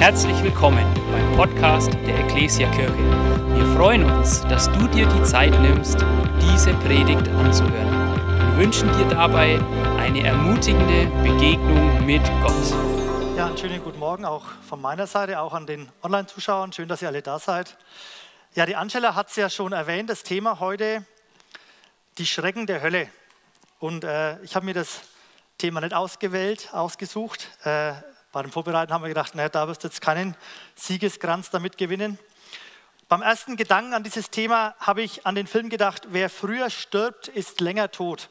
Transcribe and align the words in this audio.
Herzlich 0.00 0.42
willkommen 0.42 0.86
beim 1.12 1.36
Podcast 1.36 1.92
der 2.06 2.20
Ecclesia 2.20 2.70
Kirche. 2.70 2.96
Wir 3.54 3.66
freuen 3.76 4.02
uns, 4.02 4.40
dass 4.48 4.72
du 4.72 4.88
dir 4.88 5.06
die 5.06 5.22
Zeit 5.24 5.52
nimmst, 5.60 5.98
diese 6.40 6.72
Predigt 6.76 7.28
anzuhören 7.28 8.18
und 8.18 8.56
wünschen 8.56 8.90
dir 8.96 9.06
dabei 9.10 9.60
eine 9.98 10.24
ermutigende 10.24 11.04
Begegnung 11.22 12.06
mit 12.06 12.22
Gott. 12.42 13.36
Ja, 13.36 13.48
einen 13.48 13.58
schönen 13.58 13.84
guten 13.84 13.98
Morgen 13.98 14.24
auch 14.24 14.46
von 14.66 14.80
meiner 14.80 15.06
Seite, 15.06 15.38
auch 15.38 15.52
an 15.52 15.66
den 15.66 15.86
Online-Zuschauern. 16.02 16.72
Schön, 16.72 16.88
dass 16.88 17.02
ihr 17.02 17.08
alle 17.08 17.20
da 17.20 17.38
seid. 17.38 17.76
Ja, 18.54 18.64
die 18.64 18.76
Angela 18.76 19.14
hat 19.14 19.28
es 19.28 19.36
ja 19.36 19.50
schon 19.50 19.72
erwähnt, 19.72 20.08
das 20.08 20.22
Thema 20.22 20.60
heute, 20.60 21.04
die 22.16 22.24
Schrecken 22.24 22.66
der 22.66 22.80
Hölle. 22.80 23.06
Und 23.80 24.04
äh, 24.04 24.42
ich 24.44 24.56
habe 24.56 24.64
mir 24.64 24.74
das 24.74 25.02
Thema 25.58 25.82
nicht 25.82 25.92
ausgewählt, 25.92 26.70
ausgesucht. 26.72 27.48
Äh, 27.64 27.92
bei 28.32 28.42
dem 28.42 28.52
Vorbereiten 28.52 28.92
haben 28.92 29.02
wir 29.02 29.08
gedacht, 29.08 29.34
naja, 29.34 29.48
da 29.48 29.66
wirst 29.66 29.82
du 29.82 29.88
jetzt 29.88 30.00
keinen 30.00 30.36
Siegeskranz 30.76 31.50
damit 31.50 31.76
gewinnen. 31.76 32.18
Beim 33.08 33.22
ersten 33.22 33.56
Gedanken 33.56 33.92
an 33.92 34.04
dieses 34.04 34.30
Thema 34.30 34.76
habe 34.78 35.02
ich 35.02 35.26
an 35.26 35.34
den 35.34 35.48
Film 35.48 35.68
gedacht, 35.68 36.08
wer 36.10 36.30
früher 36.30 36.70
stirbt, 36.70 37.26
ist 37.26 37.60
länger 37.60 37.90
tot. 37.90 38.28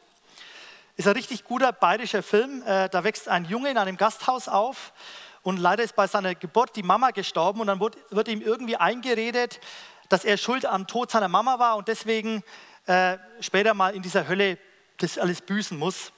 Ist 0.96 1.06
ein 1.06 1.12
richtig 1.12 1.44
guter 1.44 1.72
bayerischer 1.72 2.22
Film. 2.22 2.62
Äh, 2.62 2.88
da 2.88 3.04
wächst 3.04 3.28
ein 3.28 3.44
Junge 3.44 3.70
in 3.70 3.76
einem 3.76 3.98
Gasthaus 3.98 4.48
auf 4.48 4.94
und 5.42 5.58
leider 5.58 5.82
ist 5.82 5.96
bei 5.96 6.06
seiner 6.06 6.34
Geburt 6.34 6.76
die 6.76 6.82
Mama 6.82 7.10
gestorben 7.10 7.60
und 7.60 7.66
dann 7.66 7.80
wird, 7.80 7.98
wird 8.10 8.28
ihm 8.28 8.40
irgendwie 8.40 8.76
eingeredet, 8.76 9.60
dass 10.08 10.24
er 10.24 10.38
schuld 10.38 10.64
am 10.64 10.86
Tod 10.86 11.10
seiner 11.10 11.28
Mama 11.28 11.58
war 11.58 11.76
und 11.76 11.88
deswegen 11.88 12.42
äh, 12.86 13.18
später 13.40 13.74
mal 13.74 13.94
in 13.94 14.00
dieser 14.00 14.28
Hölle 14.28 14.56
das 14.96 15.18
alles 15.18 15.42
büßen 15.42 15.78
muss. 15.78 16.12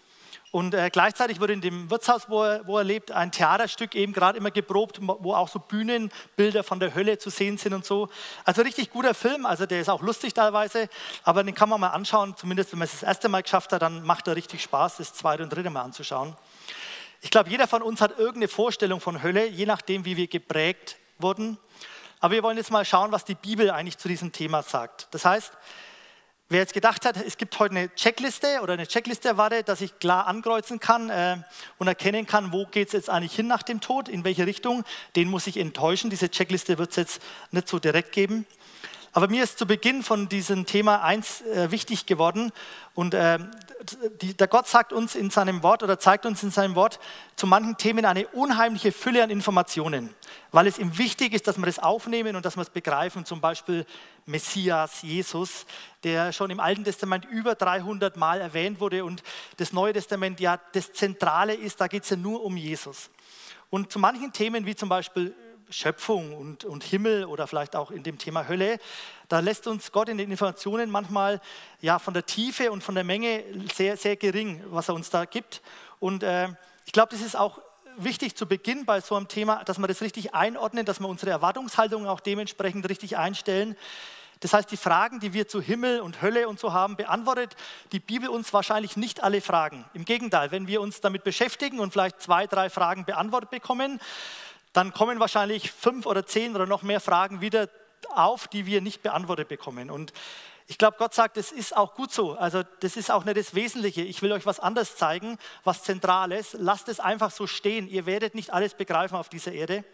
Und 0.53 0.75
äh, 0.75 0.91
gleichzeitig 0.91 1.41
wurde 1.41 1.55
in 1.55 1.63
dem 1.63 1.91
Wirtshaus, 1.91 2.29
wo 2.29 2.45
er, 2.45 2.67
wo 2.67 2.77
er 2.77 2.85
lebt, 2.85 3.11
ein 3.11 3.33
Theaterstück 3.33 3.95
eben 3.95 4.13
gerade 4.13 4.37
immer 4.37 4.51
geprobt, 4.51 4.99
wo 5.01 5.35
auch 5.35 5.49
so 5.49 5.59
Bühnenbilder 5.59 6.63
von 6.63 6.79
der 6.79 6.95
Hölle 6.95 7.17
zu 7.17 7.31
sehen 7.31 7.57
sind 7.57 7.73
und 7.73 7.87
so. 7.87 8.11
Also 8.45 8.61
richtig 8.61 8.91
guter 8.91 9.15
Film, 9.15 9.47
also 9.47 9.65
der 9.65 9.81
ist 9.81 9.89
auch 9.89 10.03
lustig 10.03 10.35
teilweise, 10.35 10.91
aber 11.25 11.43
den 11.43 11.55
kann 11.55 11.71
man 11.71 11.81
mal 11.81 11.89
anschauen, 11.89 12.37
zumindest 12.37 12.71
wenn 12.73 12.81
man 12.81 12.85
es 12.85 12.93
das 12.93 13.03
erste 13.03 13.31
Mal 13.31 13.43
geschafft 13.43 13.73
hat, 13.73 13.81
dann 13.81 14.05
macht 14.05 14.29
er 14.29 14.37
richtig 14.37 14.63
Spaß, 14.63 14.99
das 14.99 15.15
zweite 15.15 15.43
und 15.43 15.49
dritte 15.49 15.71
Mal 15.71 15.85
anzuschauen. 15.85 16.37
Ich 17.23 17.31
glaube, 17.31 17.49
jeder 17.49 17.67
von 17.67 17.81
uns 17.81 18.03
hat 18.03 18.19
irgendeine 18.19 18.49
Vorstellung 18.49 19.01
von 19.01 19.23
Hölle, 19.23 19.47
je 19.47 19.65
nachdem, 19.65 20.05
wie 20.05 20.19
wir 20.19 20.29
geprägt 20.29 20.99
wurden. 21.19 21.57
Aber 22.21 22.35
wir 22.35 22.43
wollen 22.43 22.59
jetzt 22.59 22.71
mal 22.71 22.85
schauen, 22.85 23.11
was 23.11 23.25
die 23.25 23.37
Bibel 23.37 23.71
eigentlich 23.71 23.97
zu 23.97 24.07
diesem 24.07 24.33
Thema 24.33 24.63
sagt. 24.63 25.09
Das 25.13 25.25
heißt, 25.25 25.53
Wer 26.53 26.61
jetzt 26.61 26.75
gedacht 26.75 27.07
hat, 27.07 27.17
es 27.17 27.39
gibt 27.39 27.59
heute 27.59 27.75
eine 27.75 27.95
Checkliste 27.95 28.61
oder 28.63 28.75
eine 28.75 28.87
Checkliste 28.87 29.27
erwartet, 29.27 29.71
dass 29.71 29.81
ich 29.81 29.99
klar 29.99 30.27
ankreuzen 30.27 30.81
kann 30.81 31.09
äh, 31.09 31.39
und 31.79 31.87
erkennen 31.89 32.27
kann, 32.27 32.53
wo 32.53 32.67
geht 32.67 32.89
es 32.89 32.93
jetzt 32.93 33.09
eigentlich 33.09 33.35
hin 33.35 33.47
nach 33.47 33.63
dem 33.63 33.81
Tod, 33.81 34.07
in 34.07 34.23
welche 34.23 34.47
Richtung, 34.47 34.85
den 35.17 35.31
muss 35.31 35.47
ich 35.47 35.57
enttäuschen. 35.57 36.11
Diese 36.11 36.29
Checkliste 36.29 36.77
wird 36.77 36.91
es 36.91 36.97
jetzt 36.97 37.23
nicht 37.53 37.69
so 37.69 37.79
direkt 37.79 38.13
geben. 38.13 38.45
Aber 39.15 39.29
mir 39.29 39.45
ist 39.45 39.59
zu 39.59 39.67
Beginn 39.67 40.03
von 40.03 40.31
diesem 40.31 40.65
Thema 40.65 41.03
eins 41.03 41.43
äh, 41.43 41.71
wichtig 41.71 42.07
geworden 42.07 42.51
und 42.95 43.13
äh, 43.13 43.39
die, 44.23 44.35
der 44.35 44.49
Gott 44.49 44.67
sagt 44.67 44.91
uns 44.91 45.15
in 45.15 45.29
seinem 45.29 45.63
Wort 45.63 45.83
oder 45.83 45.99
zeigt 45.99 46.25
uns 46.25 46.43
in 46.43 46.51
seinem 46.51 46.77
Wort 46.77 46.99
zu 47.37 47.47
manchen 47.47 47.77
Themen 47.77 48.07
eine 48.07 48.27
unheimliche 48.29 48.91
Fülle 48.91 49.23
an 49.23 49.29
Informationen, 49.29 50.15
weil 50.51 50.67
es 50.67 50.79
ihm 50.79 50.97
wichtig 50.97 51.35
ist, 51.35 51.47
dass 51.47 51.59
wir 51.59 51.67
das 51.67 51.79
aufnehmen 51.79 52.37
und 52.37 52.47
dass 52.47 52.57
wir 52.57 52.63
es 52.63 52.71
begreifen. 52.71 53.27
Zum 53.27 53.43
Beispiel 53.43 53.85
Messias, 54.25 55.03
Jesus, 55.03 55.67
der 56.05 56.33
schon 56.33 56.51
im 56.51 56.61
Alten 56.61 56.85
Testament 56.85 57.27
über 57.27 57.55
300 57.55 58.17
Mal 58.17 58.41
erwähnt 58.41 58.81
wurde 58.81 59.05
und 59.05 59.23
das 59.59 59.75
Neue 59.75 59.93
Testament 59.93 60.41
ja 60.41 60.59
das 60.73 60.95
Zentrale 60.95 61.53
ist, 61.53 61.83
da 61.83 61.87
geht 61.87 62.05
es 62.05 62.11
ja 62.11 62.17
nur 62.17 62.43
um 62.43 62.57
Jesus. 62.57 63.11
Und 63.69 63.93
zu 63.93 63.99
manchen 63.99 64.33
Themen 64.33 64.65
wie 64.65 64.75
zum 64.75 64.89
Beispiel 64.89 65.35
Schöpfung 65.73 66.35
und, 66.37 66.65
und 66.65 66.85
Himmel 66.85 67.25
oder 67.25 67.47
vielleicht 67.47 67.75
auch 67.75 67.91
in 67.91 68.03
dem 68.03 68.19
Thema 68.19 68.49
Hölle, 68.49 68.79
da 69.29 69.41
lässt 69.41 69.67
uns 69.67 69.93
Gott 69.93 70.09
in 70.09 70.19
den 70.19 70.31
Informationen 70.31 70.91
manchmal 70.91 71.41
ja 71.81 71.99
von 71.99 72.15
der 72.15 72.27
Tiefe 72.27 72.71
und 72.71 72.85
von 72.85 72.95
der 72.95 73.05
Menge 73.05 73.45
sehr, 73.75 73.97
sehr 73.97 74.17
gering, 74.17 74.63
was 74.67 74.89
er 74.89 74.95
uns 74.95 75.11
da 75.11 75.25
gibt. 75.25 75.63
Und 76.01 76.23
äh, 76.23 76.49
ich 76.85 76.93
glaube, 76.93 77.11
das 77.13 77.23
ist 77.23 77.37
auch 77.37 77.61
wichtig 77.97 78.37
zu 78.37 78.47
Beginn 78.47 78.85
bei 78.85 79.01
so 79.01 79.15
einem 79.15 79.29
Thema, 79.29 79.65
dass 79.65 79.79
wir 79.79 79.87
das 79.87 80.03
richtig 80.03 80.35
einordnen, 80.35 80.85
dass 80.85 81.01
wir 81.01 81.09
unsere 81.09 81.31
Erwartungshaltung 81.31 82.07
auch 82.07 82.21
dementsprechend 82.21 82.89
richtig 82.89 83.17
einstellen. 83.17 83.77
Das 84.43 84.53
heißt, 84.53 84.71
die 84.73 84.77
Fragen, 84.77 85.21
die 85.21 85.33
wir 85.35 85.47
zu 85.47 85.63
Himmel 85.63 86.01
und 86.01 86.21
Hölle 86.21 86.49
und 86.49 86.59
so 86.59 86.73
haben, 86.73 86.97
beantwortet 86.97 87.55
die 87.93 88.01
Bibel 88.01 88.29
uns 88.29 88.53
wahrscheinlich 88.53 88.97
nicht 88.97 89.23
alle 89.23 89.41
Fragen. 89.41 89.85
Im 89.95 90.05
Gegenteil, 90.05 90.51
wenn 90.51 90.67
wir 90.67 90.81
uns 90.81 91.01
damit 91.01 91.23
beschäftigen 91.23 91.79
und 91.79 91.93
vielleicht 91.93 92.21
zwei, 92.21 92.49
drei 92.49 92.69
Fragen 92.69 93.05
beantwortet 93.05 93.51
bekommen, 93.51 94.01
dann 94.73 94.93
kommen 94.93 95.21
wahrscheinlich 95.21 95.71
fünf 95.71 96.07
oder 96.07 96.27
zehn 96.27 96.55
oder 96.55 96.67
noch 96.67 96.83
mehr 96.83 97.01
Fragen 97.01 97.41
wieder 97.41 97.69
auf, 98.15 98.49
die 98.49 98.67
wir 98.67 98.81
nicht 98.81 99.03
beantwortet 99.03 99.49
bekommen. 99.49 99.91
Und 99.91 100.13
ich 100.67 100.79
glaube, 100.79 100.97
Gott 100.99 101.13
sagt, 101.13 101.37
es 101.37 101.53
ist 101.53 101.77
auch 101.77 101.95
gut 101.95 102.13
so. 102.13 102.33
Also 102.33 102.63
das 102.81 102.97
ist 102.97 103.11
auch 103.11 103.25
nicht 103.25 103.37
das 103.37 103.55
Wesentliche. 103.55 104.03
Ich 104.03 104.23
will 104.23 104.33
euch 104.33 104.47
was 104.47 104.61
anderes 104.61 104.97
zeigen, 104.97 105.39
was 105.65 105.83
Zentrales. 105.83 106.57
Lasst 106.59 106.89
es 106.89 107.01
einfach 107.01 107.31
so 107.31 107.47
stehen. 107.47 107.89
Ihr 107.89 108.07
werdet 108.07 108.35
nicht 108.35 108.53
alles 108.53 108.75
begreifen 108.75 109.17
auf 109.17 109.29
dieser 109.29 109.53
Erde. 109.53 109.85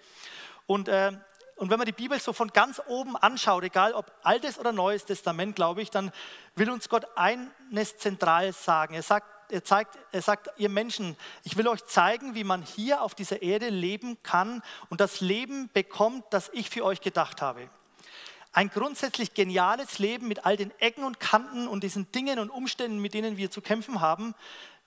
Und, 0.66 0.88
äh, 0.88 1.12
und 1.56 1.70
wenn 1.70 1.78
man 1.78 1.86
die 1.86 1.92
Bibel 1.92 2.20
so 2.20 2.32
von 2.32 2.48
ganz 2.52 2.80
oben 2.86 3.16
anschaut, 3.16 3.64
egal 3.64 3.92
ob 3.94 4.12
Altes 4.22 4.58
oder 4.58 4.70
Neues 4.70 5.04
Testament, 5.04 5.56
glaube 5.56 5.82
ich, 5.82 5.90
dann 5.90 6.12
will 6.54 6.70
uns 6.70 6.88
Gott 6.88 7.06
eines 7.16 7.96
Zentrales 7.96 8.64
sagen. 8.64 8.94
Er 8.94 9.02
sagt, 9.02 9.26
er, 9.52 9.64
zeigt, 9.64 9.98
er 10.12 10.22
sagt, 10.22 10.48
ihr 10.58 10.68
Menschen, 10.68 11.16
ich 11.44 11.56
will 11.56 11.68
euch 11.68 11.84
zeigen, 11.84 12.34
wie 12.34 12.44
man 12.44 12.62
hier 12.62 13.02
auf 13.02 13.14
dieser 13.14 13.42
Erde 13.42 13.68
leben 13.68 14.22
kann 14.22 14.62
und 14.90 15.00
das 15.00 15.20
Leben 15.20 15.70
bekommt, 15.72 16.24
das 16.30 16.50
ich 16.52 16.70
für 16.70 16.84
euch 16.84 17.00
gedacht 17.00 17.42
habe. 17.42 17.68
Ein 18.52 18.70
grundsätzlich 18.70 19.34
geniales 19.34 19.98
Leben 19.98 20.26
mit 20.28 20.46
all 20.46 20.56
den 20.56 20.72
Ecken 20.80 21.04
und 21.04 21.20
Kanten 21.20 21.68
und 21.68 21.84
diesen 21.84 22.10
Dingen 22.12 22.38
und 22.38 22.50
Umständen, 22.50 22.98
mit 22.98 23.14
denen 23.14 23.36
wir 23.36 23.50
zu 23.50 23.60
kämpfen 23.60 24.00
haben, 24.00 24.34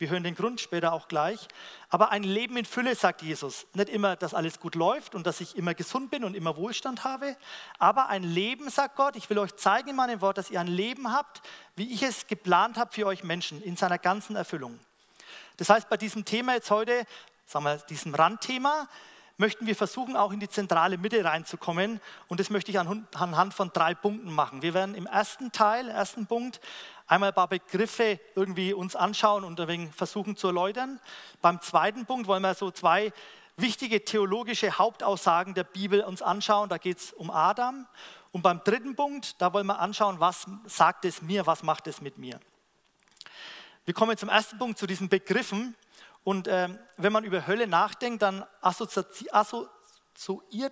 wir 0.02 0.10
hören 0.10 0.24
den 0.24 0.34
Grund 0.34 0.60
später 0.60 0.94
auch 0.94 1.08
gleich. 1.08 1.48
Aber 1.90 2.12
ein 2.12 2.24
Leben 2.24 2.58
in 2.58 2.66
Fülle, 2.66 2.96
sagt 2.96 3.22
Jesus. 3.22 3.68
Nicht 3.76 3.88
immer, 3.88 4.16
dass 4.16 4.34
alles 4.34 4.60
gut 4.60 4.74
läuft 4.74 5.14
und 5.14 5.28
dass 5.28 5.42
ich 5.42 5.56
immer 5.56 5.76
gesund 5.76 6.10
bin 6.10 6.24
und 6.24 6.36
immer 6.36 6.58
Wohlstand 6.58 7.04
habe. 7.04 7.38
Aber 7.78 8.10
ein 8.10 8.24
Leben, 8.24 8.72
sagt 8.72 8.96
Gott, 8.96 9.16
ich 9.16 9.30
will 9.30 9.38
euch 9.38 9.56
zeigen 9.58 9.90
in 9.90 9.96
meinem 9.96 10.20
Wort, 10.22 10.40
dass 10.40 10.50
ihr 10.50 10.60
ein 10.60 10.66
Leben 10.66 11.14
habt, 11.14 11.44
wie 11.76 11.94
ich 11.94 12.02
es 12.02 12.26
geplant 12.26 12.78
habe 12.78 12.92
für 12.92 13.06
euch 13.06 13.24
Menschen, 13.24 13.62
in 13.62 13.78
seiner 13.78 14.00
ganzen 14.00 14.36
Erfüllung. 14.36 14.80
Das 15.58 15.70
heißt, 15.70 15.88
bei 15.88 15.98
diesem 15.98 16.26
Thema 16.26 16.56
jetzt 16.56 16.72
heute, 16.72 17.06
sagen 17.46 17.66
wir, 17.66 17.78
diesem 17.78 18.16
Randthema, 18.16 18.88
möchten 19.42 19.66
wir 19.66 19.76
versuchen, 19.76 20.16
auch 20.16 20.32
in 20.32 20.40
die 20.40 20.48
zentrale 20.48 21.00
Mitte 21.00 21.26
reinzukommen. 21.26 22.00
Und 22.28 22.40
das 22.40 22.52
möchte 22.52 22.70
ich 22.72 22.80
anhand 22.80 23.54
von 23.54 23.72
drei 23.74 23.96
Punkten 23.96 24.32
machen. 24.32 24.62
Wir 24.62 24.76
werden 24.76 24.94
im 24.94 25.08
ersten 25.08 25.52
Teil, 25.52 25.90
ersten 25.90 26.28
Punkt, 26.28 26.62
einmal 27.08 27.30
ein 27.30 27.36
paar 27.36 27.48
Begriffe 27.48 28.20
irgendwie 28.36 28.72
uns 28.72 28.96
anschauen 28.96 29.44
und 29.44 29.60
ein 29.60 29.92
versuchen 29.92 30.38
zu 30.38 30.48
erläutern. 30.48 31.02
Beim 31.42 31.60
zweiten 31.60 32.06
Punkt 32.06 32.28
wollen 32.28 32.44
wir 32.44 32.54
so 32.54 32.70
zwei 32.70 33.12
wichtige 33.58 34.06
theologische 34.06 34.78
Hauptaussagen 34.78 35.56
der 35.56 35.64
Bibel 35.64 36.02
uns 36.02 36.22
anschauen. 36.22 36.70
Da 36.70 36.78
geht 36.78 37.00
es 37.00 37.12
um 37.12 37.32
Adam. 37.32 37.88
Und 38.32 38.44
beim 38.44 38.64
dritten 38.64 38.96
Punkt, 38.96 39.42
da 39.42 39.52
wollen 39.54 39.66
wir 39.66 39.80
anschauen, 39.80 40.20
was 40.20 40.46
sagt 40.66 41.04
es 41.04 41.24
mir, 41.24 41.48
was 41.48 41.64
macht 41.64 41.88
es 41.88 42.00
mit 42.00 42.20
mir. 42.20 42.40
Wir 43.86 43.96
kommen 43.96 44.16
zum 44.16 44.30
ersten 44.30 44.60
Punkt, 44.60 44.78
zu 44.78 44.86
diesen 44.86 45.10
Begriffen. 45.10 45.76
Und 46.24 46.48
äh, 46.48 46.70
wenn 46.98 47.14
man 47.14 47.24
über 47.24 47.48
Hölle 47.48 47.68
nachdenkt, 47.68 48.22
dann 48.22 48.46
assoziiert 48.62 49.28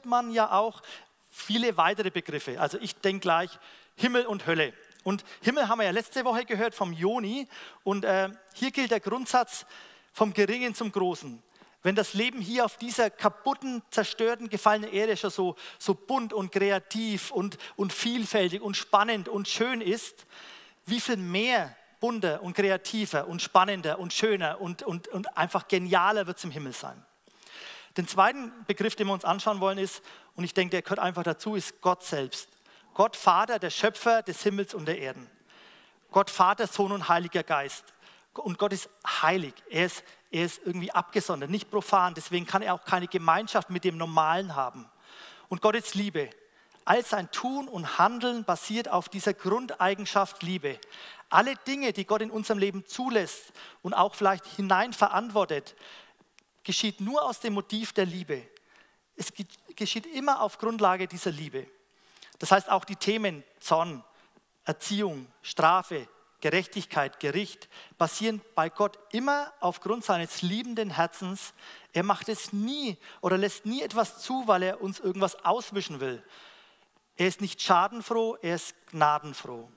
man 0.06 0.32
ja 0.32 0.52
auch 0.52 0.82
viele 1.30 1.78
weitere 1.78 2.12
Begriffe. 2.12 2.60
Also 2.60 2.78
ich 2.80 2.96
denke 2.96 3.22
gleich 3.22 3.58
Himmel 3.96 4.26
und 4.26 4.46
Hölle. 4.46 4.74
Und 5.04 5.24
Himmel 5.42 5.68
haben 5.68 5.80
wir 5.80 5.86
ja 5.86 5.92
letzte 5.92 6.26
Woche 6.26 6.46
gehört 6.46 6.76
vom 6.76 6.94
Joni. 6.94 7.48
Und 7.84 8.06
äh, 8.06 8.30
hier 8.54 8.72
gilt 8.72 8.92
der 8.92 9.00
Grundsatz 9.00 9.66
vom 10.14 10.34
Geringen 10.34 10.76
zum 10.76 10.92
Großen. 10.92 11.42
Wenn 11.82 11.96
das 11.96 12.14
Leben 12.14 12.42
hier 12.42 12.66
auf 12.66 12.78
dieser 12.78 13.10
kaputten, 13.10 13.82
zerstörten, 13.90 14.50
gefallenen 14.50 14.92
Erde 14.92 15.16
schon 15.16 15.30
so, 15.30 15.56
so 15.78 15.96
bunt 15.96 16.34
und 16.34 16.52
kreativ 16.52 17.32
und, 17.32 17.58
und 17.78 17.94
vielfältig 17.94 18.62
und 18.62 18.76
spannend 18.76 19.30
und 19.30 19.48
schön 19.48 19.80
ist, 19.80 20.26
wie 20.86 21.00
viel 21.00 21.18
mehr 21.18 21.74
bunter 22.00 22.42
und 22.42 22.54
kreativer 22.54 23.28
und 23.28 23.42
spannender 23.42 24.00
und 24.00 24.14
schöner 24.14 24.62
und, 24.62 24.84
und, 24.84 25.08
und 25.10 25.38
einfach 25.38 25.68
genialer 25.68 26.28
wird 26.28 26.38
es 26.38 26.44
im 26.44 26.52
Himmel 26.52 26.74
sein. 26.74 27.04
Den 27.98 28.08
zweiten 28.08 28.52
Begriff, 28.66 28.96
den 28.96 29.08
wir 29.08 29.14
uns 29.14 29.26
anschauen 29.26 29.60
wollen, 29.60 29.78
ist, 29.78 30.02
und 30.36 30.44
ich 30.44 30.54
denke, 30.54 30.72
der 30.72 30.82
gehört 30.84 31.00
einfach 31.00 31.24
dazu, 31.24 31.56
ist 31.56 31.82
Gott 31.82 32.04
selbst. 32.04 32.50
Gott 32.94 33.16
Vater, 33.16 33.60
der 33.60 33.70
Schöpfer 33.70 34.22
des 34.22 34.42
Himmels 34.44 34.74
und 34.74 34.86
der 34.86 35.00
Erden. 35.00 35.30
Gott 36.12 36.30
Vater, 36.30 36.68
Sohn 36.68 36.92
und 36.92 37.10
Heiliger 37.10 37.44
Geist. 37.44 37.86
Und 38.34 38.58
Gott 38.58 38.74
ist 38.74 38.90
heilig. 39.22 39.54
Er 39.70 39.86
ist, 39.86 40.04
er 40.32 40.46
ist 40.46 40.62
irgendwie 40.64 40.92
abgesondert, 40.92 41.50
nicht 41.50 41.70
profan. 41.70 42.14
Deswegen 42.14 42.46
kann 42.46 42.62
er 42.62 42.74
auch 42.74 42.86
keine 42.86 43.08
Gemeinschaft 43.08 43.70
mit 43.70 43.84
dem 43.84 43.98
Normalen 43.98 44.56
haben. 44.56 44.90
Und 45.50 45.62
Gott 45.62 45.76
ist 45.76 45.96
Liebe. 45.96 46.30
All 46.90 47.06
sein 47.06 47.30
Tun 47.30 47.68
und 47.68 48.00
Handeln 48.00 48.46
basiert 48.46 48.90
auf 48.90 49.10
dieser 49.10 49.36
Grundeigenschaft 49.36 50.42
Liebe. 50.42 50.80
Alle 51.30 51.54
Dinge, 51.68 51.94
die 51.94 52.04
Gott 52.04 52.24
in 52.24 52.32
unserem 52.32 52.58
Leben 52.58 52.84
zulässt 52.84 53.54
und 53.84 53.94
auch 53.94 54.16
vielleicht 54.16 54.48
hinein 54.48 54.92
verantwortet, 54.92 55.76
geschieht 56.64 57.00
nur 57.00 57.22
aus 57.22 57.42
dem 57.42 57.54
Motiv 57.54 57.94
der 57.94 58.08
Liebe. 58.08 58.42
es 59.16 59.32
geschieht 59.76 60.08
immer 60.08 60.42
auf 60.42 60.58
Grundlage 60.58 61.08
dieser 61.08 61.30
Liebe. 61.30 61.68
Das 62.40 62.52
heißt, 62.52 62.72
auch 62.72 62.86
die 62.86 62.96
Themen 62.96 63.44
Zorn, 63.60 64.04
Erziehung, 64.66 65.28
Strafe, 65.44 66.08
Gerechtigkeit, 66.42 67.20
Gericht 67.20 67.70
basieren 68.00 68.42
bei 68.56 68.68
Gott 68.70 68.98
immer 69.12 69.54
aufgrund 69.60 70.06
seines 70.06 70.42
liebenden 70.42 70.90
Herzens. 70.90 71.54
Er 71.94 72.02
macht 72.02 72.30
es 72.30 72.52
nie 72.52 72.98
oder 73.22 73.38
lässt 73.38 73.68
nie 73.68 73.84
etwas 73.84 74.24
zu, 74.24 74.48
weil 74.48 74.64
er 74.64 74.82
uns 74.82 75.00
irgendwas 75.00 75.46
auswischen 75.46 76.00
will. 76.00 76.24
Er 77.20 77.28
ist 77.28 77.42
nicht 77.42 77.62
schadenfroh, 77.62 78.38
er 78.42 78.56
ist 78.56 78.74
gnadenfroh. 78.92 79.70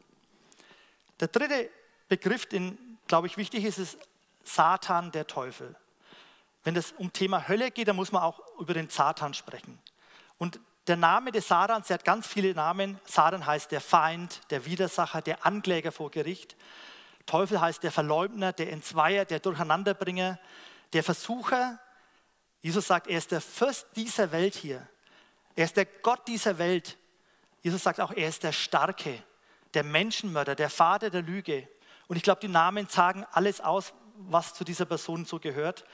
Der 1.18 1.26
dritte 1.26 1.68
Begriff, 2.06 2.46
den, 2.46 2.78
glaube 3.08 3.26
ich, 3.26 3.36
wichtig 3.36 3.64
ist, 3.64 3.78
ist 3.78 3.98
Satan, 4.44 5.10
der 5.10 5.26
Teufel. 5.26 5.74
Wenn 6.62 6.76
es 6.76 6.92
um 6.92 7.12
Thema 7.12 7.48
Hölle 7.48 7.72
geht, 7.72 7.88
dann 7.88 7.96
muss 7.96 8.12
man 8.12 8.22
auch 8.22 8.40
über 8.60 8.74
den 8.74 8.88
Satan 8.88 9.34
sprechen. 9.34 9.76
Und 10.38 10.60
der 10.86 10.94
Name 10.94 11.32
des 11.32 11.48
Satans, 11.48 11.88
der 11.88 11.94
hat 11.94 12.04
ganz 12.04 12.28
viele 12.28 12.54
Namen. 12.54 13.00
Satan 13.06 13.44
heißt 13.44 13.72
der 13.72 13.80
Feind, 13.80 14.40
der 14.50 14.64
Widersacher, 14.64 15.20
der 15.20 15.44
Ankläger 15.44 15.90
vor 15.90 16.12
Gericht. 16.12 16.54
Teufel 17.26 17.60
heißt 17.60 17.82
der 17.82 17.90
Verleugner, 17.90 18.52
der 18.52 18.70
Entzweier, 18.70 19.24
der 19.24 19.40
Durcheinanderbringer, 19.40 20.38
der 20.92 21.02
Versucher. 21.02 21.80
Jesus 22.60 22.86
sagt, 22.86 23.08
er 23.08 23.18
ist 23.18 23.32
der 23.32 23.40
Fürst 23.40 23.88
dieser 23.96 24.30
Welt 24.30 24.54
hier. 24.54 24.88
Er 25.56 25.64
ist 25.64 25.76
der 25.76 25.86
Gott 25.86 26.28
dieser 26.28 26.58
Welt. 26.58 26.98
Jesus 27.62 27.82
sagt 27.82 28.00
auch, 28.00 28.12
er 28.12 28.28
ist 28.28 28.42
der 28.42 28.52
Starke, 28.52 29.22
der 29.74 29.84
Menschenmörder, 29.84 30.54
der 30.54 30.70
Vater 30.70 31.10
der 31.10 31.22
Lüge. 31.22 31.68
Und 32.08 32.16
ich 32.16 32.22
glaube, 32.22 32.40
die 32.40 32.48
Namen 32.48 32.88
sagen 32.88 33.24
alles 33.32 33.60
aus, 33.60 33.94
was 34.16 34.54
zu 34.54 34.64
dieser 34.64 34.84
Person 34.84 35.24
so 35.24 35.38
gehört. 35.38 35.84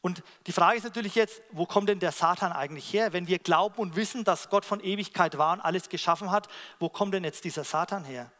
Und 0.00 0.22
die 0.46 0.52
Frage 0.52 0.76
ist 0.76 0.84
natürlich 0.84 1.14
jetzt, 1.14 1.42
wo 1.50 1.66
kommt 1.66 1.88
denn 1.88 1.98
der 1.98 2.12
Satan 2.12 2.52
eigentlich 2.52 2.92
her? 2.92 3.12
Wenn 3.12 3.26
wir 3.26 3.38
glauben 3.38 3.78
und 3.78 3.96
wissen, 3.96 4.24
dass 4.24 4.48
Gott 4.48 4.64
von 4.64 4.80
Ewigkeit 4.80 5.38
war 5.38 5.54
und 5.54 5.60
alles 5.60 5.88
geschaffen 5.88 6.30
hat, 6.30 6.48
wo 6.78 6.88
kommt 6.88 7.14
denn 7.14 7.24
jetzt 7.24 7.44
dieser 7.44 7.64
Satan 7.64 8.04
her? 8.04 8.30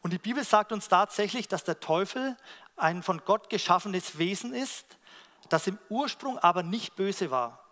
Und 0.00 0.12
die 0.12 0.18
Bibel 0.18 0.44
sagt 0.44 0.72
uns 0.72 0.88
tatsächlich, 0.88 1.48
dass 1.48 1.64
der 1.64 1.80
Teufel 1.80 2.36
ein 2.76 3.02
von 3.02 3.22
Gott 3.24 3.50
geschaffenes 3.50 4.18
Wesen 4.18 4.54
ist, 4.54 4.98
das 5.48 5.66
im 5.66 5.78
Ursprung 5.88 6.38
aber 6.38 6.62
nicht 6.62 6.96
böse 6.96 7.30
war. 7.30 7.65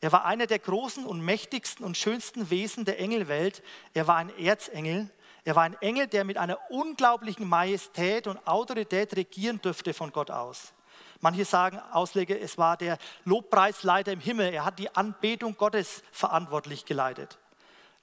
Er 0.00 0.12
war 0.12 0.24
einer 0.24 0.46
der 0.46 0.58
großen 0.58 1.04
und 1.04 1.20
mächtigsten 1.20 1.84
und 1.84 1.96
schönsten 1.96 2.50
Wesen 2.50 2.84
der 2.84 2.98
Engelwelt. 2.98 3.62
Er 3.92 4.06
war 4.06 4.16
ein 4.16 4.36
Erzengel. 4.38 5.10
Er 5.44 5.56
war 5.56 5.64
ein 5.64 5.80
Engel, 5.80 6.06
der 6.06 6.24
mit 6.24 6.38
einer 6.38 6.58
unglaublichen 6.70 7.48
Majestät 7.48 8.26
und 8.26 8.46
Autorität 8.46 9.16
regieren 9.16 9.60
dürfte 9.60 9.94
von 9.94 10.12
Gott 10.12 10.30
aus. 10.30 10.72
Manche 11.20 11.44
sagen, 11.44 11.78
Ausleger, 11.92 12.40
es 12.40 12.56
war 12.56 12.78
der 12.78 12.96
Lobpreisleiter 13.24 14.12
im 14.12 14.20
Himmel. 14.20 14.52
Er 14.54 14.64
hat 14.64 14.78
die 14.78 14.94
Anbetung 14.94 15.56
Gottes 15.56 16.02
verantwortlich 16.12 16.86
geleitet. 16.86 17.38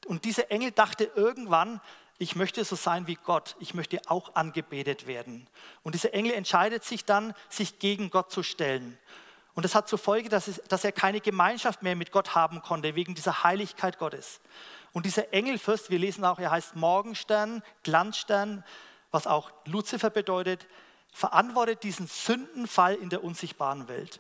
Und 0.06 0.26
dieser 0.26 0.52
Engel 0.52 0.72
dachte 0.72 1.12
irgendwann, 1.16 1.82
ich 2.20 2.36
möchte 2.36 2.64
so 2.64 2.76
sein 2.76 3.08
wie 3.08 3.16
Gott, 3.16 3.56
ich 3.60 3.74
möchte 3.74 4.02
auch 4.08 4.36
angebetet 4.36 5.08
werden. 5.08 5.48
Und 5.84 5.96
dieser 5.96 6.14
Engel 6.14 6.34
entscheidet 6.34 6.84
sich 6.84 7.06
dann, 7.06 7.34
sich 7.50 7.80
gegen 7.80 8.10
Gott 8.10 8.32
zu 8.32 8.44
stellen. 8.44 8.98
Und 9.58 9.64
das 9.64 9.74
hat 9.74 9.88
zur 9.88 9.98
Folge, 9.98 10.30
dass, 10.30 10.48
es, 10.48 10.62
dass 10.68 10.84
er 10.84 10.92
keine 10.92 11.20
Gemeinschaft 11.20 11.82
mehr 11.82 11.96
mit 11.96 12.12
Gott 12.12 12.36
haben 12.36 12.62
konnte, 12.62 12.94
wegen 12.94 13.16
dieser 13.16 13.44
Heiligkeit 13.44 13.98
Gottes. 13.98 14.40
Und 14.94 15.08
dieser 15.08 15.34
Engelfürst, 15.34 15.90
wir 15.90 15.98
lesen 15.98 16.24
auch, 16.26 16.38
er 16.38 16.52
heißt 16.52 16.76
Morgenstern, 16.76 17.64
Glanzstern, 17.82 18.64
was 19.10 19.26
auch 19.26 19.52
Luzifer 19.66 20.12
bedeutet, 20.12 20.68
verantwortet 21.12 21.82
diesen 21.82 22.06
Sündenfall 22.06 22.94
in 22.94 23.10
der 23.10 23.24
unsichtbaren 23.24 23.88
Welt. 23.88 24.20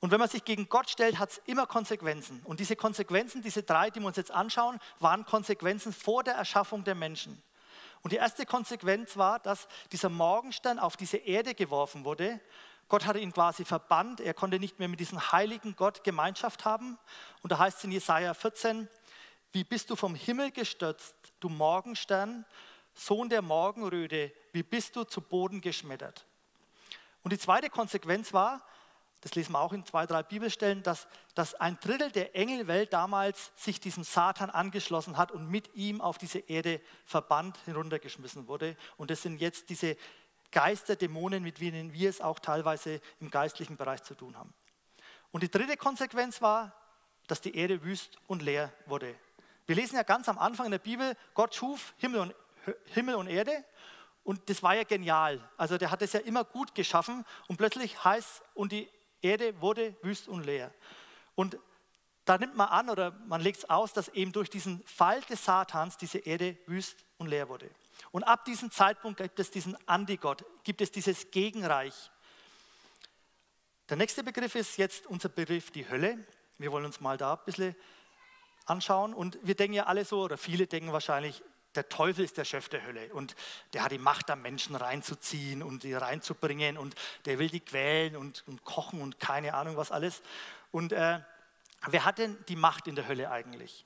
Und 0.00 0.10
wenn 0.10 0.18
man 0.18 0.28
sich 0.28 0.44
gegen 0.44 0.68
Gott 0.68 0.90
stellt, 0.90 1.20
hat 1.20 1.30
es 1.30 1.40
immer 1.46 1.68
Konsequenzen. 1.68 2.42
Und 2.42 2.58
diese 2.58 2.74
Konsequenzen, 2.74 3.40
diese 3.40 3.62
drei, 3.62 3.90
die 3.90 4.00
wir 4.00 4.08
uns 4.08 4.16
jetzt 4.16 4.32
anschauen, 4.32 4.80
waren 4.98 5.24
Konsequenzen 5.26 5.92
vor 5.92 6.24
der 6.24 6.34
Erschaffung 6.34 6.82
der 6.82 6.96
Menschen. 6.96 7.40
Und 8.02 8.10
die 8.10 8.16
erste 8.16 8.46
Konsequenz 8.46 9.16
war, 9.16 9.38
dass 9.38 9.68
dieser 9.92 10.08
Morgenstern 10.08 10.80
auf 10.80 10.96
diese 10.96 11.18
Erde 11.18 11.54
geworfen 11.54 12.04
wurde. 12.04 12.40
Gott 12.88 13.06
hatte 13.06 13.18
ihn 13.18 13.32
quasi 13.32 13.64
verbannt. 13.64 14.20
Er 14.20 14.34
konnte 14.34 14.58
nicht 14.58 14.78
mehr 14.78 14.88
mit 14.88 15.00
diesem 15.00 15.32
heiligen 15.32 15.76
Gott 15.76 16.04
Gemeinschaft 16.04 16.64
haben. 16.64 16.98
Und 17.42 17.52
da 17.52 17.58
heißt 17.58 17.78
es 17.78 17.84
in 17.84 17.92
Jesaja 17.92 18.34
14, 18.34 18.88
wie 19.52 19.64
bist 19.64 19.90
du 19.90 19.96
vom 19.96 20.14
Himmel 20.14 20.50
gestürzt, 20.50 21.14
du 21.40 21.48
Morgenstern, 21.48 22.44
Sohn 22.94 23.28
der 23.28 23.42
Morgenröte, 23.42 24.32
wie 24.52 24.62
bist 24.62 24.96
du 24.96 25.04
zu 25.04 25.20
Boden 25.20 25.60
geschmettert? 25.60 26.26
Und 27.22 27.32
die 27.32 27.38
zweite 27.38 27.70
Konsequenz 27.70 28.32
war, 28.32 28.62
das 29.24 29.34
lesen 29.34 29.52
wir 29.52 29.60
auch 29.60 29.72
in 29.72 29.86
zwei, 29.86 30.04
drei 30.04 30.22
Bibelstellen, 30.22 30.82
dass, 30.82 31.08
dass 31.34 31.54
ein 31.54 31.78
Drittel 31.80 32.10
der 32.10 32.36
Engelwelt 32.36 32.92
damals 32.92 33.52
sich 33.56 33.80
diesem 33.80 34.04
Satan 34.04 34.50
angeschlossen 34.50 35.16
hat 35.16 35.32
und 35.32 35.50
mit 35.50 35.74
ihm 35.74 36.02
auf 36.02 36.18
diese 36.18 36.40
Erde 36.40 36.78
verbannt 37.06 37.58
heruntergeschmissen 37.64 38.48
wurde. 38.48 38.76
Und 38.98 39.10
das 39.10 39.22
sind 39.22 39.40
jetzt 39.40 39.70
diese 39.70 39.96
Geister, 40.54 40.94
Dämonen, 40.94 41.42
mit 41.42 41.60
denen 41.60 41.92
wir 41.92 42.08
es 42.08 42.20
auch 42.20 42.38
teilweise 42.38 43.00
im 43.20 43.30
geistlichen 43.30 43.76
Bereich 43.76 44.04
zu 44.04 44.14
tun 44.14 44.38
haben. 44.38 44.54
Und 45.32 45.42
die 45.42 45.50
dritte 45.50 45.76
Konsequenz 45.76 46.40
war, 46.40 46.72
dass 47.26 47.40
die 47.40 47.56
Erde 47.56 47.82
wüst 47.82 48.18
und 48.28 48.40
leer 48.40 48.72
wurde. 48.86 49.14
Wir 49.66 49.74
lesen 49.74 49.96
ja 49.96 50.04
ganz 50.04 50.28
am 50.28 50.38
Anfang 50.38 50.66
in 50.66 50.72
der 50.72 50.78
Bibel, 50.78 51.16
Gott 51.34 51.56
schuf 51.56 51.92
Himmel 51.98 52.20
und 52.20 52.34
Himmel 52.94 53.16
und 53.16 53.26
Erde. 53.26 53.64
Und 54.22 54.48
das 54.48 54.62
war 54.62 54.76
ja 54.76 54.84
genial. 54.84 55.40
Also 55.56 55.76
der 55.76 55.90
hat 55.90 56.02
es 56.02 56.12
ja 56.12 56.20
immer 56.20 56.44
gut 56.44 56.74
geschaffen 56.74 57.24
und 57.48 57.56
plötzlich 57.56 58.04
heißt, 58.04 58.42
und 58.54 58.70
die 58.70 58.88
Erde 59.22 59.60
wurde 59.60 59.96
wüst 60.02 60.28
und 60.28 60.44
leer. 60.44 60.72
Und 61.34 61.58
da 62.24 62.38
nimmt 62.38 62.54
man 62.54 62.68
an 62.68 62.90
oder 62.90 63.10
man 63.26 63.40
legt 63.40 63.58
es 63.58 63.68
aus, 63.68 63.92
dass 63.92 64.08
eben 64.10 64.30
durch 64.30 64.50
diesen 64.50 64.86
Fall 64.86 65.20
des 65.22 65.44
Satans 65.44 65.96
diese 65.96 66.18
Erde 66.18 66.56
wüst 66.66 67.04
und 67.18 67.26
leer 67.26 67.48
wurde. 67.48 67.68
Und 68.10 68.24
ab 68.24 68.44
diesem 68.44 68.70
Zeitpunkt 68.70 69.18
gibt 69.20 69.38
es 69.40 69.50
diesen 69.50 69.76
Antigott, 69.88 70.44
gibt 70.64 70.80
es 70.80 70.90
dieses 70.90 71.30
Gegenreich. 71.30 72.10
Der 73.88 73.96
nächste 73.96 74.24
Begriff 74.24 74.54
ist 74.54 74.78
jetzt 74.78 75.06
unser 75.06 75.28
Begriff 75.28 75.70
die 75.70 75.88
Hölle. 75.88 76.18
Wir 76.58 76.72
wollen 76.72 76.84
uns 76.84 77.00
mal 77.00 77.16
da 77.16 77.34
ein 77.34 77.44
bisschen 77.44 77.76
anschauen. 78.66 79.12
Und 79.12 79.38
wir 79.42 79.54
denken 79.54 79.74
ja 79.74 79.84
alle 79.84 80.04
so, 80.04 80.22
oder 80.22 80.38
viele 80.38 80.66
denken 80.66 80.92
wahrscheinlich, 80.92 81.42
der 81.74 81.88
Teufel 81.88 82.24
ist 82.24 82.38
der 82.38 82.44
Chef 82.44 82.68
der 82.68 82.84
Hölle 82.84 83.12
und 83.12 83.34
der 83.72 83.82
hat 83.82 83.92
die 83.92 83.98
Macht, 83.98 84.28
da 84.28 84.36
Menschen 84.36 84.76
reinzuziehen 84.76 85.62
und 85.62 85.82
die 85.82 85.94
reinzubringen 85.94 86.78
und 86.78 86.94
der 87.24 87.38
will 87.38 87.48
die 87.48 87.60
quälen 87.60 88.16
und, 88.16 88.44
und 88.46 88.64
kochen 88.64 89.00
und 89.00 89.18
keine 89.18 89.54
Ahnung 89.54 89.76
was 89.76 89.90
alles. 89.90 90.22
Und 90.70 90.92
äh, 90.92 91.20
wer 91.86 92.04
hat 92.04 92.18
denn 92.18 92.36
die 92.48 92.56
Macht 92.56 92.86
in 92.86 92.94
der 92.94 93.08
Hölle 93.08 93.30
eigentlich? 93.30 93.84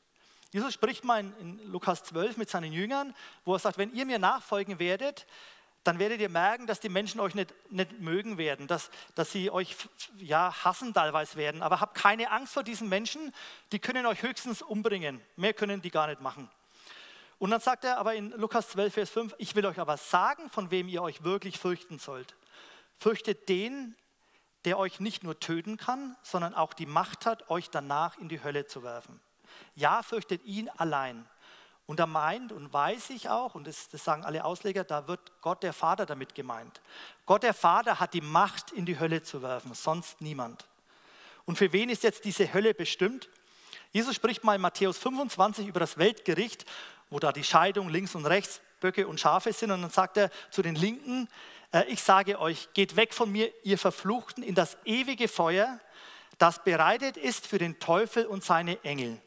Jesus 0.51 0.73
spricht 0.73 1.05
mal 1.05 1.21
in, 1.21 1.59
Lukas 1.71 2.05
12 2.05 2.37
mit 2.37 2.49
seinen 2.49 2.73
Jüngern, 2.73 3.15
wo 3.45 3.55
er 3.55 3.59
sagt, 3.59 3.79
wenn 3.79 3.93
ihr 3.93 4.07
mir 4.07 4.19
nachfolgen 4.19 4.79
werdet, 4.79 5.27
dann 5.85 5.99
werdet 5.99 6.21
ihr 6.21 6.29
merken, 6.29 6.67
dass 6.67 6.81
die 6.81 6.89
Menschen 6.89 7.21
euch 7.21 7.35
nicht, 7.35 7.55
nicht 7.71 8.01
mögen 8.01 8.37
werden, 8.37 8.67
dass, 8.67 8.91
dass 9.15 9.33
sie 9.33 9.51
euch 9.51 9.77
ja, 10.17 10.53
hassen 10.65 10.93
teilweise 10.93 11.37
werden. 11.37 11.63
Aber 11.63 11.81
habt 11.81 11.97
keine 11.97 12.31
Angst 12.31 12.53
vor 12.53 12.63
diesen 12.63 12.89
Menschen, 12.89 13.33
die 13.73 13.79
können 13.79 14.05
euch 14.07 14.23
höchstens 14.23 14.61
umbringen. 14.61 15.21
Mehr 15.37 15.55
können 15.55 15.81
die 15.81 15.91
gar 15.91 16.09
nicht 16.09 16.21
machen. 16.21 16.51
Und 17.39 17.51
dann 17.51 17.61
sagt 17.61 17.85
er 17.85 17.99
aber 17.99 18.15
in 18.15 18.31
Lukas 18.33 18.69
12, 18.71 18.95
Vers 18.95 19.11
5, 19.11 19.35
ich 19.39 19.55
will 19.55 19.65
euch 19.65 19.79
aber 19.79 19.97
sagen, 19.97 20.51
von 20.51 20.71
wem 20.71 20.89
ihr 20.89 21.03
euch 21.03 21.23
wirklich 21.23 21.59
fürchten 21.59 21.99
sollt. 21.99 22.37
Fürchtet 22.99 23.49
den, 23.49 23.95
der 24.65 24.79
euch 24.79 24.99
nicht 24.99 25.23
nur 25.23 25.39
töten 25.39 25.77
kann, 25.77 26.17
sondern 26.23 26.55
auch 26.55 26.75
die 26.75 26.87
Macht 26.87 27.27
hat, 27.27 27.49
euch 27.49 27.71
danach 27.71 28.19
in 28.19 28.29
die 28.29 28.43
Hölle 28.43 28.67
zu 28.67 28.83
werfen. 28.83 29.21
Ja, 29.75 30.03
fürchtet 30.03 30.45
ihn 30.45 30.69
allein. 30.71 31.27
Und 31.87 32.01
er 32.01 32.07
meint 32.07 32.53
und 32.53 32.73
weiß 32.73 33.11
ich 33.11 33.31
auch, 33.31 33.55
und 33.55 33.67
das, 33.67 33.89
das, 33.89 34.05
sagen 34.05 34.25
alle 34.25 34.45
Ausleger, 34.45 34.85
da 34.85 35.09
wird 35.09 35.21
Gott 35.41 35.63
der 35.63 35.73
Vater 35.73 36.05
damit 36.05 36.35
gemeint. 36.35 36.83
Gott 37.25 37.43
der 37.43 37.55
Vater 37.55 37.99
hat 37.99 38.13
die 38.13 38.21
Macht, 38.21 38.73
in 38.73 38.85
die 38.85 38.99
Hölle 39.01 39.23
zu 39.23 39.43
werfen, 39.43 39.73
sonst 39.73 40.21
niemand. 40.21 40.67
Und 41.47 41.57
für 41.57 41.73
wen 41.73 41.89
ist 41.89 42.03
jetzt 42.03 42.25
diese 42.25 42.53
Hölle 42.53 42.75
bestimmt? 42.75 43.31
Jesus 43.91 44.15
spricht 44.15 44.45
mal 44.45 44.55
in 44.55 44.61
Matthäus 44.61 44.99
25 44.99 45.67
über 45.67 45.81
das 45.81 45.97
Weltgericht 45.97 46.67
wo 47.11 47.19
da 47.19 47.33
die 47.33 47.45
Scheidung 47.45 47.89
links 47.89 48.15
und 48.15 48.27
rechts 48.27 48.61
Böcke 48.81 49.07
und 49.07 49.19
Schafe 49.19 49.53
sind. 49.53 49.71
Und 49.71 49.83
dann 49.83 49.91
sagt 49.91 50.17
er 50.17 50.31
zu 50.51 50.63
den 50.63 50.75
Linken, 50.75 51.29
äh, 51.73 51.85
ich 51.89 52.03
sage 52.03 52.41
euch, 52.41 52.69
geht 52.75 52.97
weg 52.97 53.15
von 53.15 53.31
mir, 53.31 53.53
ihr 53.65 53.79
Verfluchten, 53.79 54.43
in 54.43 54.55
das 54.55 54.77
ewige 54.85 55.29
Feuer, 55.29 55.81
das 56.39 56.63
bereitet 56.63 57.17
ist 57.17 57.47
für 57.47 57.59
den 57.59 57.81
Teufel 57.81 58.27
und 58.27 58.45
seine 58.45 58.83
Engel. 58.85 59.21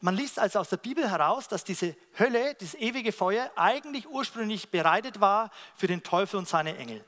Man 0.00 0.14
liest 0.14 0.38
also 0.38 0.58
aus 0.58 0.68
der 0.68 0.76
Bibel 0.76 1.10
heraus, 1.10 1.48
dass 1.48 1.64
diese 1.64 1.96
Hölle, 2.18 2.54
dieses 2.54 2.74
ewige 2.74 3.12
Feuer, 3.12 3.50
eigentlich 3.56 4.08
ursprünglich 4.08 4.70
bereitet 4.70 5.20
war 5.20 5.50
für 5.74 5.86
den 5.86 6.02
Teufel 6.02 6.36
und 6.36 6.48
seine 6.48 6.76
Engel. 6.76 7.04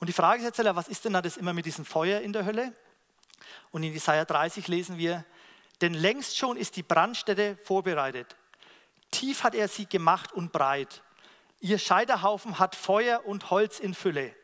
Und 0.00 0.08
die 0.08 0.12
Frage 0.12 0.42
ist 0.44 0.58
jetzt, 0.58 0.76
was 0.76 0.88
ist 0.88 1.04
denn 1.04 1.12
das 1.12 1.36
immer 1.36 1.52
mit 1.52 1.66
diesem 1.66 1.84
Feuer 1.84 2.20
in 2.20 2.32
der 2.32 2.44
Hölle? 2.44 2.72
Und 3.70 3.82
in 3.84 3.92
Jesaja 3.92 4.24
30 4.24 4.68
lesen 4.68 4.98
wir, 4.98 5.24
denn 5.80 5.94
längst 5.94 6.36
schon 6.36 6.56
ist 6.56 6.76
die 6.76 6.82
Brandstätte 6.82 7.56
vorbereitet. 7.62 8.36
Tief 9.10 9.44
hat 9.44 9.54
er 9.54 9.68
sie 9.68 9.86
gemacht 9.86 10.32
und 10.32 10.52
breit. 10.52 11.02
Ihr 11.60 11.78
Scheiterhaufen 11.78 12.58
hat 12.58 12.74
Feuer 12.74 13.24
und 13.24 13.50
Holz 13.50 13.78
in 13.78 13.94
Fülle. 13.94 14.34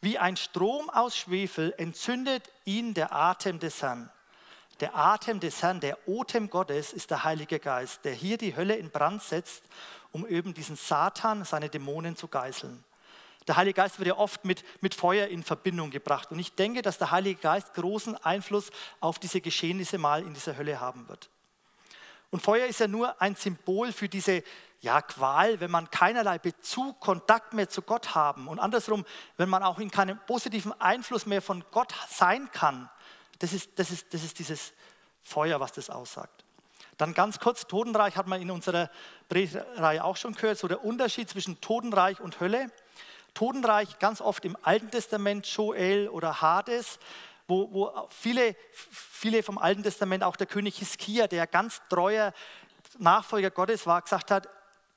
Wie 0.00 0.18
ein 0.18 0.36
Strom 0.36 0.88
aus 0.90 1.16
Schwefel 1.16 1.74
entzündet 1.78 2.50
ihn 2.64 2.94
der 2.94 3.12
Atem 3.12 3.58
des 3.58 3.82
Herrn. 3.82 4.10
Der 4.80 4.96
Atem 4.96 5.38
des 5.40 5.62
Herrn, 5.62 5.80
der 5.80 5.96
Otem 6.08 6.50
Gottes 6.50 6.92
ist 6.92 7.10
der 7.10 7.24
Heilige 7.24 7.60
Geist, 7.60 8.04
der 8.04 8.12
hier 8.12 8.38
die 8.38 8.56
Hölle 8.56 8.74
in 8.74 8.90
Brand 8.90 9.22
setzt, 9.22 9.62
um 10.10 10.26
eben 10.26 10.52
diesen 10.52 10.76
Satan, 10.76 11.44
seine 11.44 11.68
Dämonen 11.68 12.16
zu 12.16 12.28
geißeln. 12.28 12.82
Der 13.46 13.56
Heilige 13.56 13.76
Geist 13.76 13.98
wird 13.98 14.08
ja 14.08 14.16
oft 14.16 14.44
mit, 14.44 14.64
mit 14.80 14.94
Feuer 14.94 15.28
in 15.28 15.42
Verbindung 15.42 15.90
gebracht. 15.90 16.32
Und 16.32 16.38
ich 16.38 16.54
denke, 16.54 16.82
dass 16.82 16.98
der 16.98 17.10
Heilige 17.10 17.40
Geist 17.40 17.74
großen 17.74 18.16
Einfluss 18.24 18.70
auf 19.00 19.18
diese 19.18 19.40
Geschehnisse 19.40 19.98
mal 19.98 20.22
in 20.22 20.34
dieser 20.34 20.56
Hölle 20.56 20.80
haben 20.80 21.08
wird. 21.08 21.28
Und 22.30 22.40
Feuer 22.40 22.66
ist 22.66 22.80
ja 22.80 22.88
nur 22.88 23.20
ein 23.20 23.36
Symbol 23.36 23.92
für 23.92 24.08
diese 24.08 24.42
ja, 24.80 25.00
Qual, 25.02 25.60
wenn 25.60 25.70
man 25.70 25.90
keinerlei 25.90 26.38
Bezug, 26.38 27.00
Kontakt 27.00 27.52
mehr 27.52 27.68
zu 27.68 27.82
Gott 27.82 28.14
haben. 28.14 28.48
Und 28.48 28.58
andersrum, 28.58 29.04
wenn 29.36 29.48
man 29.48 29.62
auch 29.62 29.78
in 29.78 29.90
keinem 29.90 30.18
positiven 30.26 30.78
Einfluss 30.80 31.26
mehr 31.26 31.42
von 31.42 31.64
Gott 31.70 31.94
sein 32.08 32.50
kann. 32.50 32.90
Das 33.38 33.52
ist, 33.52 33.78
das 33.78 33.90
ist, 33.90 34.12
das 34.12 34.22
ist 34.22 34.38
dieses 34.38 34.72
Feuer, 35.22 35.60
was 35.60 35.72
das 35.72 35.90
aussagt. 35.90 36.44
Dann 36.96 37.14
ganz 37.14 37.40
kurz, 37.40 37.66
Totenreich 37.66 38.16
hat 38.16 38.26
man 38.26 38.40
in 38.40 38.50
unserer 38.50 38.90
Reihe 39.30 40.04
auch 40.04 40.16
schon 40.16 40.34
gehört, 40.34 40.58
so 40.58 40.68
der 40.68 40.84
Unterschied 40.84 41.28
zwischen 41.28 41.60
Totenreich 41.60 42.20
und 42.20 42.40
Hölle. 42.40 42.70
Totenreich 43.32 43.98
ganz 43.98 44.20
oft 44.20 44.44
im 44.44 44.56
Alten 44.62 44.90
Testament, 44.90 45.46
Joel 45.46 46.08
oder 46.08 46.40
Hades, 46.40 47.00
wo, 47.48 47.72
wo 47.72 48.08
viele, 48.10 48.54
viele 48.72 49.42
vom 49.42 49.58
Alten 49.58 49.82
Testament, 49.82 50.22
auch 50.22 50.36
der 50.36 50.46
König 50.46 50.78
Hiskia, 50.78 51.26
der 51.26 51.46
ganz 51.46 51.82
treuer 51.88 52.32
Nachfolger 52.98 53.50
Gottes 53.50 53.86
war, 53.86 54.00
gesagt 54.02 54.30
hat, 54.30 54.48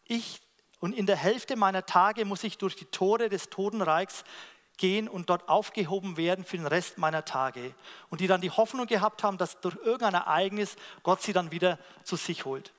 ich 0.05 0.41
und 0.79 0.93
in 0.93 1.07
der 1.07 1.15
Hälfte 1.15 1.55
meiner 1.55 1.85
Tage 1.85 2.23
muss 2.23 2.43
ich 2.43 2.59
durch 2.59 2.75
die 2.75 2.85
Tore 2.85 3.29
des 3.29 3.49
Totenreichs 3.49 4.23
gehen 4.77 5.07
und 5.07 5.29
dort 5.29 5.49
aufgehoben 5.49 6.17
werden 6.17 6.45
für 6.45 6.57
den 6.57 6.67
Rest 6.67 6.97
meiner 6.97 7.25
Tage. 7.25 7.73
Und 8.09 8.21
die 8.21 8.27
dann 8.27 8.41
die 8.41 8.51
Hoffnung 8.51 8.87
gehabt 8.87 9.23
haben, 9.23 9.37
dass 9.37 9.59
durch 9.59 9.75
irgendein 9.77 10.13
Ereignis 10.13 10.75
Gott 11.03 11.21
sie 11.21 11.33
dann 11.33 11.51
wieder 11.51 11.79
zu 12.03 12.15
sich 12.15 12.45
holt. 12.45 12.73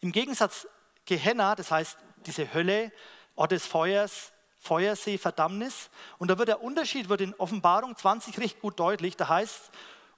Im 0.00 0.12
Gegensatz 0.12 0.68
Gehenna, 1.06 1.54
das 1.54 1.70
heißt 1.70 1.98
diese 2.26 2.52
Hölle, 2.52 2.92
Ort 3.34 3.52
des 3.52 3.66
Feuers, 3.66 4.32
Feuersee, 4.58 5.18
Verdammnis. 5.18 5.90
Und 6.18 6.28
da 6.28 6.38
wird 6.38 6.48
der 6.48 6.62
Unterschied 6.62 7.08
wird 7.08 7.20
in 7.20 7.34
Offenbarung 7.34 7.96
20 7.96 8.38
recht 8.38 8.60
gut 8.60 8.78
deutlich. 8.78 9.16
Da 9.16 9.28
heißt 9.28 9.70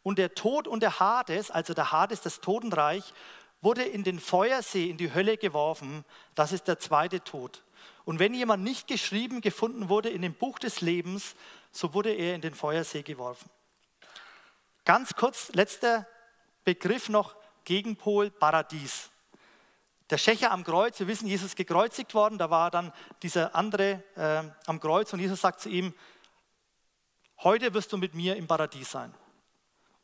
und 0.02 0.18
der 0.18 0.34
Tod 0.34 0.66
und 0.66 0.82
der 0.82 0.98
Hades, 0.98 1.50
also 1.50 1.74
der 1.74 1.92
Hades, 1.92 2.22
das 2.22 2.40
Totenreich, 2.40 3.12
wurde 3.60 3.82
in 3.82 4.04
den 4.04 4.18
Feuersee, 4.18 4.88
in 4.88 4.96
die 4.96 5.12
Hölle 5.12 5.36
geworfen. 5.36 6.04
Das 6.34 6.52
ist 6.52 6.66
der 6.68 6.78
zweite 6.78 7.22
Tod. 7.22 7.62
Und 8.04 8.18
wenn 8.18 8.34
jemand 8.34 8.64
nicht 8.64 8.86
geschrieben 8.86 9.40
gefunden 9.40 9.88
wurde 9.88 10.08
in 10.08 10.22
dem 10.22 10.34
Buch 10.34 10.58
des 10.58 10.80
Lebens, 10.80 11.34
so 11.70 11.94
wurde 11.94 12.10
er 12.12 12.34
in 12.34 12.40
den 12.40 12.54
Feuersee 12.54 13.02
geworfen. 13.02 13.50
Ganz 14.84 15.14
kurz, 15.14 15.52
letzter 15.52 16.06
Begriff 16.64 17.08
noch, 17.08 17.36
Gegenpol 17.64 18.30
Paradies. 18.30 19.10
Der 20.08 20.18
Schächer 20.18 20.50
am 20.50 20.64
Kreuz, 20.64 20.98
wir 20.98 21.06
wissen, 21.06 21.28
Jesus 21.28 21.48
ist 21.48 21.56
gekreuzigt 21.56 22.14
worden, 22.14 22.36
da 22.36 22.50
war 22.50 22.70
dann 22.70 22.92
dieser 23.22 23.54
andere 23.54 24.02
äh, 24.16 24.42
am 24.66 24.80
Kreuz 24.80 25.12
und 25.12 25.20
Jesus 25.20 25.40
sagt 25.40 25.60
zu 25.60 25.68
ihm, 25.68 25.94
heute 27.42 27.72
wirst 27.74 27.92
du 27.92 27.96
mit 27.96 28.14
mir 28.14 28.34
im 28.34 28.48
Paradies 28.48 28.90
sein. 28.90 29.14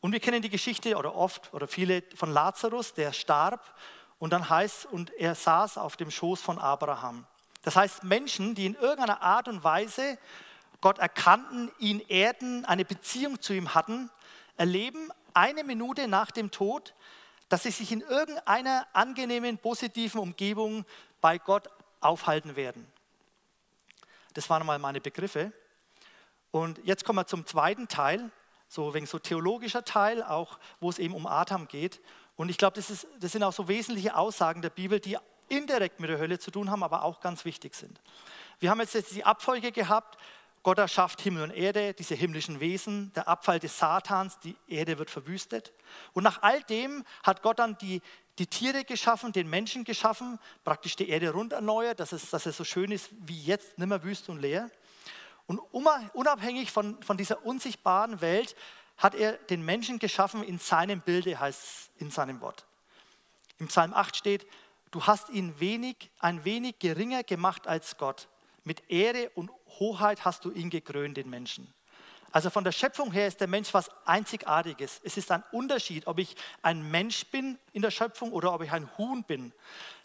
Und 0.00 0.12
wir 0.12 0.20
kennen 0.20 0.42
die 0.42 0.50
Geschichte 0.50 0.96
oder 0.96 1.16
oft 1.16 1.52
oder 1.52 1.66
viele 1.66 2.04
von 2.14 2.30
Lazarus, 2.30 2.94
der 2.94 3.12
starb 3.12 3.74
und 4.18 4.32
dann 4.32 4.48
heißt, 4.48 4.86
und 4.86 5.10
er 5.14 5.34
saß 5.34 5.78
auf 5.78 5.96
dem 5.96 6.12
Schoß 6.12 6.40
von 6.40 6.58
Abraham. 6.58 7.26
Das 7.66 7.74
heißt, 7.74 8.04
Menschen, 8.04 8.54
die 8.54 8.64
in 8.64 8.76
irgendeiner 8.76 9.22
Art 9.22 9.48
und 9.48 9.64
Weise 9.64 10.18
Gott 10.80 11.00
erkannten, 11.00 11.68
ihn 11.80 11.98
ehrten, 12.06 12.64
eine 12.64 12.84
Beziehung 12.84 13.42
zu 13.42 13.54
ihm 13.54 13.74
hatten, 13.74 14.08
erleben 14.56 15.10
eine 15.34 15.64
Minute 15.64 16.06
nach 16.06 16.30
dem 16.30 16.52
Tod, 16.52 16.94
dass 17.48 17.64
sie 17.64 17.72
sich 17.72 17.90
in 17.90 18.02
irgendeiner 18.02 18.86
angenehmen, 18.92 19.58
positiven 19.58 20.20
Umgebung 20.20 20.84
bei 21.20 21.38
Gott 21.38 21.68
aufhalten 21.98 22.54
werden. 22.54 22.86
Das 24.34 24.48
waren 24.48 24.64
mal 24.64 24.78
meine 24.78 25.00
Begriffe. 25.00 25.50
Und 26.52 26.78
jetzt 26.84 27.04
kommen 27.04 27.18
wir 27.18 27.26
zum 27.26 27.46
zweiten 27.46 27.88
Teil, 27.88 28.30
so 28.68 28.94
wegen 28.94 29.06
so 29.06 29.18
theologischer 29.18 29.84
Teil, 29.84 30.22
auch 30.22 30.60
wo 30.78 30.88
es 30.88 31.00
eben 31.00 31.14
um 31.14 31.26
Adam 31.26 31.66
geht. 31.66 32.00
Und 32.36 32.48
ich 32.48 32.58
glaube, 32.58 32.76
das, 32.76 33.08
das 33.18 33.32
sind 33.32 33.42
auch 33.42 33.52
so 33.52 33.66
wesentliche 33.66 34.14
Aussagen 34.14 34.62
der 34.62 34.70
Bibel, 34.70 35.00
die 35.00 35.18
indirekt 35.48 36.00
mit 36.00 36.10
der 36.10 36.18
Hölle 36.18 36.38
zu 36.38 36.50
tun 36.50 36.70
haben, 36.70 36.82
aber 36.82 37.02
auch 37.02 37.20
ganz 37.20 37.44
wichtig 37.44 37.74
sind. 37.74 38.00
Wir 38.60 38.70
haben 38.70 38.80
jetzt, 38.80 39.14
die 39.14 39.24
Abfolge 39.24 39.72
gehabt, 39.72 40.18
Gott 40.62 40.78
erschafft 40.78 41.20
Himmel 41.20 41.44
und 41.44 41.50
Erde, 41.52 41.94
diese 41.94 42.16
himmlischen 42.16 42.58
Wesen, 42.58 43.12
der 43.14 43.28
Abfall 43.28 43.60
des 43.60 43.78
Satans, 43.78 44.40
die 44.40 44.56
Erde 44.66 44.98
wird 44.98 45.10
verwüstet. 45.10 45.72
Und 46.12 46.24
nach 46.24 46.42
all 46.42 46.60
dem 46.64 47.04
hat 47.22 47.42
Gott 47.42 47.60
dann 47.60 47.78
die, 47.78 48.02
die 48.38 48.48
Tiere 48.48 48.84
geschaffen, 48.84 49.32
den 49.32 49.48
Menschen 49.48 49.84
geschaffen, 49.84 50.40
praktisch 50.64 50.96
die 50.96 51.08
Erde 51.08 51.30
rund 51.30 51.52
erneuert, 51.52 52.00
dass 52.00 52.10
es, 52.10 52.30
dass 52.30 52.46
es 52.46 52.56
so 52.56 52.64
schön 52.64 52.90
ist 52.90 53.10
wie 53.12 53.40
jetzt, 53.40 53.78
nimmer 53.78 54.02
wüst 54.02 54.28
und 54.28 54.40
leer. 54.40 54.70
Und 55.46 55.60
unabhängig 55.60 56.72
von, 56.72 57.00
von 57.02 57.16
dieser 57.16 57.46
unsichtbaren 57.46 58.20
Welt 58.20 58.56
hat 58.96 59.14
er 59.14 59.34
den 59.34 59.64
Menschen 59.64 59.98
geschaffen 59.98 60.42
in 60.42 60.58
seinem 60.58 61.00
Bilde, 61.00 61.38
heißt 61.38 61.62
es 61.62 61.90
in 61.98 62.10
seinem 62.10 62.40
Wort. 62.40 62.66
Im 63.58 63.68
Psalm 63.68 63.94
8 63.94 64.16
steht, 64.16 64.46
du 64.96 65.06
hast 65.06 65.28
ihn 65.28 65.60
wenig, 65.60 66.10
ein 66.20 66.42
wenig 66.46 66.78
geringer 66.78 67.22
gemacht 67.22 67.66
als 67.66 67.98
Gott. 67.98 68.28
Mit 68.64 68.90
Ehre 68.90 69.28
und 69.34 69.50
Hoheit 69.78 70.24
hast 70.24 70.46
du 70.46 70.50
ihn 70.50 70.70
gekrönt, 70.70 71.18
den 71.18 71.28
Menschen. 71.28 71.70
Also 72.32 72.48
von 72.48 72.64
der 72.64 72.72
Schöpfung 72.72 73.12
her 73.12 73.26
ist 73.26 73.38
der 73.40 73.46
Mensch 73.46 73.74
was 73.74 73.90
Einzigartiges. 74.06 75.02
Es 75.04 75.18
ist 75.18 75.30
ein 75.30 75.44
Unterschied, 75.52 76.06
ob 76.06 76.18
ich 76.18 76.34
ein 76.62 76.90
Mensch 76.90 77.26
bin 77.26 77.58
in 77.74 77.82
der 77.82 77.90
Schöpfung 77.90 78.32
oder 78.32 78.54
ob 78.54 78.62
ich 78.62 78.72
ein 78.72 78.88
Huhn 78.96 79.22
bin. 79.22 79.52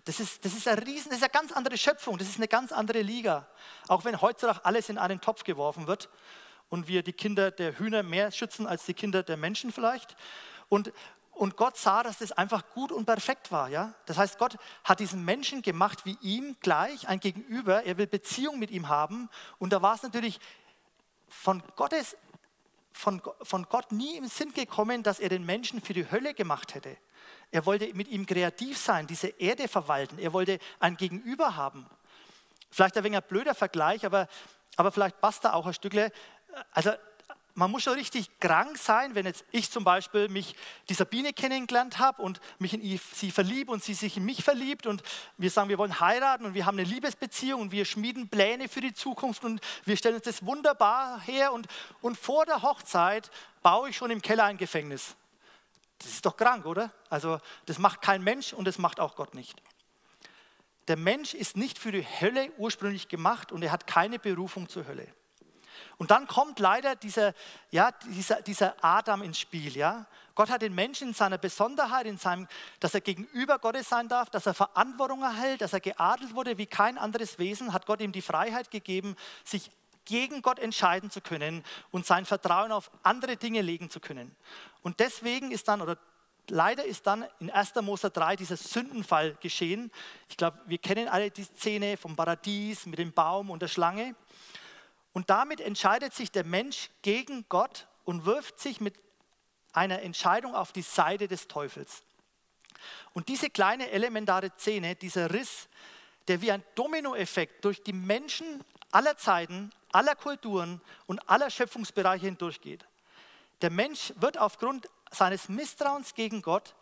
Das 0.03 0.19
ist, 0.19 0.43
das 0.43 0.53
ist 0.53 0.67
ein 0.67 0.79
Riesen, 0.79 1.09
das 1.09 1.19
ist 1.19 1.23
eine 1.23 1.31
ganz 1.31 1.53
andere 1.53 1.77
Schöpfung, 1.77 2.17
das 2.17 2.27
ist 2.27 2.35
eine 2.35 2.49
ganz 2.49 2.73
andere 2.73 3.01
Liga. 3.01 3.47
Auch 3.87 4.03
wenn 4.03 4.19
heutzutage 4.19 4.65
alles 4.65 4.89
in 4.89 4.97
einen 4.97 5.21
Topf 5.21 5.45
geworfen 5.45 5.87
wird 5.87 6.09
und 6.67 6.89
wir 6.89 7.01
die 7.01 7.13
Kinder 7.13 7.49
der 7.49 7.79
Hühner 7.79 8.03
mehr 8.03 8.29
schützen 8.31 8.67
als 8.67 8.85
die 8.85 8.93
Kinder 8.93 9.23
der 9.23 9.37
Menschen 9.37 9.71
vielleicht. 9.71 10.17
Und, 10.67 10.91
und 11.41 11.57
Gott 11.57 11.75
sah, 11.75 12.03
dass 12.03 12.19
das 12.19 12.31
einfach 12.33 12.69
gut 12.69 12.91
und 12.91 13.07
perfekt 13.07 13.51
war. 13.51 13.67
Ja? 13.67 13.95
Das 14.05 14.19
heißt, 14.19 14.37
Gott 14.37 14.57
hat 14.83 14.99
diesen 14.99 15.25
Menschen 15.25 15.63
gemacht 15.63 16.05
wie 16.05 16.15
ihm 16.21 16.55
gleich, 16.59 17.07
ein 17.07 17.19
Gegenüber. 17.19 17.83
Er 17.83 17.97
will 17.97 18.05
Beziehung 18.05 18.59
mit 18.59 18.69
ihm 18.69 18.89
haben. 18.89 19.27
Und 19.57 19.73
da 19.73 19.81
war 19.81 19.95
es 19.95 20.03
natürlich 20.03 20.39
von, 21.27 21.63
Gottes, 21.75 22.15
von, 22.93 23.23
von 23.41 23.63
Gott 23.69 23.91
nie 23.91 24.17
im 24.17 24.27
Sinn 24.27 24.53
gekommen, 24.53 25.01
dass 25.01 25.19
er 25.19 25.29
den 25.29 25.43
Menschen 25.43 25.81
für 25.81 25.93
die 25.93 26.11
Hölle 26.11 26.35
gemacht 26.35 26.75
hätte. 26.75 26.95
Er 27.49 27.65
wollte 27.65 27.91
mit 27.95 28.09
ihm 28.09 28.27
kreativ 28.27 28.77
sein, 28.77 29.07
diese 29.07 29.29
Erde 29.29 29.67
verwalten. 29.67 30.19
Er 30.19 30.33
wollte 30.33 30.59
ein 30.79 30.95
Gegenüber 30.95 31.55
haben. 31.55 31.87
Vielleicht 32.69 32.95
ein 32.97 33.03
wenig 33.03 33.17
ein 33.17 33.27
blöder 33.27 33.55
Vergleich, 33.55 34.05
aber, 34.05 34.27
aber 34.75 34.91
vielleicht 34.91 35.19
passt 35.19 35.43
da 35.43 35.53
auch 35.53 35.65
ein 35.65 35.73
Stückle. 35.73 36.11
Also 36.71 36.91
man 37.55 37.71
muss 37.71 37.83
schon 37.83 37.93
richtig 37.93 38.29
krank 38.39 38.77
sein, 38.77 39.15
wenn 39.15 39.25
jetzt 39.25 39.45
ich 39.51 39.69
zum 39.69 39.83
Beispiel 39.83 40.29
mich 40.29 40.55
die 40.89 40.93
Sabine 40.93 41.33
kennengelernt 41.33 41.99
habe 41.99 42.21
und 42.21 42.39
mich 42.59 42.73
in 42.73 42.99
sie 43.13 43.31
verliebe 43.31 43.71
und 43.71 43.83
sie 43.83 43.93
sich 43.93 44.17
in 44.17 44.25
mich 44.25 44.43
verliebt 44.43 44.87
und 44.87 45.03
wir 45.37 45.49
sagen, 45.49 45.69
wir 45.69 45.77
wollen 45.77 45.99
heiraten 45.99 46.45
und 46.45 46.53
wir 46.53 46.65
haben 46.65 46.77
eine 46.77 46.87
Liebesbeziehung 46.87 47.61
und 47.61 47.71
wir 47.71 47.85
schmieden 47.85 48.29
Pläne 48.29 48.69
für 48.69 48.81
die 48.81 48.93
Zukunft 48.93 49.43
und 49.43 49.61
wir 49.85 49.97
stellen 49.97 50.15
uns 50.15 50.25
das 50.25 50.45
wunderbar 50.45 51.19
her 51.21 51.53
und, 51.53 51.67
und 52.01 52.17
vor 52.17 52.45
der 52.45 52.61
Hochzeit 52.61 53.29
baue 53.61 53.89
ich 53.89 53.97
schon 53.97 54.11
im 54.11 54.21
Keller 54.21 54.45
ein 54.45 54.57
Gefängnis. 54.57 55.15
Das 55.99 56.11
ist 56.11 56.25
doch 56.25 56.35
krank, 56.35 56.65
oder? 56.65 56.91
Also 57.09 57.39
das 57.65 57.77
macht 57.77 58.01
kein 58.01 58.23
Mensch 58.23 58.53
und 58.53 58.65
das 58.65 58.77
macht 58.77 58.99
auch 58.99 59.15
Gott 59.15 59.35
nicht. 59.35 59.61
Der 60.87 60.97
Mensch 60.97 61.33
ist 61.33 61.57
nicht 61.57 61.77
für 61.77 61.91
die 61.91 62.05
Hölle 62.05 62.51
ursprünglich 62.57 63.07
gemacht 63.07 63.51
und 63.51 63.61
er 63.61 63.71
hat 63.71 63.85
keine 63.85 64.17
Berufung 64.19 64.67
zur 64.67 64.87
Hölle. 64.87 65.07
Und 65.97 66.11
dann 66.11 66.27
kommt 66.27 66.59
leider 66.59 66.95
dieser, 66.95 67.33
ja, 67.69 67.91
dieser, 67.91 68.41
dieser 68.41 68.75
Adam 68.83 69.21
ins 69.21 69.39
Spiel. 69.39 69.75
Ja? 69.75 70.05
Gott 70.35 70.49
hat 70.49 70.61
den 70.61 70.73
Menschen 70.75 71.09
in 71.09 71.13
seiner 71.13 71.37
Besonderheit, 71.37 72.05
in 72.05 72.17
seinem, 72.17 72.47
dass 72.79 72.93
er 72.93 73.01
gegenüber 73.01 73.59
Gottes 73.59 73.89
sein 73.89 74.07
darf, 74.07 74.29
dass 74.29 74.45
er 74.45 74.53
Verantwortung 74.53 75.21
erhält, 75.21 75.61
dass 75.61 75.73
er 75.73 75.79
geadelt 75.79 76.35
wurde 76.35 76.57
wie 76.57 76.65
kein 76.65 76.97
anderes 76.97 77.39
Wesen, 77.39 77.73
hat 77.73 77.85
Gott 77.85 78.01
ihm 78.01 78.11
die 78.11 78.21
Freiheit 78.21 78.71
gegeben, 78.71 79.15
sich 79.43 79.71
gegen 80.05 80.41
Gott 80.41 80.59
entscheiden 80.59 81.11
zu 81.11 81.21
können 81.21 81.63
und 81.91 82.05
sein 82.05 82.25
Vertrauen 82.25 82.71
auf 82.71 82.91
andere 83.03 83.37
Dinge 83.37 83.61
legen 83.61 83.89
zu 83.89 83.99
können. 83.99 84.35
Und 84.81 84.99
deswegen 84.99 85.51
ist 85.51 85.67
dann, 85.67 85.81
oder 85.81 85.97
leider 86.49 86.83
ist 86.85 87.07
dann 87.07 87.25
in 87.39 87.49
1. 87.49 87.75
Mose 87.81 88.09
3 88.09 88.35
dieser 88.35 88.57
Sündenfall 88.57 89.37
geschehen. 89.41 89.91
Ich 90.29 90.37
glaube, 90.37 90.59
wir 90.65 90.77
kennen 90.77 91.07
alle 91.07 91.31
die 91.31 91.43
Szene 91.43 91.97
vom 91.97 92.15
Paradies 92.15 92.85
mit 92.85 92.99
dem 92.99 93.11
Baum 93.13 93.49
und 93.49 93.61
der 93.61 93.67
Schlange. 93.67 94.15
Und 95.13 95.29
damit 95.29 95.59
entscheidet 95.59 96.13
sich 96.13 96.31
der 96.31 96.45
Mensch 96.45 96.89
gegen 97.01 97.45
Gott 97.49 97.87
und 98.05 98.25
wirft 98.25 98.59
sich 98.59 98.79
mit 98.79 98.95
einer 99.73 100.01
Entscheidung 100.01 100.55
auf 100.55 100.71
die 100.71 100.81
Seite 100.81 101.27
des 101.27 101.47
Teufels. 101.47 102.03
Und 103.13 103.27
diese 103.29 103.49
kleine 103.49 103.91
elementare 103.91 104.51
Szene, 104.57 104.95
dieser 104.95 105.33
Riss, 105.33 105.67
der 106.27 106.41
wie 106.41 106.51
ein 106.51 106.63
Dominoeffekt 106.75 107.65
durch 107.65 107.83
die 107.83 107.93
Menschen 107.93 108.63
aller 108.91 109.17
Zeiten, 109.17 109.71
aller 109.91 110.15
Kulturen 110.15 110.81
und 111.07 111.29
aller 111.29 111.49
Schöpfungsbereiche 111.49 112.25
hindurchgeht. 112.25 112.85
Der 113.61 113.69
Mensch 113.69 114.13
wird 114.15 114.37
aufgrund 114.37 114.89
seines 115.11 115.49
Misstrauens 115.49 116.13
gegen 116.15 116.41
Gott 116.41 116.73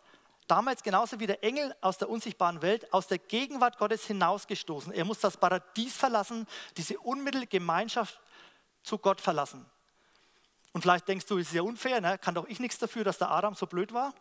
damals 0.50 0.82
genauso 0.82 1.20
wie 1.20 1.26
der 1.26 1.44
Engel 1.44 1.74
aus 1.80 1.98
der 1.98 2.08
unsichtbaren 2.08 2.62
Welt, 2.62 2.92
aus 2.92 3.06
der 3.06 3.18
Gegenwart 3.18 3.78
Gottes 3.78 4.06
hinausgestoßen. 4.06 4.92
Er 4.92 5.04
muss 5.04 5.20
das 5.20 5.36
Paradies 5.36 5.96
verlassen, 5.96 6.46
diese 6.76 6.98
unmittelbare 6.98 7.46
Gemeinschaft 7.46 8.20
zu 8.82 8.98
Gott 8.98 9.20
verlassen. 9.20 9.64
Und 10.72 10.82
vielleicht 10.82 11.08
denkst 11.08 11.26
du, 11.26 11.38
es 11.38 11.48
ist 11.48 11.54
ja 11.54 11.62
unfair, 11.62 12.00
ne? 12.00 12.18
kann 12.18 12.34
doch 12.34 12.46
ich 12.48 12.60
nichts 12.60 12.78
dafür, 12.78 13.04
dass 13.04 13.18
der 13.18 13.30
Adam 13.30 13.54
so 13.54 13.66
blöd 13.66 13.92
war. 13.92 14.14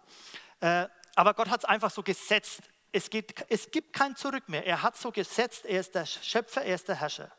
Äh, 0.62 0.88
aber 1.16 1.34
Gott 1.34 1.50
hat 1.50 1.62
es 1.62 1.66
einfach 1.66 1.92
so 1.92 2.04
gesetzt. 2.04 2.62
Es, 2.92 3.10
geht, 3.10 3.46
es 3.50 3.70
gibt 3.72 3.94
kein 3.94 4.16
Zurück 4.16 4.50
mehr. 4.50 4.66
Er 4.66 4.82
hat 4.82 4.98
so 4.98 5.12
gesetzt, 5.12 5.66
er 5.66 5.80
ist 5.80 5.94
der 5.94 6.06
Schöpfer, 6.06 6.64
er 6.64 6.76
ist 6.76 6.88
der 6.88 6.96
Herrscher. 6.96 7.32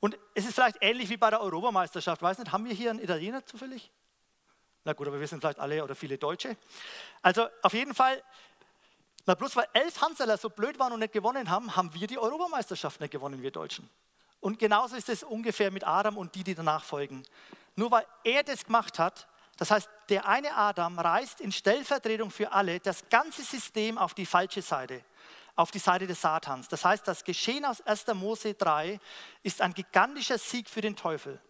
Und 0.00 0.18
es 0.34 0.46
ist 0.46 0.54
vielleicht 0.54 0.78
ähnlich 0.80 1.10
wie 1.10 1.16
bei 1.16 1.30
der 1.30 1.40
Europameisterschaft. 1.40 2.22
Weiß 2.22 2.38
nicht, 2.38 2.52
haben 2.52 2.64
wir 2.64 2.74
hier 2.74 2.90
einen 2.90 3.00
Italiener 3.00 3.44
zufällig? 3.44 3.90
Na 4.84 4.92
gut, 4.92 5.06
aber 5.06 5.20
wir 5.20 5.28
sind 5.28 5.40
vielleicht 5.40 5.60
alle 5.60 5.82
oder 5.82 5.94
viele 5.94 6.18
Deutsche. 6.18 6.56
Also 7.22 7.46
auf 7.62 7.72
jeden 7.72 7.94
Fall, 7.94 8.22
na 9.26 9.34
bloß 9.34 9.54
weil 9.56 9.68
elf 9.72 10.00
Hanseler 10.00 10.36
so 10.36 10.50
blöd 10.50 10.78
waren 10.78 10.92
und 10.92 11.00
nicht 11.00 11.12
gewonnen 11.12 11.48
haben, 11.48 11.76
haben 11.76 11.94
wir 11.94 12.06
die 12.06 12.18
Europameisterschaft 12.18 13.00
nicht 13.00 13.12
gewonnen, 13.12 13.42
wir 13.42 13.52
Deutschen. 13.52 13.88
Und 14.40 14.58
genauso 14.58 14.96
ist 14.96 15.08
es 15.08 15.22
ungefähr 15.22 15.70
mit 15.70 15.86
Adam 15.86 16.16
und 16.16 16.34
die, 16.34 16.42
die 16.42 16.56
danach 16.56 16.82
folgen. 16.82 17.22
Nur 17.76 17.92
weil 17.92 18.04
er 18.24 18.42
das 18.42 18.64
gemacht 18.64 18.98
hat, 18.98 19.28
das 19.56 19.70
heißt, 19.70 19.88
der 20.08 20.26
eine 20.26 20.56
Adam 20.56 20.98
reißt 20.98 21.40
in 21.40 21.52
Stellvertretung 21.52 22.32
für 22.32 22.50
alle 22.50 22.80
das 22.80 23.08
ganze 23.08 23.42
System 23.42 23.98
auf 23.98 24.14
die 24.14 24.26
falsche 24.26 24.62
Seite, 24.62 25.04
auf 25.54 25.70
die 25.70 25.78
Seite 25.78 26.08
des 26.08 26.20
Satans. 26.20 26.66
Das 26.66 26.84
heißt, 26.84 27.06
das 27.06 27.22
Geschehen 27.22 27.64
aus 27.64 27.80
1. 27.82 28.08
Mose 28.14 28.54
3 28.54 28.98
ist 29.44 29.60
ein 29.60 29.74
gigantischer 29.74 30.38
Sieg 30.38 30.68
für 30.68 30.80
den 30.80 30.96
Teufel 30.96 31.40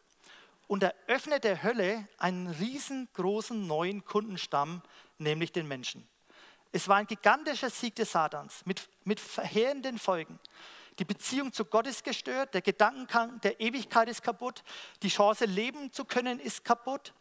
und 0.72 0.82
eröffnet 0.82 1.44
der 1.44 1.62
Hölle 1.62 2.08
einen 2.16 2.46
riesengroßen 2.46 3.66
neuen 3.66 4.06
Kundenstamm, 4.06 4.80
nämlich 5.18 5.52
den 5.52 5.68
Menschen. 5.68 6.08
Es 6.72 6.88
war 6.88 6.96
ein 6.96 7.06
gigantischer 7.06 7.68
Sieg 7.68 7.94
des 7.96 8.12
Satans 8.12 8.64
mit, 8.64 8.88
mit 9.04 9.20
verheerenden 9.20 9.98
Folgen. 9.98 10.38
Die 10.98 11.04
Beziehung 11.04 11.52
zu 11.52 11.66
Gott 11.66 11.86
ist 11.86 12.04
gestört, 12.04 12.54
der 12.54 12.62
Gedankengang 12.62 13.38
der 13.42 13.60
Ewigkeit 13.60 14.08
ist 14.08 14.22
kaputt, 14.22 14.64
die 15.02 15.10
Chance 15.10 15.44
leben 15.44 15.92
zu 15.92 16.06
können 16.06 16.40
ist 16.40 16.64
kaputt. 16.64 17.12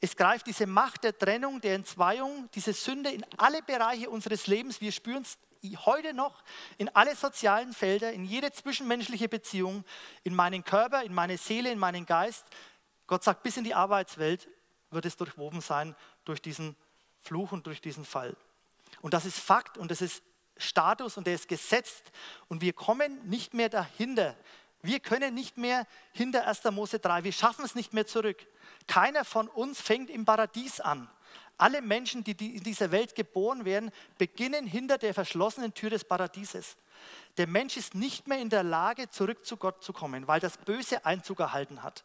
Es 0.00 0.16
greift 0.16 0.46
diese 0.46 0.66
Macht 0.66 1.04
der 1.04 1.18
Trennung, 1.18 1.60
der 1.60 1.74
Entzweiung, 1.74 2.48
diese 2.54 2.72
Sünde 2.72 3.10
in 3.10 3.26
alle 3.36 3.60
Bereiche 3.60 4.08
unseres 4.08 4.46
Lebens. 4.46 4.80
Wir 4.80 4.92
spüren 4.92 5.20
es 5.20 5.36
heute 5.84 6.14
noch 6.14 6.42
in 6.78 6.88
alle 6.96 7.14
sozialen 7.14 7.74
Felder, 7.74 8.12
in 8.12 8.24
jede 8.24 8.52
zwischenmenschliche 8.52 9.28
Beziehung, 9.28 9.84
in 10.22 10.34
meinen 10.34 10.64
Körper, 10.64 11.02
in 11.02 11.12
meine 11.12 11.36
Seele, 11.36 11.70
in 11.70 11.78
meinen 11.78 12.06
Geist. 12.06 12.46
Gott 13.06 13.24
sagt, 13.24 13.42
bis 13.42 13.56
in 13.56 13.64
die 13.64 13.74
Arbeitswelt 13.74 14.48
wird 14.90 15.06
es 15.06 15.16
durchwoben 15.16 15.60
sein 15.60 15.94
durch 16.24 16.42
diesen 16.42 16.76
Fluch 17.20 17.52
und 17.52 17.66
durch 17.66 17.80
diesen 17.80 18.04
Fall. 18.04 18.36
Und 19.00 19.14
das 19.14 19.24
ist 19.24 19.38
Fakt 19.38 19.78
und 19.78 19.90
das 19.90 20.00
ist 20.00 20.22
Status 20.56 21.16
und 21.16 21.26
der 21.26 21.34
ist 21.34 21.48
gesetzt 21.48 22.10
und 22.48 22.60
wir 22.62 22.72
kommen 22.72 23.28
nicht 23.28 23.54
mehr 23.54 23.68
dahinter. 23.68 24.36
Wir 24.82 25.00
können 25.00 25.34
nicht 25.34 25.56
mehr 25.56 25.86
hinter 26.12 26.46
1. 26.46 26.64
Mose 26.70 26.98
3, 26.98 27.24
wir 27.24 27.32
schaffen 27.32 27.64
es 27.64 27.74
nicht 27.74 27.92
mehr 27.92 28.06
zurück. 28.06 28.46
Keiner 28.86 29.24
von 29.24 29.48
uns 29.48 29.80
fängt 29.80 30.10
im 30.10 30.24
Paradies 30.24 30.80
an. 30.80 31.10
Alle 31.58 31.80
Menschen, 31.80 32.22
die 32.22 32.56
in 32.56 32.62
dieser 32.62 32.90
Welt 32.90 33.14
geboren 33.14 33.64
werden, 33.64 33.90
beginnen 34.18 34.66
hinter 34.66 34.98
der 34.98 35.14
verschlossenen 35.14 35.72
Tür 35.72 35.90
des 35.90 36.04
Paradieses. 36.04 36.76
Der 37.38 37.46
Mensch 37.46 37.76
ist 37.76 37.94
nicht 37.94 38.28
mehr 38.28 38.38
in 38.38 38.50
der 38.50 38.62
Lage, 38.62 39.08
zurück 39.10 39.44
zu 39.44 39.56
Gott 39.56 39.82
zu 39.82 39.92
kommen, 39.92 40.28
weil 40.28 40.40
das 40.40 40.58
Böse 40.58 41.04
Einzug 41.04 41.40
erhalten 41.40 41.82
hat. 41.82 42.04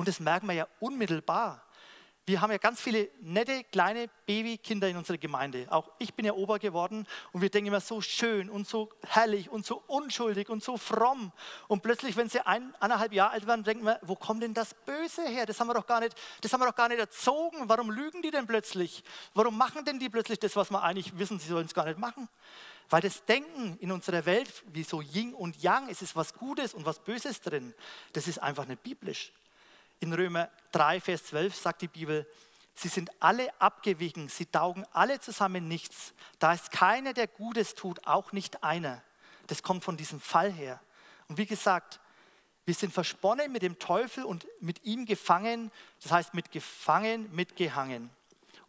Und 0.00 0.08
das 0.08 0.18
merken 0.18 0.46
wir 0.46 0.54
ja 0.54 0.66
unmittelbar. 0.78 1.62
Wir 2.24 2.40
haben 2.40 2.50
ja 2.50 2.56
ganz 2.56 2.80
viele 2.80 3.10
nette 3.20 3.64
kleine 3.64 4.08
Babykinder 4.24 4.88
in 4.88 4.96
unserer 4.96 5.18
Gemeinde. 5.18 5.66
Auch 5.68 5.90
ich 5.98 6.14
bin 6.14 6.24
ja 6.24 6.32
Ober 6.32 6.58
geworden 6.58 7.06
und 7.32 7.42
wir 7.42 7.50
denken 7.50 7.68
immer 7.68 7.82
so 7.82 8.00
schön 8.00 8.48
und 8.48 8.66
so 8.66 8.88
herrlich 9.02 9.50
und 9.50 9.66
so 9.66 9.82
unschuldig 9.88 10.48
und 10.48 10.64
so 10.64 10.78
fromm. 10.78 11.32
Und 11.68 11.82
plötzlich, 11.82 12.16
wenn 12.16 12.30
sie 12.30 12.40
ein, 12.46 12.74
eineinhalb 12.80 13.12
Jahre 13.12 13.32
alt 13.32 13.46
werden, 13.46 13.62
denken 13.62 13.84
wir, 13.84 13.98
wo 14.00 14.16
kommt 14.16 14.42
denn 14.42 14.54
das 14.54 14.72
Böse 14.72 15.22
her? 15.28 15.44
Das 15.44 15.60
haben 15.60 15.66
wir 15.66 15.74
doch 15.74 15.86
gar 15.86 16.00
nicht, 16.00 16.16
das 16.40 16.50
haben 16.54 16.60
wir 16.60 16.66
doch 16.66 16.74
gar 16.74 16.88
nicht 16.88 17.00
erzogen. 17.00 17.68
Warum 17.68 17.90
lügen 17.90 18.22
die 18.22 18.30
denn 18.30 18.46
plötzlich? 18.46 19.04
Warum 19.34 19.58
machen 19.58 19.84
denn 19.84 19.98
die 19.98 20.08
plötzlich 20.08 20.38
das, 20.38 20.56
was 20.56 20.70
wir 20.70 20.82
eigentlich 20.82 21.18
wissen, 21.18 21.38
sie 21.38 21.48
sollen 21.48 21.66
es 21.66 21.74
gar 21.74 21.84
nicht 21.84 21.98
machen? 21.98 22.26
Weil 22.88 23.02
das 23.02 23.22
Denken 23.26 23.76
in 23.80 23.92
unserer 23.92 24.24
Welt, 24.24 24.64
wie 24.72 24.82
so 24.82 25.02
Yin 25.02 25.34
und 25.34 25.62
Yang, 25.62 25.90
es 25.90 26.00
ist 26.00 26.16
was 26.16 26.32
Gutes 26.32 26.72
und 26.72 26.86
was 26.86 27.00
Böses 27.00 27.42
drin, 27.42 27.74
das 28.14 28.28
ist 28.28 28.38
einfach 28.38 28.66
nicht 28.66 28.82
biblisch. 28.82 29.32
In 30.00 30.12
Römer 30.12 30.50
3, 30.72 31.00
Vers 31.00 31.24
12 31.26 31.54
sagt 31.54 31.82
die 31.82 31.88
Bibel, 31.88 32.26
sie 32.74 32.88
sind 32.88 33.10
alle 33.20 33.48
abgewichen, 33.60 34.28
sie 34.28 34.46
taugen 34.46 34.86
alle 34.92 35.20
zusammen 35.20 35.68
nichts. 35.68 36.14
Da 36.38 36.54
ist 36.54 36.70
keiner, 36.70 37.12
der 37.12 37.26
Gutes 37.26 37.74
tut, 37.74 38.06
auch 38.06 38.32
nicht 38.32 38.64
einer. 38.64 39.02
Das 39.46 39.62
kommt 39.62 39.84
von 39.84 39.98
diesem 39.98 40.20
Fall 40.20 40.50
her. 40.50 40.80
Und 41.28 41.36
wie 41.36 41.46
gesagt, 41.46 42.00
wir 42.64 42.74
sind 42.74 42.92
versponnen 42.92 43.52
mit 43.52 43.62
dem 43.62 43.78
Teufel 43.78 44.24
und 44.24 44.46
mit 44.60 44.84
ihm 44.84 45.04
gefangen, 45.04 45.70
das 46.02 46.12
heißt 46.12 46.34
mit 46.34 46.50
gefangen, 46.50 47.28
mit 47.34 47.56
gehangen. 47.56 48.10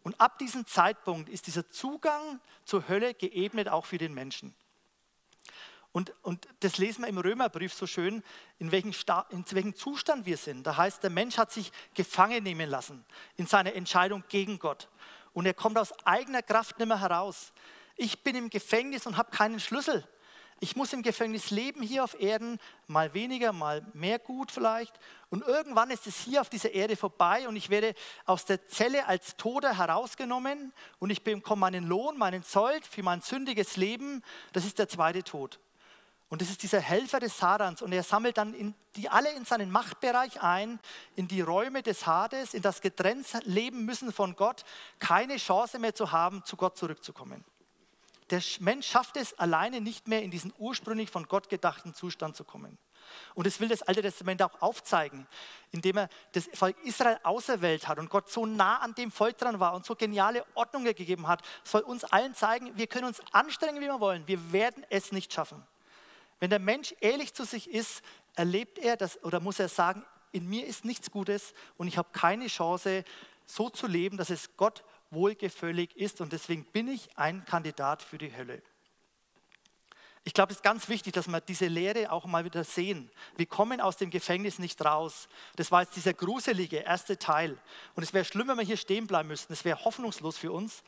Und 0.02 0.20
ab 0.20 0.38
diesem 0.38 0.66
Zeitpunkt 0.66 1.28
ist 1.28 1.46
dieser 1.46 1.70
Zugang 1.70 2.40
zur 2.64 2.88
Hölle 2.88 3.14
geebnet 3.14 3.68
auch 3.68 3.86
für 3.86 3.98
den 3.98 4.12
Menschen. 4.12 4.54
Und, 5.92 6.14
und 6.22 6.48
das 6.60 6.78
lesen 6.78 7.02
wir 7.02 7.08
im 7.08 7.18
Römerbrief 7.18 7.74
so 7.74 7.86
schön, 7.86 8.22
in 8.58 8.72
welchem, 8.72 8.92
in 9.30 9.44
welchem 9.50 9.76
Zustand 9.76 10.24
wir 10.24 10.38
sind. 10.38 10.66
Da 10.66 10.76
heißt, 10.76 11.02
der 11.02 11.10
Mensch 11.10 11.36
hat 11.36 11.52
sich 11.52 11.70
gefangen 11.92 12.42
nehmen 12.42 12.68
lassen 12.68 13.04
in 13.36 13.46
seiner 13.46 13.74
Entscheidung 13.74 14.24
gegen 14.28 14.58
Gott. 14.58 14.88
Und 15.34 15.44
er 15.46 15.54
kommt 15.54 15.78
aus 15.78 15.92
eigener 16.06 16.42
Kraft 16.42 16.78
nicht 16.78 16.88
mehr 16.88 17.00
heraus. 17.00 17.52
Ich 17.96 18.22
bin 18.22 18.36
im 18.36 18.48
Gefängnis 18.48 19.06
und 19.06 19.18
habe 19.18 19.30
keinen 19.30 19.60
Schlüssel. 19.60 20.06
Ich 20.60 20.76
muss 20.76 20.92
im 20.92 21.02
Gefängnis 21.02 21.50
leben 21.50 21.82
hier 21.82 22.04
auf 22.04 22.18
Erden, 22.20 22.58
mal 22.86 23.12
weniger, 23.14 23.52
mal 23.52 23.84
mehr 23.94 24.20
gut 24.20 24.52
vielleicht. 24.52 24.96
Und 25.28 25.42
irgendwann 25.42 25.90
ist 25.90 26.06
es 26.06 26.20
hier 26.20 26.40
auf 26.40 26.48
dieser 26.48 26.70
Erde 26.70 26.96
vorbei 26.96 27.48
und 27.48 27.56
ich 27.56 27.68
werde 27.68 27.94
aus 28.26 28.44
der 28.44 28.68
Zelle 28.68 29.06
als 29.08 29.36
Toter 29.36 29.76
herausgenommen 29.76 30.72
und 31.00 31.10
ich 31.10 31.24
bekomme 31.24 31.60
meinen 31.60 31.84
Lohn, 31.84 32.16
meinen 32.16 32.44
Sold 32.44 32.86
für 32.86 33.02
mein 33.02 33.22
sündiges 33.22 33.76
Leben. 33.76 34.22
Das 34.52 34.64
ist 34.64 34.78
der 34.78 34.88
zweite 34.88 35.24
Tod. 35.24 35.58
Und 36.32 36.40
das 36.40 36.48
ist 36.48 36.62
dieser 36.62 36.80
Helfer 36.80 37.20
des 37.20 37.36
Satans. 37.36 37.82
Und 37.82 37.92
er 37.92 38.02
sammelt 38.02 38.38
dann 38.38 38.74
die 38.96 39.10
alle 39.10 39.30
in 39.32 39.44
seinen 39.44 39.70
Machtbereich 39.70 40.40
ein, 40.40 40.80
in 41.14 41.28
die 41.28 41.42
Räume 41.42 41.82
des 41.82 42.06
Hades, 42.06 42.54
in 42.54 42.62
das 42.62 42.80
getrennt 42.80 43.26
leben 43.42 43.84
müssen 43.84 44.14
von 44.14 44.34
Gott, 44.34 44.64
keine 44.98 45.36
Chance 45.36 45.78
mehr 45.78 45.94
zu 45.94 46.10
haben, 46.10 46.42
zu 46.46 46.56
Gott 46.56 46.78
zurückzukommen. 46.78 47.44
Der 48.30 48.40
Mensch 48.60 48.86
schafft 48.86 49.18
es 49.18 49.38
alleine 49.38 49.82
nicht 49.82 50.08
mehr, 50.08 50.22
in 50.22 50.30
diesen 50.30 50.54
ursprünglich 50.56 51.10
von 51.10 51.28
Gott 51.28 51.50
gedachten 51.50 51.92
Zustand 51.92 52.34
zu 52.34 52.44
kommen. 52.44 52.78
Und 53.34 53.46
das 53.46 53.60
will 53.60 53.68
das 53.68 53.82
Alte 53.82 54.00
Testament 54.00 54.42
auch 54.42 54.62
aufzeigen, 54.62 55.26
indem 55.70 55.98
er 55.98 56.08
das 56.32 56.48
Volk 56.54 56.82
Israel 56.82 57.18
auserwählt 57.24 57.88
hat 57.88 57.98
und 57.98 58.08
Gott 58.08 58.30
so 58.30 58.46
nah 58.46 58.78
an 58.78 58.94
dem 58.94 59.10
Volk 59.10 59.36
dran 59.36 59.60
war 59.60 59.74
und 59.74 59.84
so 59.84 59.94
geniale 59.94 60.46
Ordnungen 60.54 60.94
gegeben 60.94 61.28
hat, 61.28 61.42
soll 61.62 61.82
uns 61.82 62.04
allen 62.04 62.34
zeigen, 62.34 62.74
wir 62.74 62.86
können 62.86 63.04
uns 63.04 63.20
anstrengen, 63.32 63.82
wie 63.82 63.86
wir 63.86 64.00
wollen, 64.00 64.26
wir 64.26 64.50
werden 64.50 64.86
es 64.88 65.12
nicht 65.12 65.30
schaffen. 65.30 65.62
Wenn 66.42 66.50
der 66.50 66.58
Mensch 66.58 66.92
ehrlich 66.98 67.34
zu 67.34 67.44
sich 67.44 67.70
ist, 67.70 68.02
erlebt 68.34 68.76
er 68.80 68.96
das 68.96 69.22
oder 69.22 69.38
muss 69.38 69.60
er 69.60 69.68
sagen, 69.68 70.04
in 70.32 70.48
mir 70.48 70.66
ist 70.66 70.84
nichts 70.84 71.12
Gutes 71.12 71.54
und 71.76 71.86
ich 71.86 71.96
habe 71.96 72.08
keine 72.12 72.48
Chance, 72.48 73.04
so 73.46 73.70
zu 73.70 73.86
leben, 73.86 74.16
dass 74.16 74.28
es 74.28 74.56
Gott 74.56 74.82
wohlgefällig 75.12 75.96
ist 75.96 76.20
und 76.20 76.32
deswegen 76.32 76.64
bin 76.64 76.88
ich 76.88 77.16
ein 77.16 77.44
Kandidat 77.44 78.02
für 78.02 78.18
die 78.18 78.36
Hölle. 78.36 78.60
Ich 80.24 80.34
glaube, 80.34 80.50
es 80.50 80.58
ist 80.58 80.64
ganz 80.64 80.88
wichtig, 80.88 81.12
dass 81.12 81.28
wir 81.28 81.40
diese 81.40 81.68
Lehre 81.68 82.10
auch 82.10 82.24
mal 82.24 82.44
wieder 82.44 82.64
sehen. 82.64 83.08
Wir 83.36 83.46
kommen 83.46 83.80
aus 83.80 83.96
dem 83.96 84.10
Gefängnis 84.10 84.58
nicht 84.58 84.84
raus. 84.84 85.28
Das 85.54 85.70
war 85.70 85.82
jetzt 85.82 85.94
dieser 85.94 86.12
gruselige 86.12 86.78
erste 86.78 87.20
Teil. 87.20 87.56
Und 87.94 88.02
es 88.02 88.12
wäre 88.12 88.24
schlimm, 88.24 88.48
wenn 88.48 88.58
wir 88.58 88.64
hier 88.64 88.76
stehen 88.76 89.06
bleiben 89.06 89.28
müssten. 89.28 89.52
Es 89.52 89.64
wäre 89.64 89.84
hoffnungslos 89.84 90.38
für 90.38 90.50
uns. 90.50 90.82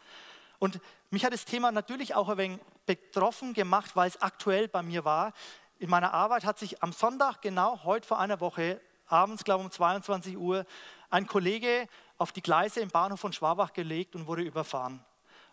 Und 0.64 0.80
mich 1.10 1.26
hat 1.26 1.34
das 1.34 1.44
Thema 1.44 1.72
natürlich 1.72 2.14
auch 2.14 2.30
ein 2.30 2.38
wenig 2.38 2.58
betroffen 2.86 3.52
gemacht, 3.52 3.96
weil 3.96 4.08
es 4.08 4.22
aktuell 4.22 4.66
bei 4.66 4.82
mir 4.82 5.04
war. 5.04 5.34
In 5.78 5.90
meiner 5.90 6.14
Arbeit 6.14 6.46
hat 6.46 6.58
sich 6.58 6.82
am 6.82 6.94
Sonntag, 6.94 7.42
genau 7.42 7.84
heute 7.84 8.08
vor 8.08 8.18
einer 8.18 8.40
Woche, 8.40 8.80
abends, 9.06 9.44
glaube 9.44 9.60
ich 9.60 9.66
um 9.66 9.70
22 9.70 10.38
Uhr, 10.38 10.64
ein 11.10 11.26
Kollege 11.26 11.86
auf 12.16 12.32
die 12.32 12.40
Gleise 12.40 12.80
im 12.80 12.88
Bahnhof 12.88 13.20
von 13.20 13.34
Schwabach 13.34 13.74
gelegt 13.74 14.14
und 14.14 14.26
wurde 14.26 14.40
überfahren. 14.40 15.04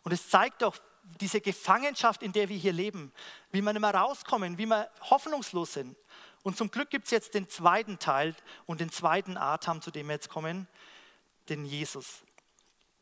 Und 0.04 0.14
es 0.14 0.30
zeigt 0.30 0.62
doch 0.62 0.78
diese 1.20 1.42
Gefangenschaft, 1.42 2.24
in 2.24 2.32
der 2.32 2.48
wir 2.48 2.56
hier 2.56 2.72
leben, 2.72 3.12
wie 3.52 3.62
wir 3.62 3.74
nicht 3.74 3.82
mehr 3.82 3.94
rauskommen, 3.94 4.58
wie 4.58 4.66
wir 4.66 4.90
hoffnungslos 5.10 5.74
sind. 5.74 5.98
Und 6.42 6.56
zum 6.56 6.72
Glück 6.72 6.90
gibt 6.90 7.04
es 7.04 7.12
jetzt 7.12 7.34
den 7.34 7.50
zweiten 7.50 8.00
Teil 8.00 8.34
und 8.66 8.80
den 8.80 8.90
zweiten 8.90 9.36
Atem, 9.36 9.82
zu 9.82 9.92
dem 9.92 10.08
wir 10.08 10.14
jetzt 10.14 10.30
kommen, 10.30 10.70
den 11.50 11.66
Jesus. 11.66 12.22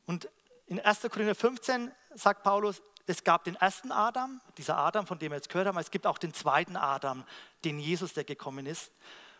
Und 0.07 0.27
in 0.69 0.79
1. 0.79 1.01
Korinther 1.01 1.35
15 1.35 1.91
sagt 2.15 2.43
Paulus, 2.43 2.81
es 3.05 3.23
gab 3.23 3.43
den 3.43 3.55
ersten 3.55 3.91
Adam, 3.91 4.39
dieser 4.57 4.77
Adam, 4.77 5.07
von 5.07 5.17
dem 5.17 5.31
wir 5.31 5.37
jetzt 5.37 5.49
gehört 5.49 5.67
haben, 5.67 5.77
es 5.77 5.91
gibt 5.91 6.05
auch 6.05 6.17
den 6.17 6.33
zweiten 6.33 6.75
Adam, 6.75 7.23
den 7.63 7.79
Jesus, 7.79 8.13
der 8.13 8.23
gekommen 8.23 8.65
ist. 8.65 8.91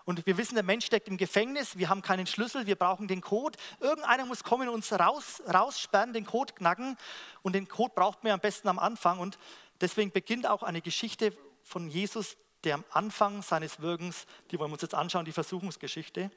und 0.06 0.26
wir 0.26 0.38
wissen, 0.38 0.56
der 0.56 0.64
Mensch 0.64 0.86
steckt 0.86 1.08
im 1.08 1.18
Gefängnis, 1.18 1.78
wir 1.78 1.88
haben 1.88 2.02
keinen 2.02 2.26
Schlüssel, 2.26 2.66
wir 2.66 2.76
brauchen 2.76 3.08
den 3.08 3.22
Code. 3.22 3.60
Irgendeiner 3.80 4.26
muss 4.26 4.44
kommen 4.44 4.68
und 4.68 4.76
uns 4.76 4.92
raus, 4.92 5.44
raussperren, 5.54 6.14
den 6.14 6.26
Code 6.26 6.54
knacken 6.54 6.98
und 7.44 7.54
den 7.54 7.68
Code 7.68 7.94
braucht 7.94 8.24
man 8.24 8.34
am 8.34 8.40
besten 8.40 8.70
am 8.70 8.80
Anfang 8.80 9.20
und 9.20 9.38
deswegen 9.82 10.12
beginnt 10.12 10.48
auch 10.48 10.64
eine 10.64 10.82
Geschichte 10.82 11.32
von 11.64 11.90
Jesus, 11.90 12.38
der 12.64 12.76
am 12.76 12.86
Anfang 12.92 13.44
seines 13.44 13.82
Wirkens, 13.82 14.26
die 14.50 14.58
wollen 14.58 14.72
wir 14.72 14.74
uns 14.74 14.82
jetzt 14.82 14.96
anschauen, 14.96 15.26
die 15.26 15.32
Versuchungsgeschichte. 15.32 16.32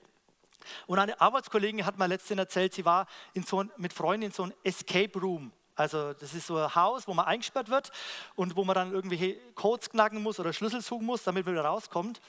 Und 0.86 0.98
eine 0.98 1.20
Arbeitskollegin 1.20 1.86
hat 1.86 1.98
mir 1.98 2.06
letztens 2.06 2.38
erzählt, 2.38 2.74
sie 2.74 2.84
war 2.84 3.06
so, 3.34 3.64
mit 3.76 3.92
Freunden 3.92 4.26
in 4.26 4.32
so 4.32 4.44
einem 4.44 4.52
Escape 4.62 5.18
Room. 5.18 5.50
Also 5.74 6.12
das 6.12 6.35
ist 6.35 6.46
so 6.46 6.58
ein 6.58 6.74
Haus, 6.74 7.08
wo 7.08 7.14
man 7.14 7.26
eingesperrt 7.26 7.70
wird 7.70 7.90
und 8.35 8.56
wo 8.56 8.64
man 8.64 8.74
dann 8.74 8.92
irgendwelche 8.92 9.37
Codes 9.54 9.90
knacken 9.90 10.22
muss 10.22 10.38
oder 10.38 10.52
Schlüssel 10.52 10.82
suchen 10.82 11.06
muss, 11.06 11.22
damit 11.22 11.46
man 11.46 11.54
wieder 11.54 11.64
rauskommt. 11.64 12.20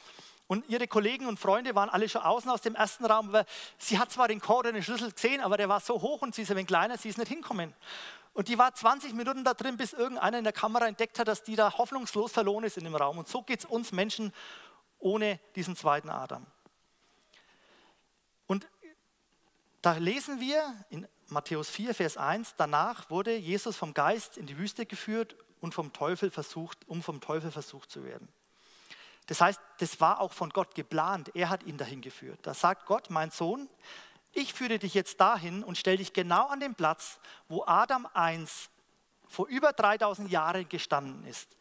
Und 0.48 0.68
ihre 0.70 0.88
Kollegen 0.88 1.26
und 1.26 1.40
Freunde 1.40 1.74
waren 1.76 1.90
alle 1.90 2.08
schon 2.10 2.22
außen 2.22 2.50
aus 2.50 2.62
dem 2.62 2.76
ersten 2.76 3.06
Raum, 3.06 3.30
aber 3.30 3.46
sie 3.78 3.98
hat 3.98 4.12
zwar 4.12 4.28
den 4.28 4.42
Code 4.42 4.70
und 4.70 4.76
den 4.76 4.84
Schlüssel 4.84 5.12
gesehen, 5.12 5.42
aber 5.42 5.58
der 5.58 5.70
war 5.70 5.80
so 5.80 6.02
hoch 6.02 6.22
und 6.22 6.36
sie 6.36 6.44
ist 6.44 6.52
ein 6.52 6.58
wenig 6.58 6.68
kleiner, 6.68 6.98
sie 6.98 7.10
ist 7.10 7.18
nicht 7.18 7.30
hinkommen. 7.30 7.74
Und 8.34 8.48
die 8.48 8.58
war 8.58 8.74
20 8.74 9.14
Minuten 9.14 9.44
da 9.44 9.54
drin, 9.54 9.78
bis 9.78 9.94
irgendeiner 9.94 10.40
in 10.40 10.44
der 10.44 10.54
Kamera 10.54 10.88
entdeckt 10.88 11.20
hat, 11.20 11.28
dass 11.28 11.44
die 11.44 11.56
da 11.56 11.78
hoffnungslos 11.78 12.32
verloren 12.32 12.64
ist 12.64 12.78
in 12.78 12.84
dem 12.84 12.96
Raum. 12.96 13.20
Und 13.20 13.28
so 13.28 13.44
geht 13.44 13.60
es 13.60 13.66
uns 13.66 13.92
Menschen 13.92 14.34
ohne 15.00 15.40
diesen 15.56 15.76
zweiten 15.76 16.10
Adam. 16.10 16.46
Und 18.48 18.68
da 19.82 19.94
lesen 19.94 20.40
wir 20.40 20.64
in 20.90 21.08
Matthäus 21.30 21.70
4, 21.70 21.96
Vers 21.96 22.18
1, 22.18 22.56
danach 22.58 23.10
wurde 23.10 23.36
Jesus 23.36 23.76
vom 23.76 23.94
Geist 23.94 24.38
in 24.38 24.46
die 24.46 24.58
Wüste 24.58 24.86
geführt 24.86 25.36
und 25.62 25.74
vom 25.74 25.94
Teufel 25.94 26.30
versucht, 26.30 26.78
um 26.88 27.02
vom 27.02 27.22
Teufel 27.22 27.52
versucht 27.52 27.90
zu 27.90 28.04
werden. 28.04 28.28
Das 29.28 29.40
heißt, 29.40 29.62
das 29.80 30.02
war 30.02 30.20
auch 30.20 30.34
von 30.34 30.50
Gott 30.50 30.76
geplant. 30.76 31.32
Er 31.34 31.50
hat 31.50 31.64
ihn 31.64 31.78
dahin 31.78 32.02
geführt. 32.02 32.40
Da 32.44 32.54
sagt 32.54 32.86
Gott, 32.86 33.10
mein 33.10 33.32
Sohn, 33.32 33.70
ich 34.34 34.54
führe 34.54 34.80
dich 34.80 34.94
jetzt 34.94 35.22
dahin 35.22 35.64
und 35.64 35.78
stelle 35.78 35.98
dich 35.98 36.12
genau 36.12 36.48
an 36.48 36.60
den 36.60 36.76
Platz, 36.76 37.20
wo 37.48 37.64
Adam 37.66 38.08
1 38.14 38.70
vor 39.28 39.48
über 39.48 39.72
3000 39.72 40.30
Jahren 40.30 40.68
gestanden 40.68 41.26
ist. 41.26 41.56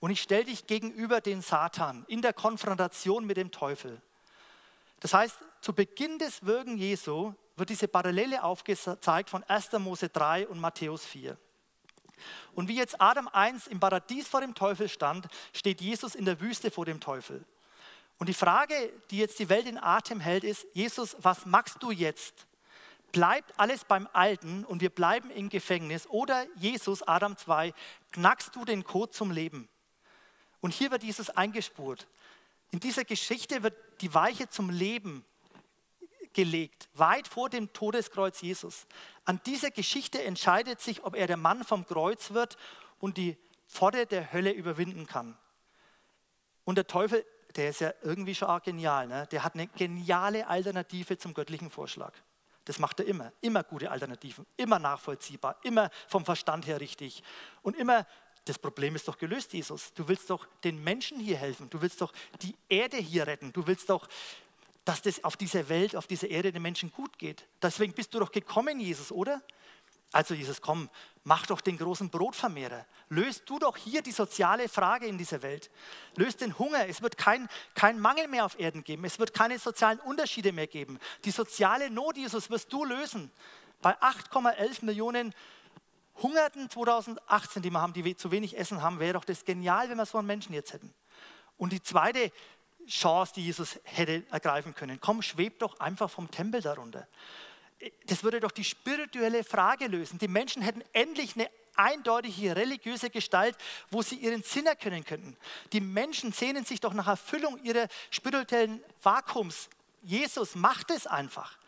Und 0.00 0.10
ich 0.10 0.22
stelle 0.22 0.44
dich 0.44 0.66
gegenüber 0.66 1.20
den 1.20 1.42
Satan 1.42 2.04
in 2.08 2.22
der 2.22 2.32
Konfrontation 2.32 3.24
mit 3.26 3.36
dem 3.36 3.50
Teufel. 3.50 4.00
Das 5.00 5.14
heißt, 5.14 5.36
zu 5.60 5.72
Beginn 5.74 6.18
des 6.18 6.44
Wirken 6.46 6.78
Jesu 6.78 7.34
wird 7.56 7.70
diese 7.70 7.88
Parallele 7.88 8.42
aufgezeigt 8.42 9.30
von 9.30 9.44
1. 9.44 9.72
Mose 9.72 10.08
3 10.08 10.48
und 10.48 10.58
Matthäus 10.58 11.04
4. 11.04 11.36
Und 12.54 12.68
wie 12.68 12.76
jetzt 12.76 13.00
Adam 13.00 13.28
1 13.28 13.66
im 13.66 13.80
Paradies 13.80 14.28
vor 14.28 14.40
dem 14.40 14.54
Teufel 14.54 14.88
stand, 14.88 15.26
steht 15.52 15.80
Jesus 15.80 16.14
in 16.14 16.24
der 16.24 16.40
Wüste 16.40 16.70
vor 16.70 16.84
dem 16.84 17.00
Teufel. 17.00 17.44
Und 18.18 18.28
die 18.28 18.34
Frage, 18.34 18.92
die 19.10 19.18
jetzt 19.18 19.38
die 19.38 19.48
Welt 19.48 19.66
in 19.66 19.78
Atem 19.78 20.20
hält, 20.20 20.44
ist, 20.44 20.66
Jesus, 20.72 21.16
was 21.18 21.46
machst 21.46 21.82
du 21.82 21.90
jetzt? 21.90 22.46
Bleibt 23.10 23.58
alles 23.58 23.84
beim 23.84 24.08
Alten 24.12 24.64
und 24.64 24.80
wir 24.80 24.90
bleiben 24.90 25.30
im 25.30 25.48
Gefängnis? 25.48 26.06
Oder 26.06 26.46
Jesus, 26.56 27.02
Adam 27.02 27.36
2, 27.36 27.74
knackst 28.12 28.54
du 28.54 28.64
den 28.64 28.84
Code 28.84 29.10
zum 29.10 29.30
Leben? 29.30 29.68
Und 30.60 30.72
hier 30.72 30.90
wird 30.90 31.02
Jesus 31.02 31.28
eingespurt. 31.30 32.06
In 32.70 32.80
dieser 32.80 33.04
Geschichte 33.04 33.62
wird 33.62 33.74
die 34.00 34.14
Weiche 34.14 34.48
zum 34.48 34.70
Leben 34.70 35.24
gelegt, 36.34 36.88
weit 36.94 37.28
vor 37.28 37.48
dem 37.48 37.72
Todeskreuz 37.72 38.40
Jesus. 38.40 38.86
An 39.24 39.40
dieser 39.46 39.70
Geschichte 39.70 40.22
entscheidet 40.22 40.80
sich, 40.80 41.04
ob 41.04 41.14
er 41.14 41.26
der 41.26 41.36
Mann 41.36 41.64
vom 41.64 41.86
Kreuz 41.86 42.32
wird 42.32 42.56
und 42.98 43.16
die 43.16 43.36
Pforte 43.68 44.06
der 44.06 44.32
Hölle 44.32 44.52
überwinden 44.52 45.06
kann. 45.06 45.36
Und 46.64 46.76
der 46.76 46.86
Teufel, 46.86 47.24
der 47.56 47.70
ist 47.70 47.80
ja 47.80 47.92
irgendwie 48.02 48.34
schon 48.34 48.48
auch 48.48 48.62
genial, 48.62 49.06
ne? 49.06 49.26
der 49.30 49.44
hat 49.44 49.54
eine 49.54 49.66
geniale 49.66 50.46
Alternative 50.46 51.18
zum 51.18 51.34
göttlichen 51.34 51.70
Vorschlag. 51.70 52.12
Das 52.64 52.78
macht 52.78 53.00
er 53.00 53.06
immer, 53.06 53.32
immer 53.40 53.64
gute 53.64 53.90
Alternativen, 53.90 54.46
immer 54.56 54.78
nachvollziehbar, 54.78 55.58
immer 55.64 55.90
vom 56.06 56.24
Verstand 56.24 56.66
her 56.66 56.80
richtig 56.80 57.22
und 57.62 57.76
immer 57.76 58.06
das 58.44 58.58
Problem 58.58 58.96
ist 58.96 59.06
doch 59.06 59.18
gelöst, 59.18 59.52
Jesus. 59.52 59.92
Du 59.94 60.08
willst 60.08 60.28
doch 60.28 60.46
den 60.64 60.82
Menschen 60.82 61.20
hier 61.20 61.36
helfen. 61.36 61.70
Du 61.70 61.80
willst 61.80 62.00
doch 62.00 62.12
die 62.42 62.56
Erde 62.68 62.96
hier 62.96 63.26
retten. 63.26 63.52
Du 63.52 63.66
willst 63.66 63.88
doch 63.88 64.08
dass 64.84 65.02
das 65.02 65.22
auf 65.24 65.36
dieser 65.36 65.68
Welt, 65.68 65.94
auf 65.94 66.06
dieser 66.06 66.28
Erde 66.28 66.52
den 66.52 66.62
Menschen 66.62 66.90
gut 66.90 67.18
geht. 67.18 67.46
Deswegen 67.60 67.92
bist 67.92 68.12
du 68.14 68.18
doch 68.18 68.32
gekommen, 68.32 68.80
Jesus, 68.80 69.12
oder? 69.12 69.42
Also 70.12 70.34
Jesus, 70.34 70.60
komm, 70.60 70.90
mach 71.24 71.46
doch 71.46 71.62
den 71.62 71.78
großen 71.78 72.10
Brotvermehrer. 72.10 72.84
Löst 73.08 73.48
du 73.48 73.58
doch 73.58 73.78
hier 73.78 74.02
die 74.02 74.12
soziale 74.12 74.68
Frage 74.68 75.06
in 75.06 75.16
dieser 75.16 75.40
Welt. 75.42 75.70
Löst 76.16 76.42
den 76.42 76.58
Hunger. 76.58 76.86
Es 76.86 77.00
wird 77.00 77.16
kein, 77.16 77.48
kein 77.74 77.98
Mangel 77.98 78.28
mehr 78.28 78.44
auf 78.44 78.58
Erden 78.60 78.84
geben. 78.84 79.04
Es 79.04 79.18
wird 79.18 79.32
keine 79.32 79.58
sozialen 79.58 80.00
Unterschiede 80.00 80.52
mehr 80.52 80.66
geben. 80.66 80.98
Die 81.24 81.30
soziale 81.30 81.90
Not, 81.90 82.18
Jesus, 82.18 82.50
wirst 82.50 82.70
du 82.72 82.84
lösen. 82.84 83.30
Bei 83.80 83.98
8,11 84.02 84.84
Millionen 84.84 85.34
Hungerten 86.16 86.68
2018, 86.68 87.62
die 87.62 87.70
wir 87.70 87.80
haben, 87.80 87.94
die 87.94 88.14
zu 88.14 88.30
wenig 88.30 88.58
Essen 88.58 88.82
haben, 88.82 89.00
wäre 89.00 89.14
doch 89.14 89.24
das 89.24 89.46
genial, 89.46 89.88
wenn 89.88 89.96
wir 89.96 90.04
so 90.04 90.18
einen 90.18 90.26
Menschen 90.26 90.52
jetzt 90.52 90.74
hätten. 90.74 90.92
Und 91.56 91.72
die 91.72 91.82
zweite 91.82 92.30
Chance, 92.86 93.34
die 93.36 93.44
Jesus 93.44 93.78
hätte 93.84 94.24
ergreifen 94.30 94.74
können. 94.74 95.00
Komm, 95.00 95.22
schweb 95.22 95.58
doch 95.58 95.78
einfach 95.80 96.10
vom 96.10 96.30
Tempel 96.30 96.60
darunter. 96.60 97.06
Das 98.06 98.22
würde 98.22 98.40
doch 98.40 98.52
die 98.52 98.64
spirituelle 98.64 99.44
Frage 99.44 99.86
lösen. 99.86 100.18
Die 100.18 100.28
Menschen 100.28 100.62
hätten 100.62 100.82
endlich 100.92 101.34
eine 101.34 101.50
eindeutige 101.74 102.54
religiöse 102.54 103.10
Gestalt, 103.10 103.56
wo 103.90 104.02
sie 104.02 104.16
ihren 104.16 104.42
Sinn 104.42 104.66
erkennen 104.66 105.04
könnten. 105.04 105.36
Die 105.72 105.80
Menschen 105.80 106.32
sehnen 106.32 106.64
sich 106.64 106.80
doch 106.80 106.92
nach 106.92 107.06
Erfüllung 107.06 107.62
ihrer 107.64 107.88
spirituellen 108.10 108.82
Vakuums. 109.02 109.68
Jesus 110.02 110.54
macht 110.54 110.90
es 110.90 111.06
einfach. 111.06 111.58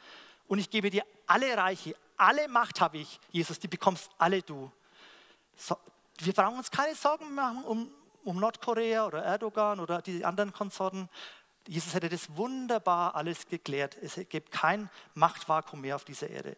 Und 0.47 0.59
ich 0.59 0.71
gebe 0.71 0.91
dir 0.91 1.05
alle 1.27 1.57
Reiche, 1.57 1.97
alle 2.17 2.49
Macht 2.49 2.81
habe 2.81 2.99
ich, 2.99 3.19
Jesus, 3.31 3.59
die 3.59 3.69
bekommst 3.69 4.11
alle 4.19 4.43
du. 4.43 4.71
So, 5.57 5.77
wir 6.19 6.33
brauchen 6.33 6.59
uns 6.59 6.71
keine 6.71 6.95
Sorgen 6.95 7.35
machen 7.35 7.65
um, 7.65 7.91
um 8.25 8.41
Nordkorea 8.41 9.07
oder 9.07 9.23
Erdogan 9.23 9.81
oder 9.81 10.03
die 10.03 10.25
anderen 10.25 10.53
Konsorten. 10.53 11.09
Jesus 11.67 11.95
hätte 11.95 12.09
das 12.09 12.37
wunderbar 12.37 13.15
alles 13.15 13.47
geklärt. 13.47 13.97
Es 14.03 14.19
gibt 14.29 14.51
kein 14.51 14.91
Machtvakuum 15.15 15.81
mehr 15.81 15.97
auf 15.97 16.05
dieser 16.05 16.29
Erde. 16.29 16.57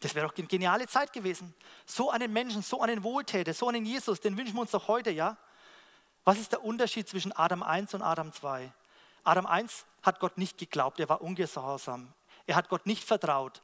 Das 0.00 0.14
wäre 0.14 0.28
doch 0.28 0.36
eine 0.36 0.46
geniale 0.46 0.86
Zeit 0.86 1.12
gewesen. 1.12 1.54
So 1.86 2.10
einen 2.10 2.32
Menschen, 2.32 2.62
so 2.62 2.80
einen 2.80 3.02
Wohltäter, 3.02 3.52
so 3.52 3.68
einen 3.68 3.84
Jesus, 3.84 4.20
den 4.20 4.36
wünschen 4.36 4.54
wir 4.54 4.60
uns 4.60 4.70
doch 4.70 4.86
heute, 4.86 5.10
ja? 5.10 5.36
Was 6.24 6.38
ist 6.38 6.52
der 6.52 6.62
Unterschied 6.62 7.08
zwischen 7.08 7.32
Adam 7.32 7.62
1 7.62 7.94
und 7.94 8.02
Adam 8.02 8.32
2? 8.32 8.72
Adam 9.24 9.46
1 9.46 9.86
hat 10.02 10.20
Gott 10.20 10.38
nicht 10.38 10.58
geglaubt, 10.58 11.00
er 11.00 11.08
war 11.08 11.20
ungehorsam. 11.20 12.12
Er 12.46 12.56
hat 12.56 12.68
Gott 12.68 12.86
nicht 12.86 13.04
vertraut. 13.04 13.62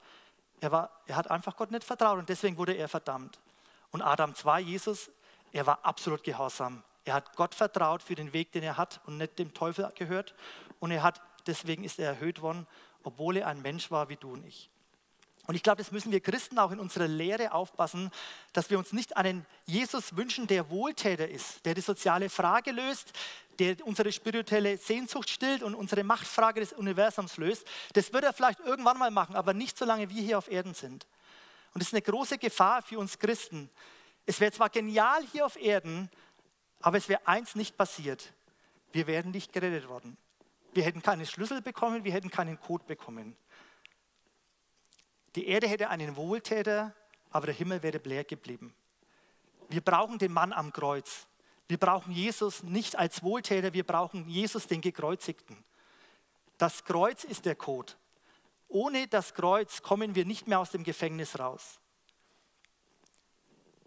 Er, 0.61 0.73
war, 0.73 0.91
er 1.07 1.17
hat 1.17 1.31
einfach 1.31 1.57
Gott 1.57 1.71
nicht 1.71 1.85
vertraut 1.85 2.19
und 2.19 2.29
deswegen 2.29 2.57
wurde 2.57 2.75
er 2.75 2.89
verdammt. 2.89 3.39
Und 3.91 4.03
Adam 4.03 4.35
2, 4.35 4.61
Jesus, 4.61 5.11
er 5.53 5.67
war 5.67 5.79
absolut 5.85 6.25
gehorsam. 6.25 6.83
Er 7.05 7.15
hat 7.15 7.37
Gott 7.37 7.55
vertraut 7.55 8.03
für 8.03 8.15
den 8.15 8.33
Weg, 8.33 8.53
den 8.53 8.63
er 8.63 8.77
hat 8.77 9.01
und 9.07 9.19
nicht 9.19 9.39
dem 9.39 9.53
Teufel 9.53 9.89
gehört. 9.95 10.35
Und 10.81 10.91
er 10.91 11.03
hat, 11.03 11.21
deswegen 11.47 11.85
ist 11.85 11.99
er 11.99 12.09
erhöht 12.09 12.41
worden, 12.41 12.67
obwohl 13.03 13.37
er 13.37 13.49
ein 13.49 13.63
Mensch 13.63 13.91
war 13.91 14.09
wie 14.09 14.17
du 14.17 14.33
und 14.33 14.45
ich. 14.47 14.71
Und 15.47 15.55
ich 15.55 15.63
glaube, 15.63 15.83
das 15.83 15.93
müssen 15.93 16.11
wir 16.11 16.21
Christen 16.21 16.59
auch 16.59 16.71
in 16.71 16.81
unserer 16.81 17.07
Lehre 17.07 17.53
aufpassen, 17.53 18.11
dass 18.55 18.71
wir 18.71 18.79
uns 18.79 18.95
nicht 18.95 19.17
einen 19.17 19.45
Jesus 19.67 20.17
wünschen, 20.17 20.47
der 20.47 20.71
Wohltäter 20.71 21.29
ist, 21.29 21.67
der 21.67 21.75
die 21.75 21.83
soziale 21.83 22.31
Frage 22.31 22.73
löst, 22.73 23.13
der 23.59 23.77
unsere 23.87 24.11
spirituelle 24.11 24.79
Sehnsucht 24.79 25.29
stillt 25.29 25.63
und 25.63 25.75
unsere 25.75 26.03
Machtfrage 26.03 26.61
des 26.61 26.73
Universums 26.73 27.37
löst. 27.37 27.67
Das 27.93 28.13
wird 28.15 28.25
er 28.25 28.33
vielleicht 28.33 28.61
irgendwann 28.61 28.99
mal 28.99 29.11
machen, 29.11 29.37
aber 29.37 29.53
nicht 29.53 29.77
solange 29.77 30.09
wir 30.09 30.23
hier 30.23 30.39
auf 30.39 30.51
Erden 30.51 30.73
sind. 30.73 31.07
Und 31.75 31.83
das 31.83 31.89
ist 31.89 31.95
eine 31.95 32.03
große 32.03 32.39
Gefahr 32.39 32.81
für 32.83 32.99
uns 32.99 33.19
Christen. 33.19 33.69
Es 34.25 34.41
wäre 34.41 34.53
zwar 34.53 34.71
genial 34.71 35.23
hier 35.31 35.45
auf 35.45 35.57
Erden, 35.61 36.09
aber 36.85 36.99
es 36.99 37.09
wäre 37.09 37.27
eins 37.27 37.55
nicht 37.55 37.79
passiert. 37.79 38.35
Wir 38.93 39.07
wären 39.07 39.31
nicht 39.31 39.55
gerettet 39.55 39.89
worden. 39.89 40.19
Wir 40.75 40.85
hätten 40.85 41.01
keinen 41.01 41.25
Schlüssel 41.25 41.63
bekommen, 41.63 42.05
wir 42.05 42.13
hätten 42.13 42.31
keinen 42.31 42.61
Code 42.61 42.85
bekommen. 42.85 43.35
Die 45.35 45.47
Erde 45.47 45.67
hätte 45.67 45.89
einen 45.89 46.15
Wohltäter, 46.15 46.95
aber 47.31 47.47
der 47.47 47.55
Himmel 47.55 47.83
wäre 47.83 48.03
leer 48.05 48.25
geblieben. 48.25 48.75
Wir 49.71 49.81
brauchen 49.81 50.19
den 50.19 50.31
Mann 50.31 50.53
am 50.53 50.75
Kreuz. 50.75 51.27
Wir 51.69 51.79
brauchen 51.79 52.13
Jesus 52.13 52.63
nicht 52.63 52.97
als 52.97 53.23
Wohltäter, 53.23 53.73
wir 53.73 53.85
brauchen 53.85 54.29
Jesus, 54.29 54.67
den 54.67 54.83
Gekreuzigten. 54.83 55.65
Das 56.59 56.85
Kreuz 56.85 57.25
ist 57.25 57.47
der 57.47 57.55
Code. 57.57 57.95
Ohne 58.69 59.09
das 59.09 59.33
Kreuz 59.33 59.81
kommen 59.81 60.15
wir 60.15 60.27
nicht 60.27 60.49
mehr 60.49 60.61
aus 60.61 60.73
dem 60.73 60.85
Gefängnis 60.85 61.39
raus. 61.39 61.81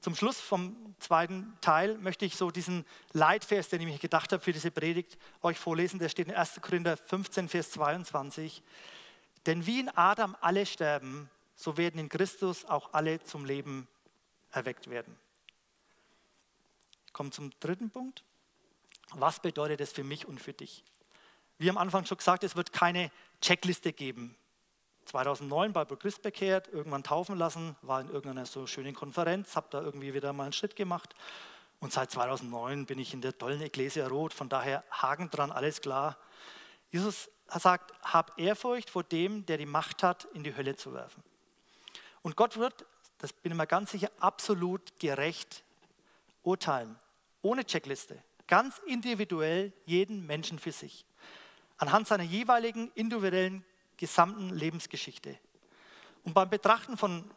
Zum 0.01 0.15
Schluss 0.15 0.39
vom 0.39 0.95
zweiten 0.99 1.57
Teil 1.59 1.97
möchte 1.97 2.25
ich 2.25 2.35
so 2.35 2.51
diesen 2.51 2.85
Leitvers, 3.13 3.69
den 3.69 3.81
ich 3.81 3.87
mir 3.87 3.97
gedacht 3.97 4.31
habe 4.31 4.43
für 4.43 4.53
diese 4.53 4.71
Predigt, 4.71 5.17
euch 5.41 5.57
vorlesen. 5.57 5.99
Der 5.99 6.09
steht 6.09 6.27
in 6.27 6.35
1. 6.35 6.61
Korinther 6.61 6.97
15, 6.97 7.49
Vers 7.49 7.71
22. 7.71 8.61
Denn 9.45 9.65
wie 9.65 9.79
in 9.79 9.89
Adam 9.89 10.35
alle 10.39 10.65
sterben, 10.65 11.29
so 11.55 11.77
werden 11.77 11.99
in 11.99 12.09
Christus 12.09 12.65
auch 12.65 12.93
alle 12.93 13.23
zum 13.23 13.45
Leben 13.45 13.87
erweckt 14.51 14.89
werden. 14.89 15.17
Ich 17.07 17.13
komme 17.13 17.31
zum 17.31 17.51
dritten 17.59 17.89
Punkt. 17.89 18.23
Was 19.11 19.41
bedeutet 19.41 19.79
das 19.79 19.91
für 19.91 20.03
mich 20.03 20.27
und 20.27 20.39
für 20.39 20.53
dich? 20.53 20.83
Wie 21.57 21.69
am 21.69 21.77
Anfang 21.77 22.05
schon 22.05 22.17
gesagt, 22.17 22.43
es 22.43 22.55
wird 22.55 22.71
keine 22.71 23.11
Checkliste 23.41 23.93
geben. 23.93 24.35
2009 25.07 25.73
bei 25.73 25.85
Christ 25.85 26.21
bekehrt, 26.21 26.67
irgendwann 26.67 27.03
taufen 27.03 27.37
lassen, 27.37 27.75
war 27.81 28.01
in 28.01 28.07
irgendeiner 28.07 28.45
so 28.45 28.67
schönen 28.67 28.93
Konferenz, 28.93 29.55
habe 29.55 29.67
da 29.69 29.81
irgendwie 29.81 30.13
wieder 30.13 30.33
mal 30.33 30.43
einen 30.43 30.53
Schritt 30.53 30.75
gemacht. 30.75 31.15
Und 31.79 31.93
seit 31.93 32.11
2009 32.11 32.85
bin 32.85 32.99
ich 32.99 33.13
in 33.13 33.21
der 33.21 33.37
tollen 33.37 33.61
Ecclesia 33.61 34.07
Rot, 34.07 34.33
von 34.33 34.49
daher 34.49 34.83
Haken 34.91 35.29
dran, 35.29 35.51
alles 35.51 35.81
klar. 35.81 36.17
Jesus 36.89 37.29
sagt, 37.47 37.93
hab 38.01 38.39
Ehrfurcht 38.39 38.89
vor 38.89 39.03
dem, 39.03 39.45
der 39.45 39.57
die 39.57 39.65
Macht 39.65 40.03
hat, 40.03 40.25
in 40.33 40.43
die 40.43 40.55
Hölle 40.55 40.75
zu 40.75 40.93
werfen. 40.93 41.23
Und 42.21 42.35
Gott 42.35 42.57
wird, 42.57 42.85
das 43.19 43.31
bin 43.31 43.51
ich 43.53 43.57
mir 43.57 43.67
ganz 43.67 43.91
sicher, 43.91 44.11
absolut 44.19 44.99
gerecht 44.99 45.63
urteilen, 46.43 46.97
ohne 47.41 47.65
Checkliste, 47.65 48.21
ganz 48.47 48.79
individuell 48.85 49.71
jeden 49.85 50.25
Menschen 50.25 50.59
für 50.59 50.71
sich, 50.71 51.05
anhand 51.77 52.07
seiner 52.07 52.23
jeweiligen 52.23 52.91
individuellen 52.95 53.63
gesamten 53.97 54.49
Lebensgeschichte. 54.49 55.37
Und 56.23 56.33
beim 56.33 56.49
Betrachten 56.49 56.97
von 56.97 57.29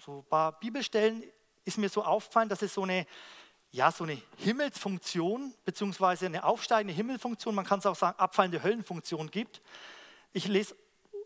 so 0.00 0.18
ein 0.18 0.24
paar 0.28 0.58
Bibelstellen 0.58 1.22
ist 1.64 1.78
mir 1.78 1.88
so 1.88 2.04
aufgefallen, 2.04 2.48
dass 2.48 2.62
es 2.62 2.74
so 2.74 2.82
eine, 2.82 3.06
ja, 3.70 3.90
so 3.90 4.04
eine 4.04 4.20
Himmelsfunktion, 4.38 5.54
beziehungsweise 5.64 6.26
eine 6.26 6.44
aufsteigende 6.44 6.94
Himmelfunktion, 6.94 7.54
man 7.54 7.64
kann 7.64 7.78
es 7.78 7.86
auch 7.86 7.96
sagen, 7.96 8.18
abfallende 8.18 8.62
Höllenfunktion 8.62 9.30
gibt. 9.30 9.62
Ich 10.32 10.46
lese 10.46 10.76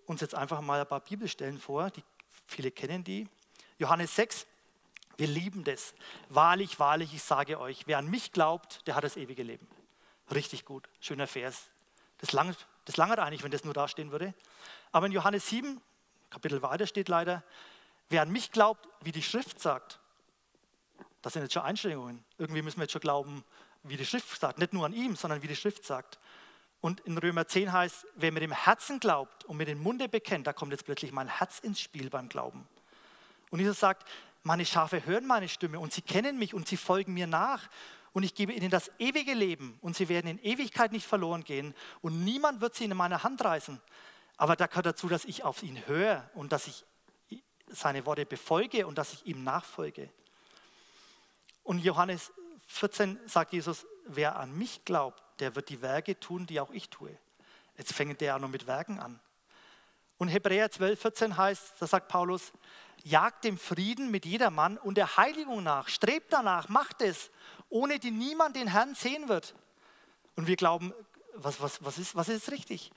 uns 0.07 0.21
jetzt 0.21 0.35
einfach 0.35 0.61
mal 0.61 0.81
ein 0.81 0.87
paar 0.87 1.01
Bibelstellen 1.01 1.59
vor, 1.59 1.91
die, 1.91 2.03
viele 2.47 2.71
kennen 2.71 3.05
die. 3.05 3.29
Johannes 3.79 4.15
6, 4.17 4.47
wir 5.17 5.27
lieben 5.27 5.65
das. 5.65 5.95
Wahrlich, 6.29 6.79
wahrlich, 6.79 7.13
ich 7.13 7.23
sage 7.23 7.61
euch, 7.61 7.87
wer 7.87 7.99
an 7.99 8.09
mich 8.09 8.33
glaubt, 8.33 8.87
der 8.87 8.95
hat 8.95 9.05
das 9.05 9.17
ewige 9.17 9.43
Leben. 9.43 9.67
Richtig 10.33 10.65
gut, 10.65 10.89
schöner 11.01 11.27
Vers. 11.27 11.71
Das 12.19 12.33
langt, 12.33 12.67
das 12.89 12.97
langert 12.97 13.19
eigentlich, 13.19 13.43
wenn 13.43 13.51
das 13.51 13.65
nur 13.65 13.75
da 13.75 13.87
stehen 13.87 14.11
würde. 14.13 14.33
Aber 14.93 15.05
in 15.05 15.13
Johannes 15.13 15.47
7, 15.49 15.79
Kapitel 16.31 16.63
weiter 16.63 16.87
steht 16.87 17.11
leider, 17.11 17.45
wer 18.09 18.23
an 18.23 18.31
mich 18.31 18.51
glaubt, 18.51 18.89
wie 19.03 19.13
die 19.13 19.23
Schrift 19.23 19.61
sagt, 19.61 20.01
das 21.21 21.35
sind 21.35 21.43
jetzt 21.43 21.53
schon 21.53 21.65
Einschränkungen. 21.65 22.25
Irgendwie 22.39 22.63
müssen 22.63 22.79
wir 22.79 22.85
jetzt 22.85 22.93
schon 22.93 23.03
glauben, 23.03 23.45
wie 23.83 23.99
die 23.99 24.07
Schrift 24.07 24.41
sagt. 24.41 24.59
Nicht 24.59 24.73
nur 24.73 24.87
an 24.87 24.95
ihm, 24.95 25.17
sondern 25.17 25.43
wie 25.43 25.49
die 25.49 25.57
Schrift 25.57 25.85
sagt. 25.85 26.19
Und 26.81 27.01
in 27.01 27.19
Römer 27.19 27.47
10 27.47 27.73
heißt, 27.73 28.07
wer 28.15 28.33
mit 28.33 28.43
dem 28.43 28.53
Herzen 28.53 29.01
glaubt 29.01 29.45
und 29.45 29.59
mit 29.59 29.69
dem 29.69 29.83
Munde 29.83 30.09
bekennt, 30.09 30.47
da 30.47 30.55
kommt 30.55 30.73
jetzt 30.73 30.87
plötzlich 30.87 31.13
mein 31.13 31.29
Herz 31.29 31.59
ins 31.59 31.83
Spiel 31.83 32.09
beim 32.09 32.31
Glauben. 32.31 32.67
Und 33.51 33.59
Jesus 33.59 33.81
sagt, 33.81 34.09
meine 34.45 34.65
Schafe 34.65 35.05
hören 35.05 35.27
meine 35.27 35.51
Stimme 35.51 35.79
und 35.79 35.93
sie 35.93 36.01
kennen 36.01 36.39
mich 36.39 36.55
und 36.55 36.67
sie 36.67 36.79
folgen 36.79 37.13
mir 37.13 37.27
nach 37.27 37.69
und 38.13 38.23
ich 38.23 38.35
gebe 38.35 38.53
ihnen 38.53 38.71
das 38.71 38.91
ewige 38.99 39.35
Leben 39.35 39.79
und 39.83 39.97
sie 39.97 40.09
werden 40.09 40.29
in 40.29 40.39
Ewigkeit 40.43 40.93
nicht 40.93 41.07
verloren 41.07 41.45
gehen 41.45 41.75
und 42.01 42.25
niemand 42.25 42.61
wird 42.61 42.75
sie 42.75 42.85
in 42.85 42.97
meine 42.97 43.23
Hand 43.23 43.45
reißen. 43.45 43.81
Aber 44.37 44.57
da 44.57 44.67
gehört 44.67 44.87
dazu, 44.87 45.09
dass 45.09 45.25
ich 45.25 45.45
auf 45.45 45.63
ihn 45.63 45.87
höre 45.87 46.31
und 46.35 46.53
dass 46.53 46.67
ich 46.67 46.85
seine 47.67 48.07
Worte 48.07 48.25
befolge 48.25 48.87
und 48.87 48.97
dass 48.97 49.13
ich 49.13 49.27
ihm 49.27 49.45
nachfolge. 49.45 50.11
Und 51.65 51.81
Johannes 51.81 52.33
14 52.69 53.19
sagt 53.27 53.53
Jesus, 53.53 53.87
wer 54.07 54.37
an 54.37 54.57
mich 54.57 54.85
glaubt, 54.85 55.23
der 55.41 55.55
wird 55.55 55.69
die 55.69 55.83
Werke 55.83 56.19
tun, 56.19 56.47
die 56.47 56.61
auch 56.61 56.71
ich 56.71 56.89
tue. 56.89 57.17
Jetzt 57.77 57.93
fängt 57.93 58.21
der 58.21 58.37
auch 58.37 58.41
noch 58.41 58.49
mit 58.49 58.67
Werken 58.67 58.99
an. 58.99 59.21
Und 60.19 60.29
Hebräer 60.29 60.71
12, 60.71 61.01
14 61.01 61.37
heißt, 61.37 61.75
da 61.79 61.87
sagt 61.87 62.09
Paulus, 62.09 62.53
jagt 63.05 63.45
dem 63.45 63.59
Frieden 63.59 64.11
mit 64.11 64.27
jedermann 64.27 64.79
und 64.79 64.97
der 64.97 65.17
Heiligung 65.17 65.63
nach, 65.63 65.89
strebt 65.89 66.33
danach, 66.33 66.69
macht 66.69 67.03
es, 67.03 67.31
ohne 67.71 67.99
die 67.99 68.11
niemand 68.11 68.57
den 68.57 68.69
Herrn 68.69 68.95
sehen 68.95 69.29
wird. 69.29 69.55
Und 70.37 70.47
wir 70.47 70.57
glauben, 70.57 70.93
was, 71.35 71.61
was, 71.61 71.85
was, 71.85 71.99
ist, 71.99 72.17
was 72.17 72.29
ist 72.29 72.51
richtig? 72.51 72.91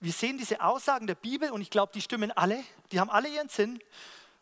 Wir 0.00 0.12
sehen 0.12 0.38
diese 0.38 0.60
Aussagen 0.60 1.06
der 1.06 1.14
Bibel 1.14 1.50
und 1.50 1.60
ich 1.60 1.70
glaube, 1.70 1.92
die 1.92 2.00
stimmen 2.00 2.30
alle, 2.32 2.62
die 2.92 3.00
haben 3.00 3.10
alle 3.10 3.28
ihren 3.28 3.48
Sinn. 3.48 3.80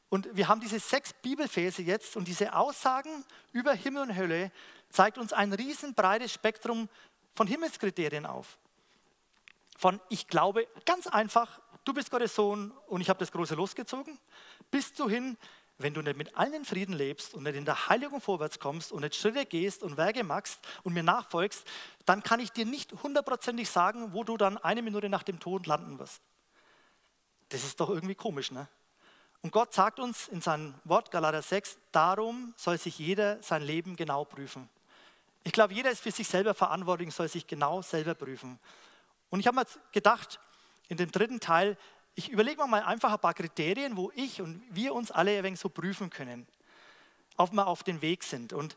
Und 0.09 0.29
wir 0.37 0.49
haben 0.49 0.61
diese 0.61 0.79
sechs 0.79 1.13
Bibelverse 1.13 1.83
jetzt 1.83 2.17
und 2.17 2.29
diese 2.29 2.55
Aussagen 2.55 3.25
über 3.53 3.73
Himmel 3.73 4.03
und 4.03 4.17
Hölle 4.17 4.53
zeigt 4.91 5.19
uns 5.19 5.33
ein 5.33 5.53
riesenbreites 5.53 6.33
Spektrum 6.33 6.89
von 7.35 7.47
Himmelskriterien 7.47 8.25
auf. 8.25 8.59
Von 9.77 10.01
ich 10.09 10.29
glaube 10.29 10.67
ganz 10.85 11.07
einfach, 11.07 11.61
du 11.85 11.93
bist 11.93 12.11
Gottes 12.11 12.35
Sohn 12.35 12.73
und 12.87 13.01
ich 13.01 13.09
habe 13.09 13.19
das 13.19 13.33
große 13.33 13.55
losgezogen, 13.55 14.19
bis 14.71 14.93
du 14.95 15.09
hin, 15.09 15.37
wenn 15.79 15.93
du 15.93 16.01
nicht 16.01 16.17
mit 16.17 16.37
allen 16.37 16.55
in 16.55 16.65
Frieden 16.65 16.95
lebst 16.95 17.35
und 17.35 17.43
nicht 17.43 17.55
in 17.55 17.65
der 17.65 17.89
Heiligung 17.89 18.21
vorwärts 18.21 18.59
kommst 18.59 18.93
und 18.93 19.03
nicht 19.03 19.15
Schritte 19.15 19.45
gehst 19.45 19.83
und 19.83 19.97
Werke 19.97 20.25
machst 20.25 20.67
und 20.83 20.95
mir 20.95 21.03
nachfolgst, 21.03 21.67
dann 22.07 22.23
kann 22.23 22.41
ich 22.41 22.51
dir 22.51 22.65
nicht 22.65 22.93
hundertprozentig 23.03 23.69
sagen, 23.69 24.15
wo 24.15 24.25
du 24.25 24.37
dann 24.37 24.57
eine 24.59 24.83
Minute 24.83 25.09
nach 25.09 25.23
dem 25.23 25.39
Tod 25.39 25.67
landen 25.67 25.99
wirst. 25.99 26.23
Das 27.51 27.63
ist 27.63 27.79
doch 27.79 27.91
irgendwie 27.91 28.15
komisch, 28.15 28.51
ne? 28.51 28.69
Und 29.43 29.53
Gott 29.53 29.75
sagt 29.75 30.01
uns 30.01 30.29
in 30.29 30.41
seinem 30.41 30.75
Wort 30.85 31.11
Galater 31.11 31.43
6, 31.43 31.79
darum 31.93 32.55
soll 32.57 32.79
sich 32.79 32.99
jeder 32.99 33.41
sein 33.43 33.63
Leben 33.63 33.95
genau 33.95 34.25
prüfen. 34.25 34.69
Ich 35.45 35.53
glaube, 35.53 35.75
jeder 35.75 35.91
ist 35.91 36.01
für 36.01 36.11
sich 36.11 36.27
selber 36.27 36.55
verantwortlich, 36.55 37.15
soll 37.15 37.29
sich 37.29 37.47
genau 37.47 37.81
selber 37.83 38.15
prüfen. 38.15 38.59
Und 39.31 39.39
ich 39.39 39.47
habe 39.47 39.57
mir 39.57 39.67
gedacht, 39.93 40.41
in 40.89 40.97
dem 40.97 41.13
dritten 41.13 41.39
Teil, 41.39 41.77
ich 42.17 42.31
überlege 42.31 42.67
mal 42.67 42.83
einfach 42.83 43.13
ein 43.13 43.19
paar 43.21 43.35
Kriterien, 43.35 43.97
wo 43.97 44.11
ich 44.15 44.41
und 44.41 44.63
wir 44.71 44.95
uns 44.95 45.11
alle 45.11 45.37
ein 45.37 45.45
wenig 45.45 45.61
so 45.61 45.69
prüfen 45.69 46.11
können, 46.11 46.49
ob 47.37 47.53
wir 47.53 47.67
auf 47.67 47.85
dem 47.85 48.01
Weg 48.01 48.25
sind. 48.25 48.55
Und 48.55 48.75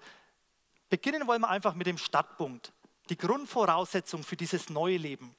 beginnen 0.89 1.25
wollen 1.25 1.41
wir 1.41 1.49
einfach 1.49 1.73
mit 1.73 1.88
dem 1.88 1.97
Startpunkt, 1.97 2.73
die 3.10 3.17
Grundvoraussetzung 3.17 4.23
für 4.23 4.36
dieses 4.36 4.69
neue 4.69 4.97
Leben. 4.97 5.34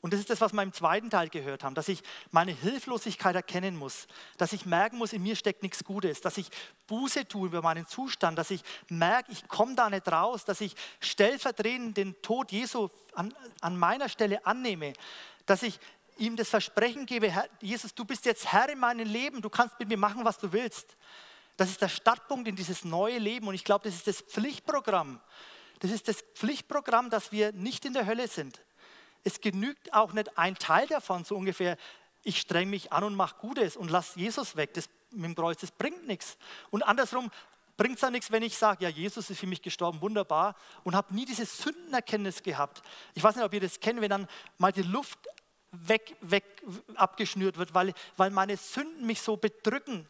Und 0.00 0.12
das 0.12 0.20
ist 0.20 0.30
das, 0.30 0.40
was 0.40 0.52
wir 0.52 0.62
im 0.62 0.72
zweiten 0.72 1.10
Teil 1.10 1.28
gehört 1.28 1.64
haben, 1.64 1.74
dass 1.74 1.88
ich 1.88 2.02
meine 2.30 2.52
Hilflosigkeit 2.52 3.34
erkennen 3.34 3.76
muss, 3.76 4.06
dass 4.36 4.52
ich 4.52 4.64
merken 4.64 4.98
muss, 4.98 5.12
in 5.12 5.22
mir 5.22 5.36
steckt 5.36 5.62
nichts 5.62 5.84
Gutes, 5.84 6.20
dass 6.20 6.38
ich 6.38 6.48
Buße 6.86 7.26
tue 7.26 7.46
über 7.48 7.62
meinen 7.62 7.86
Zustand, 7.86 8.38
dass 8.38 8.50
ich 8.50 8.62
merke, 8.88 9.30
ich 9.30 9.46
komme 9.48 9.74
da 9.74 9.90
nicht 9.90 10.10
raus, 10.10 10.44
dass 10.44 10.60
ich 10.60 10.74
stellvertretend 11.00 11.96
den 11.96 12.20
Tod 12.22 12.50
Jesu 12.52 12.88
an, 13.14 13.34
an 13.60 13.76
meiner 13.76 14.08
Stelle 14.08 14.44
annehme, 14.44 14.92
dass 15.46 15.62
ich 15.62 15.78
ihm 16.22 16.36
das 16.36 16.48
Versprechen 16.48 17.06
gebe, 17.06 17.32
Jesus, 17.60 17.94
du 17.94 18.04
bist 18.04 18.24
jetzt 18.24 18.52
Herr 18.52 18.68
in 18.68 18.78
meinem 18.78 19.06
Leben, 19.06 19.42
du 19.42 19.50
kannst 19.50 19.78
mit 19.78 19.88
mir 19.88 19.98
machen, 19.98 20.24
was 20.24 20.38
du 20.38 20.52
willst. 20.52 20.96
Das 21.56 21.68
ist 21.68 21.82
der 21.82 21.88
Startpunkt 21.88 22.48
in 22.48 22.56
dieses 22.56 22.84
neue 22.84 23.18
Leben 23.18 23.46
und 23.46 23.54
ich 23.54 23.64
glaube, 23.64 23.84
das 23.84 23.94
ist 23.94 24.06
das 24.06 24.20
Pflichtprogramm. 24.20 25.20
Das 25.80 25.90
ist 25.90 26.08
das 26.08 26.22
Pflichtprogramm, 26.34 27.10
dass 27.10 27.32
wir 27.32 27.52
nicht 27.52 27.84
in 27.84 27.92
der 27.92 28.06
Hölle 28.06 28.28
sind 28.28 28.60
es 29.24 29.40
genügt 29.40 29.92
auch 29.94 30.12
nicht 30.12 30.36
ein 30.36 30.56
Teil 30.56 30.86
davon, 30.86 31.24
so 31.24 31.36
ungefähr, 31.36 31.76
ich 32.24 32.40
streng 32.40 32.70
mich 32.70 32.92
an 32.92 33.04
und 33.04 33.14
mache 33.14 33.36
Gutes 33.40 33.76
und 33.76 33.90
lass 33.90 34.14
Jesus 34.14 34.56
weg. 34.56 34.74
Das 34.74 34.88
mit 35.10 35.24
dem 35.24 35.34
Kreuz, 35.34 35.60
das 35.60 35.70
bringt 35.70 36.06
nichts. 36.06 36.38
Und 36.70 36.82
andersrum 36.82 37.30
bringt 37.76 37.96
es 37.96 38.02
ja 38.02 38.10
nichts, 38.10 38.30
wenn 38.30 38.42
ich 38.42 38.56
sage, 38.56 38.84
ja, 38.84 38.90
Jesus 38.90 39.28
ist 39.28 39.38
für 39.38 39.46
mich 39.46 39.60
gestorben, 39.60 40.00
wunderbar, 40.00 40.56
und 40.84 40.94
habe 40.94 41.14
nie 41.14 41.24
diese 41.24 41.44
Sündenerkenntnis 41.44 42.42
gehabt. 42.42 42.82
Ich 43.14 43.22
weiß 43.22 43.36
nicht, 43.36 43.44
ob 43.44 43.52
ihr 43.52 43.60
das 43.60 43.80
kennt, 43.80 44.00
wenn 44.00 44.10
dann 44.10 44.28
mal 44.58 44.72
die 44.72 44.82
Luft 44.82 45.18
weg, 45.72 46.16
weg 46.20 46.44
abgeschnürt 46.94 47.56
wird, 47.56 47.74
weil, 47.74 47.92
weil 48.16 48.30
meine 48.30 48.56
Sünden 48.56 49.06
mich 49.06 49.20
so 49.20 49.36
bedrücken. 49.36 50.06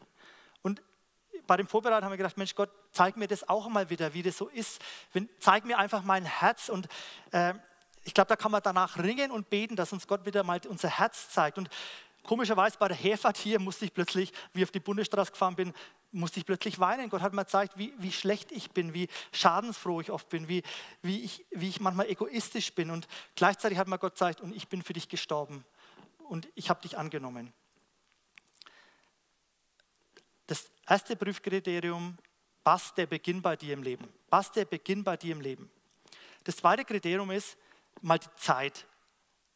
Und 0.61 0.81
bei 1.47 1.57
dem 1.57 1.67
Vorbereiten 1.67 2.05
haben 2.05 2.11
wir 2.11 2.17
gedacht, 2.17 2.37
Mensch 2.37 2.55
Gott, 2.55 2.69
zeig 2.91 3.17
mir 3.17 3.27
das 3.27 3.47
auch 3.49 3.67
mal 3.69 3.89
wieder, 3.89 4.13
wie 4.13 4.23
das 4.23 4.37
so 4.37 4.47
ist. 4.49 4.81
Wenn, 5.13 5.29
zeig 5.39 5.65
mir 5.65 5.77
einfach 5.77 6.03
mein 6.03 6.25
Herz 6.25 6.69
und 6.69 6.87
äh, 7.31 7.53
ich 8.05 8.13
glaube, 8.13 8.27
da 8.27 8.35
kann 8.35 8.51
man 8.51 8.61
danach 8.61 8.97
ringen 8.97 9.31
und 9.31 9.49
beten, 9.49 9.75
dass 9.75 9.93
uns 9.93 10.07
Gott 10.07 10.25
wieder 10.25 10.43
mal 10.43 10.59
unser 10.67 10.89
Herz 10.89 11.29
zeigt. 11.29 11.57
Und 11.57 11.69
komischerweise 12.23 12.77
bei 12.77 12.89
der 12.89 12.97
Herfahrt 12.97 13.37
hier 13.37 13.59
musste 13.59 13.85
ich 13.85 13.93
plötzlich, 13.93 14.33
wie 14.51 14.59
ich 14.59 14.65
auf 14.65 14.71
die 14.71 14.81
Bundesstraße 14.81 15.31
gefahren 15.31 15.55
bin, 15.55 15.73
musste 16.13 16.39
ich 16.39 16.45
plötzlich 16.45 16.79
weinen. 16.79 17.09
Gott 17.09 17.21
hat 17.21 17.33
mir 17.33 17.43
gezeigt, 17.43 17.77
wie, 17.77 17.93
wie 17.97 18.11
schlecht 18.11 18.51
ich 18.51 18.71
bin, 18.71 18.93
wie 18.93 19.09
schadensfroh 19.31 19.99
ich 20.01 20.11
oft 20.11 20.29
bin, 20.29 20.47
wie, 20.47 20.63
wie, 21.01 21.21
ich, 21.21 21.45
wie 21.51 21.69
ich 21.69 21.79
manchmal 21.79 22.09
egoistisch 22.09 22.73
bin. 22.73 22.89
Und 22.89 23.07
gleichzeitig 23.35 23.77
hat 23.77 23.87
mir 23.87 23.97
Gott 23.97 24.13
gezeigt, 24.13 24.41
und 24.41 24.55
ich 24.55 24.67
bin 24.67 24.81
für 24.83 24.93
dich 24.93 25.09
gestorben. 25.09 25.65
Und 26.29 26.47
ich 26.55 26.69
habe 26.69 26.81
dich 26.81 26.97
angenommen. 26.97 27.51
Das 30.47 30.69
erste 30.87 31.15
Prüfkriterium, 31.15 32.17
passt 32.63 32.97
der 32.97 33.07
Beginn 33.07 33.41
bei 33.41 33.55
dir 33.55 33.73
im 33.73 33.83
Leben? 33.83 34.07
Passt 34.29 34.55
der 34.55 34.65
Beginn 34.65 35.03
bei 35.03 35.17
dir 35.17 35.33
im 35.33 35.41
Leben? 35.41 35.69
Das 36.43 36.57
zweite 36.57 36.85
Kriterium 36.85 37.31
ist, 37.31 37.57
mal 38.01 38.19
die 38.19 38.33
Zeit. 38.35 38.85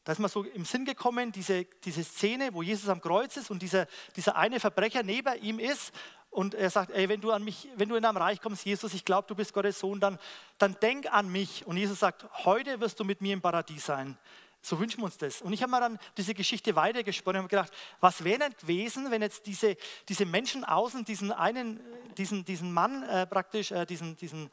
Da 0.04 0.14
ist 0.14 0.20
mir 0.20 0.30
so 0.30 0.44
im 0.44 0.64
Sinn 0.64 0.86
gekommen, 0.86 1.34
diese, 1.34 1.66
diese 1.84 2.02
Szene, 2.04 2.54
wo 2.54 2.62
Jesus 2.62 2.88
am 2.88 3.02
Kreuz 3.02 3.36
ist 3.36 3.52
und 3.52 3.62
dieser, 3.62 3.88
dieser 4.16 4.38
eine 4.38 4.60
Verbrecher 4.60 5.04
neben 5.04 5.42
ihm 5.42 5.60
ist 5.60 5.94
und 6.38 6.54
er 6.54 6.70
sagt, 6.70 6.92
ey, 6.92 7.10
wenn 7.10 7.20
du 7.20 7.32
an 7.32 7.44
mich, 7.44 7.68
wenn 7.78 7.90
du 7.90 7.96
in 7.96 8.04
deinem 8.04 8.18
Reich 8.18 8.40
kommst, 8.42 8.64
Jesus, 8.64 8.94
ich 8.94 9.04
glaube, 9.04 9.28
du 9.28 9.34
bist 9.34 9.54
Gottes 9.54 9.80
Sohn, 9.80 10.00
dann, 10.00 10.20
dann 10.60 10.78
denk 10.80 11.12
an 11.12 11.32
mich. 11.32 11.66
Und 11.66 11.78
Jesus 11.78 12.00
sagt, 12.00 12.28
heute 12.46 12.80
wirst 12.80 13.00
du 13.00 13.04
mit 13.04 13.22
mir 13.22 13.34
im 13.34 13.42
Paradies 13.42 13.88
sein. 13.88 14.20
So 14.62 14.80
wünschen 14.80 15.00
wir 15.00 15.06
uns 15.06 15.18
das. 15.18 15.42
Und 15.42 15.52
ich 15.52 15.64
habe 15.64 15.72
mir 15.72 15.80
dann 15.80 15.98
diese 16.16 16.36
Geschichte 16.36 16.76
weitergesponnen 16.76 17.40
und 17.40 17.44
habe 17.46 17.50
gedacht, 17.50 17.74
was 18.02 18.24
wäre 18.24 18.38
denn 18.38 18.54
gewesen, 18.56 19.10
wenn 19.10 19.24
jetzt 19.24 19.48
diese, 19.48 19.78
diese 20.08 20.28
Menschen 20.28 20.64
außen 20.64 21.06
diesen 21.06 21.32
einen, 21.32 21.80
diesen, 22.20 22.46
diesen 22.46 22.72
Mann 22.72 23.02
äh, 23.02 23.26
praktisch, 23.26 23.72
äh, 23.72 23.88
diesen, 23.88 24.16
diesen, 24.18 24.52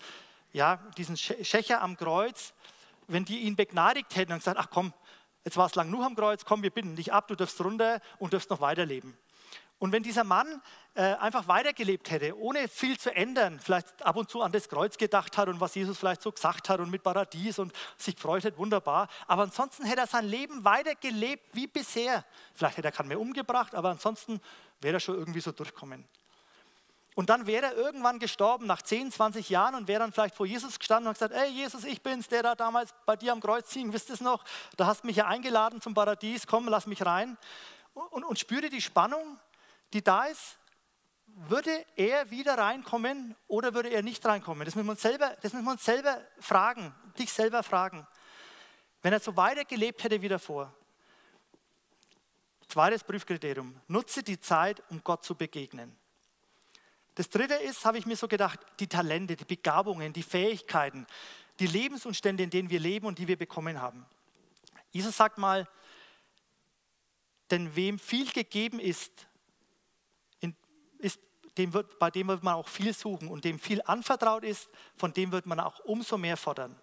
ja, 0.54 0.76
diesen 0.96 1.18
Schächer 1.18 1.82
am 1.82 1.98
Kreuz, 1.98 2.54
wenn 3.08 3.26
die 3.26 3.40
ihn 3.40 3.56
begnadigt 3.56 4.16
hätten 4.16 4.32
und 4.32 4.38
gesagt, 4.38 4.58
ach 4.58 4.70
komm, 4.70 4.94
jetzt 5.44 5.58
war 5.58 5.66
es 5.66 5.74
lang 5.74 5.90
nur 5.90 6.06
am 6.06 6.16
Kreuz, 6.16 6.46
komm, 6.46 6.62
wir 6.62 6.70
bitten 6.70 6.96
dich 6.96 7.12
ab, 7.12 7.28
du 7.28 7.34
darfst 7.34 7.62
runter 7.62 8.00
und 8.18 8.32
darfst 8.32 8.48
noch 8.48 8.62
weiterleben. 8.62 9.18
Und 9.84 9.92
wenn 9.92 10.02
dieser 10.02 10.24
Mann 10.24 10.62
äh, 10.94 11.02
einfach 11.16 11.46
weitergelebt 11.46 12.10
hätte, 12.10 12.38
ohne 12.38 12.68
viel 12.68 12.98
zu 12.98 13.14
ändern, 13.14 13.60
vielleicht 13.60 14.02
ab 14.02 14.16
und 14.16 14.30
zu 14.30 14.40
an 14.40 14.50
das 14.50 14.70
Kreuz 14.70 14.96
gedacht 14.96 15.36
hat 15.36 15.46
und 15.48 15.60
was 15.60 15.74
Jesus 15.74 15.98
vielleicht 15.98 16.22
so 16.22 16.32
gesagt 16.32 16.70
hat 16.70 16.80
und 16.80 16.90
mit 16.90 17.02
Paradies 17.02 17.58
und 17.58 17.70
sich 17.98 18.16
gefreut 18.16 18.46
hat, 18.46 18.56
wunderbar. 18.56 19.08
Aber 19.26 19.42
ansonsten 19.42 19.84
hätte 19.84 20.00
er 20.00 20.06
sein 20.06 20.24
Leben 20.24 20.64
weitergelebt 20.64 21.44
wie 21.52 21.66
bisher. 21.66 22.24
Vielleicht 22.54 22.78
hätte 22.78 22.88
er 22.88 22.92
keinen 22.92 23.08
mehr 23.08 23.20
umgebracht, 23.20 23.74
aber 23.74 23.90
ansonsten 23.90 24.40
wäre 24.80 24.96
er 24.96 25.00
schon 25.00 25.16
irgendwie 25.18 25.40
so 25.40 25.52
durchkommen. 25.52 26.08
Und 27.14 27.28
dann 27.28 27.46
wäre 27.46 27.66
er 27.66 27.76
irgendwann 27.76 28.18
gestorben, 28.18 28.66
nach 28.66 28.80
10, 28.80 29.12
20 29.12 29.50
Jahren, 29.50 29.74
und 29.74 29.86
wäre 29.86 30.00
dann 30.00 30.12
vielleicht 30.12 30.34
vor 30.34 30.46
Jesus 30.46 30.78
gestanden 30.78 31.08
und 31.08 31.12
gesagt, 31.12 31.34
ey 31.34 31.50
Jesus, 31.50 31.84
ich 31.84 32.00
bin's, 32.02 32.28
der 32.28 32.42
da 32.42 32.54
damals 32.54 32.94
bei 33.04 33.16
dir 33.16 33.32
am 33.32 33.40
Kreuz 33.42 33.70
hing, 33.74 33.92
wisst 33.92 34.08
ihr 34.08 34.14
es 34.14 34.22
noch? 34.22 34.44
Da 34.78 34.86
hast 34.86 35.02
du 35.02 35.08
mich 35.08 35.16
ja 35.16 35.26
eingeladen 35.26 35.82
zum 35.82 35.92
Paradies, 35.92 36.46
komm, 36.46 36.68
lass 36.68 36.86
mich 36.86 37.04
rein. 37.04 37.36
Und, 37.92 38.24
und 38.24 38.38
spüre 38.38 38.70
die 38.70 38.80
Spannung, 38.80 39.38
die 39.94 40.02
da 40.02 40.24
ist. 40.24 40.58
Würde 41.26 41.84
er 41.96 42.30
wieder 42.30 42.58
reinkommen 42.58 43.34
oder 43.48 43.74
würde 43.74 43.88
er 43.88 44.02
nicht 44.02 44.24
reinkommen? 44.24 44.64
Das 44.64 44.74
müssen 44.74 44.86
wir 44.86 44.92
uns 44.92 45.02
selber, 45.02 45.36
das 45.40 45.52
müssen 45.52 45.64
wir 45.64 45.72
uns 45.72 45.84
selber 45.84 46.20
fragen, 46.38 46.94
dich 47.18 47.32
selber 47.32 47.62
fragen. 47.62 48.06
Wenn 49.02 49.12
er 49.12 49.20
so 49.20 49.36
weitergelebt 49.36 50.04
hätte 50.04 50.22
wie 50.22 50.28
davor. 50.28 50.72
Zweites 52.68 53.02
Prüfkriterium, 53.04 53.80
nutze 53.88 54.22
die 54.22 54.38
Zeit, 54.38 54.82
um 54.90 55.02
Gott 55.02 55.24
zu 55.24 55.34
begegnen. 55.34 55.96
Das 57.14 57.28
dritte 57.28 57.54
ist, 57.54 57.84
habe 57.84 57.98
ich 57.98 58.06
mir 58.06 58.16
so 58.16 58.26
gedacht, 58.26 58.60
die 58.80 58.88
Talente, 58.88 59.36
die 59.36 59.44
Begabungen, 59.44 60.12
die 60.12 60.22
Fähigkeiten, 60.22 61.06
die 61.60 61.66
Lebensumstände, 61.66 62.42
in 62.42 62.50
denen 62.50 62.70
wir 62.70 62.80
leben 62.80 63.06
und 63.06 63.18
die 63.18 63.28
wir 63.28 63.36
bekommen 63.36 63.80
haben. 63.80 64.06
Jesus 64.90 65.16
sagt 65.16 65.38
mal, 65.38 65.68
denn 67.50 67.76
wem 67.76 67.98
viel 67.98 68.30
gegeben 68.30 68.80
ist, 68.80 69.26
ist 70.98 71.20
dem 71.58 71.72
wird, 71.72 71.98
bei 71.98 72.10
dem 72.10 72.28
wird 72.28 72.42
man 72.42 72.54
auch 72.54 72.68
viel 72.68 72.92
suchen 72.92 73.28
und 73.28 73.44
dem 73.44 73.58
viel 73.58 73.80
anvertraut 73.84 74.44
ist, 74.44 74.68
von 74.96 75.12
dem 75.12 75.30
wird 75.32 75.46
man 75.46 75.60
auch 75.60 75.80
umso 75.80 76.18
mehr 76.18 76.36
fordern. 76.36 76.74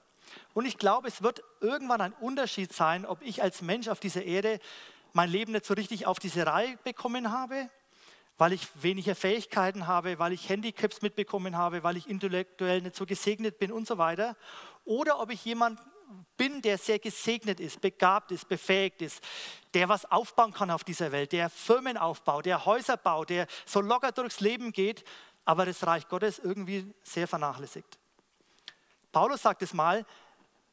Und 0.54 0.66
ich 0.66 0.78
glaube, 0.78 1.10
es 1.10 1.22
wird 1.22 1.44
irgendwann 1.60 2.00
ein 2.00 2.14
Unterschied 2.14 2.72
sein, 2.72 3.06
ob 3.06 3.22
ich 3.22 3.44
als 3.44 3.62
Mensch 3.62 3.90
auf 3.90 4.00
dieser 4.00 4.24
Erde 4.24 4.60
mein 5.14 5.30
Leben 5.30 5.52
nicht 5.52 5.66
so 5.66 5.74
richtig 5.74 6.06
auf 6.06 6.20
diese 6.20 6.46
Reihe 6.46 6.78
bekommen 6.84 7.32
habe 7.32 7.70
weil 8.42 8.54
ich 8.54 8.68
weniger 8.82 9.14
Fähigkeiten 9.14 9.86
habe, 9.86 10.18
weil 10.18 10.34
ich 10.34 10.50
Handicaps 10.50 11.04
mitbekommen 11.04 11.58
habe, 11.58 11.84
weil 11.84 11.96
ich 11.96 12.10
intellektuell 12.10 12.82
nicht 12.82 12.96
so 12.96 13.06
gesegnet 13.06 13.60
bin 13.60 13.72
und 13.72 13.86
so 13.86 14.00
weiter. 14.00 14.36
Oder 14.84 15.20
ob 15.20 15.30
ich 15.30 15.46
jemand 15.46 15.80
bin, 16.38 16.62
der 16.62 16.78
sehr 16.78 17.00
gesegnet 17.00 17.60
ist, 17.60 17.82
begabt 17.82 18.32
ist, 18.32 18.48
befähigt 18.48 19.02
ist, 19.02 19.24
der 19.74 19.90
was 19.90 20.10
aufbauen 20.12 20.54
kann 20.54 20.72
auf 20.72 20.84
dieser 20.84 21.12
Welt, 21.12 21.32
der 21.32 21.50
Firmen 21.50 21.98
aufbaut, 21.98 22.46
der 22.46 22.66
Häuser 22.66 22.98
baut, 22.98 23.30
der 23.30 23.48
so 23.66 23.82
locker 23.82 24.12
durchs 24.12 24.40
Leben 24.40 24.72
geht, 24.72 25.04
aber 25.46 25.66
das 25.66 25.86
Reich 25.86 26.08
Gottes 26.08 26.40
irgendwie 26.40 26.94
sehr 27.04 27.28
vernachlässigt. 27.28 27.98
Paulus 29.12 29.42
sagt 29.42 29.62
es 29.62 29.74
mal, 29.74 30.06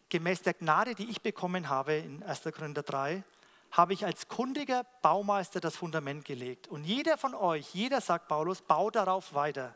gemäß 0.08 0.42
der 0.42 0.54
Gnade, 0.54 0.94
die 0.94 1.10
ich 1.10 1.20
bekommen 1.20 1.68
habe 1.68 1.94
in 1.94 2.22
1. 2.22 2.42
Korinther 2.54 2.82
3, 2.82 3.24
habe 3.70 3.92
ich 3.92 4.04
als 4.06 4.28
kundiger 4.28 4.84
Baumeister 5.02 5.60
das 5.60 5.76
Fundament 5.76 6.24
gelegt. 6.24 6.68
Und 6.68 6.84
jeder 6.84 7.18
von 7.18 7.34
euch, 7.34 7.74
jeder, 7.74 8.00
sagt 8.00 8.28
Paulus, 8.28 8.62
baut 8.62 8.96
darauf 8.96 9.34
weiter. 9.34 9.74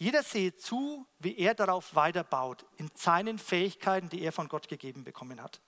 Jeder 0.00 0.22
sehe 0.22 0.56
zu, 0.56 1.06
wie 1.18 1.36
er 1.36 1.54
darauf 1.54 1.94
weiterbaut, 1.94 2.64
in 2.78 2.90
seinen 2.94 3.38
Fähigkeiten, 3.38 4.08
die 4.08 4.22
er 4.22 4.32
von 4.32 4.48
Gott 4.48 4.66
gegeben 4.66 5.04
bekommen 5.04 5.42
hat. 5.42 5.60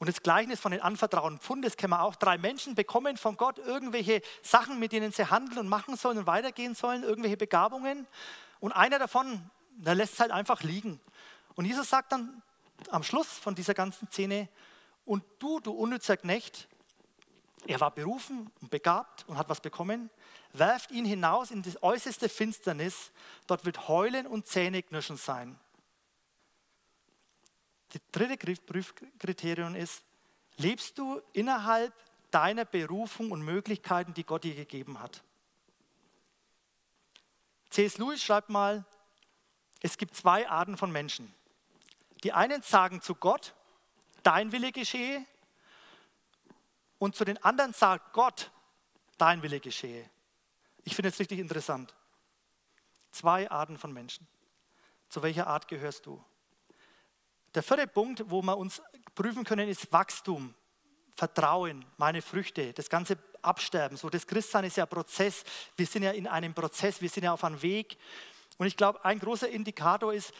Und 0.00 0.08
das 0.08 0.20
Gleichnis 0.20 0.58
von 0.58 0.72
den 0.72 0.80
anvertrauten 0.80 1.38
Pfund, 1.38 1.64
das 1.64 1.76
kennen 1.76 1.92
wir 1.92 2.02
auch. 2.02 2.16
Drei 2.16 2.38
Menschen 2.38 2.74
bekommen 2.74 3.16
von 3.16 3.36
Gott 3.36 3.58
irgendwelche 3.60 4.20
Sachen, 4.42 4.80
mit 4.80 4.90
denen 4.90 5.12
sie 5.12 5.30
handeln 5.30 5.60
und 5.60 5.68
machen 5.68 5.96
sollen 5.96 6.18
und 6.18 6.26
weitergehen 6.26 6.74
sollen, 6.74 7.04
irgendwelche 7.04 7.36
Begabungen. 7.36 8.08
Und 8.58 8.72
einer 8.72 8.98
davon, 8.98 9.48
der 9.76 9.94
lässt 9.94 10.14
es 10.14 10.20
halt 10.20 10.32
einfach 10.32 10.64
liegen. 10.64 11.00
Und 11.54 11.66
Jesus 11.66 11.88
sagt 11.88 12.10
dann 12.10 12.42
am 12.90 13.04
Schluss 13.04 13.28
von 13.28 13.54
dieser 13.54 13.74
ganzen 13.74 14.08
Szene, 14.08 14.48
und 15.04 15.22
du, 15.38 15.60
du 15.60 15.70
unnützer 15.70 16.16
Knecht, 16.16 16.66
er 17.64 17.80
war 17.80 17.92
berufen 17.92 18.50
und 18.60 18.72
begabt 18.72 19.24
und 19.28 19.38
hat 19.38 19.48
was 19.48 19.60
bekommen, 19.60 20.10
werft 20.52 20.90
ihn 20.90 21.04
hinaus 21.04 21.50
in 21.50 21.62
das 21.62 21.82
äußerste 21.82 22.28
Finsternis, 22.28 23.12
dort 23.46 23.64
wird 23.64 23.88
Heulen 23.88 24.26
und 24.26 24.46
Zähneknirschen 24.46 25.16
sein. 25.16 25.58
Das 27.90 28.02
dritte 28.12 28.56
Prüfkriterium 28.60 29.74
ist, 29.74 30.02
lebst 30.56 30.98
du 30.98 31.22
innerhalb 31.32 31.92
deiner 32.30 32.64
Berufung 32.64 33.30
und 33.30 33.42
Möglichkeiten, 33.42 34.12
die 34.14 34.24
Gott 34.24 34.44
dir 34.44 34.54
gegeben 34.54 35.00
hat? 35.00 35.22
C.S. 37.70 37.98
Lewis 37.98 38.22
schreibt 38.22 38.48
mal, 38.48 38.84
es 39.80 39.96
gibt 39.96 40.16
zwei 40.16 40.48
Arten 40.48 40.76
von 40.76 40.90
Menschen. 40.90 41.32
Die 42.24 42.32
einen 42.32 42.62
sagen 42.62 43.00
zu 43.00 43.14
Gott, 43.14 43.54
dein 44.22 44.52
Wille 44.52 44.72
geschehe. 44.72 45.24
Und 46.98 47.14
zu 47.14 47.24
den 47.24 47.42
anderen 47.44 47.72
sagt 47.72 48.12
Gott, 48.12 48.50
dein 49.18 49.42
Wille 49.42 49.60
geschehe. 49.60 50.08
Ich 50.88 50.96
finde 50.96 51.10
es 51.10 51.18
richtig 51.18 51.38
interessant. 51.38 51.94
Zwei 53.10 53.50
Arten 53.50 53.76
von 53.76 53.92
Menschen. 53.92 54.26
Zu 55.10 55.22
welcher 55.22 55.46
Art 55.46 55.68
gehörst 55.68 56.06
du? 56.06 56.24
Der 57.54 57.62
vierte 57.62 57.86
Punkt, 57.86 58.24
wo 58.30 58.40
wir 58.40 58.56
uns 58.56 58.80
prüfen 59.14 59.44
können, 59.44 59.68
ist 59.68 59.92
Wachstum, 59.92 60.54
Vertrauen, 61.14 61.84
meine 61.98 62.22
Früchte, 62.22 62.72
das 62.72 62.88
ganze 62.88 63.18
Absterben. 63.42 63.98
So, 63.98 64.08
das 64.08 64.26
Christsein 64.26 64.64
ist 64.64 64.78
ja 64.78 64.86
Prozess. 64.86 65.44
Wir 65.76 65.84
sind 65.84 66.04
ja 66.04 66.12
in 66.12 66.26
einem 66.26 66.54
Prozess, 66.54 67.02
wir 67.02 67.10
sind 67.10 67.24
ja 67.24 67.34
auf 67.34 67.44
einem 67.44 67.60
Weg. 67.60 67.98
Und 68.56 68.66
ich 68.66 68.74
glaube, 68.74 69.04
ein 69.04 69.18
großer 69.18 69.50
Indikator 69.50 70.14
ist, 70.14 70.32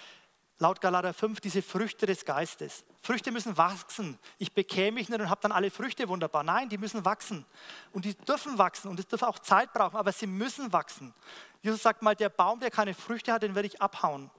laut 0.58 0.80
Galater 0.80 1.14
5 1.14 1.40
diese 1.40 1.62
Früchte 1.62 2.06
des 2.06 2.24
Geistes. 2.24 2.84
Früchte 3.00 3.30
müssen 3.30 3.56
wachsen. 3.56 4.18
Ich 4.38 4.52
bekäme 4.52 4.96
mich 4.96 5.08
nicht 5.08 5.20
und 5.20 5.30
habe 5.30 5.40
dann 5.40 5.52
alle 5.52 5.70
Früchte 5.70 6.08
wunderbar. 6.08 6.42
Nein, 6.42 6.68
die 6.68 6.78
müssen 6.78 7.04
wachsen. 7.04 7.46
Und 7.92 8.04
die 8.04 8.14
dürfen 8.14 8.58
wachsen 8.58 8.88
und 8.88 8.98
es 8.98 9.06
dürfen 9.06 9.26
auch 9.26 9.38
Zeit 9.38 9.72
brauchen, 9.72 9.96
aber 9.96 10.12
sie 10.12 10.26
müssen 10.26 10.72
wachsen. 10.72 11.14
Jesus 11.62 11.82
sagt 11.82 12.02
mal, 12.02 12.14
der 12.14 12.28
Baum, 12.28 12.60
der 12.60 12.70
keine 12.70 12.94
Früchte 12.94 13.32
hat, 13.32 13.42
den 13.42 13.54
werde 13.54 13.68
ich 13.68 13.80
abhauen. 13.80 14.30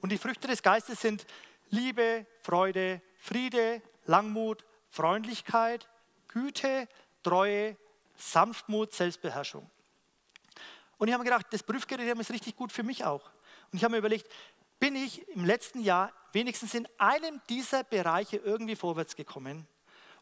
Und 0.00 0.10
die 0.10 0.18
Früchte 0.18 0.46
des 0.46 0.62
Geistes 0.62 1.00
sind 1.00 1.26
Liebe, 1.70 2.26
Freude, 2.42 3.02
Friede, 3.18 3.82
Langmut, 4.06 4.64
Freundlichkeit, 4.90 5.88
Güte, 6.28 6.88
Treue, 7.22 7.76
Sanftmut, 8.16 8.92
Selbstbeherrschung. 8.92 9.68
Und 10.98 11.08
ich 11.08 11.14
habe 11.14 11.22
mir 11.22 11.30
gedacht, 11.30 11.46
das 11.50 11.62
Prüfkriterium 11.62 12.20
ist 12.20 12.30
richtig 12.30 12.56
gut 12.56 12.72
für 12.72 12.82
mich 12.82 13.04
auch. 13.04 13.30
Und 13.70 13.78
ich 13.78 13.84
habe 13.84 13.92
mir 13.92 13.98
überlegt, 13.98 14.30
bin 14.80 14.96
ich 14.96 15.26
im 15.28 15.44
letzten 15.44 15.80
Jahr 15.80 16.12
wenigstens 16.32 16.74
in 16.74 16.88
einem 16.98 17.40
dieser 17.48 17.84
Bereiche 17.84 18.36
irgendwie 18.36 18.76
vorwärts 18.76 19.16
gekommen? 19.16 19.66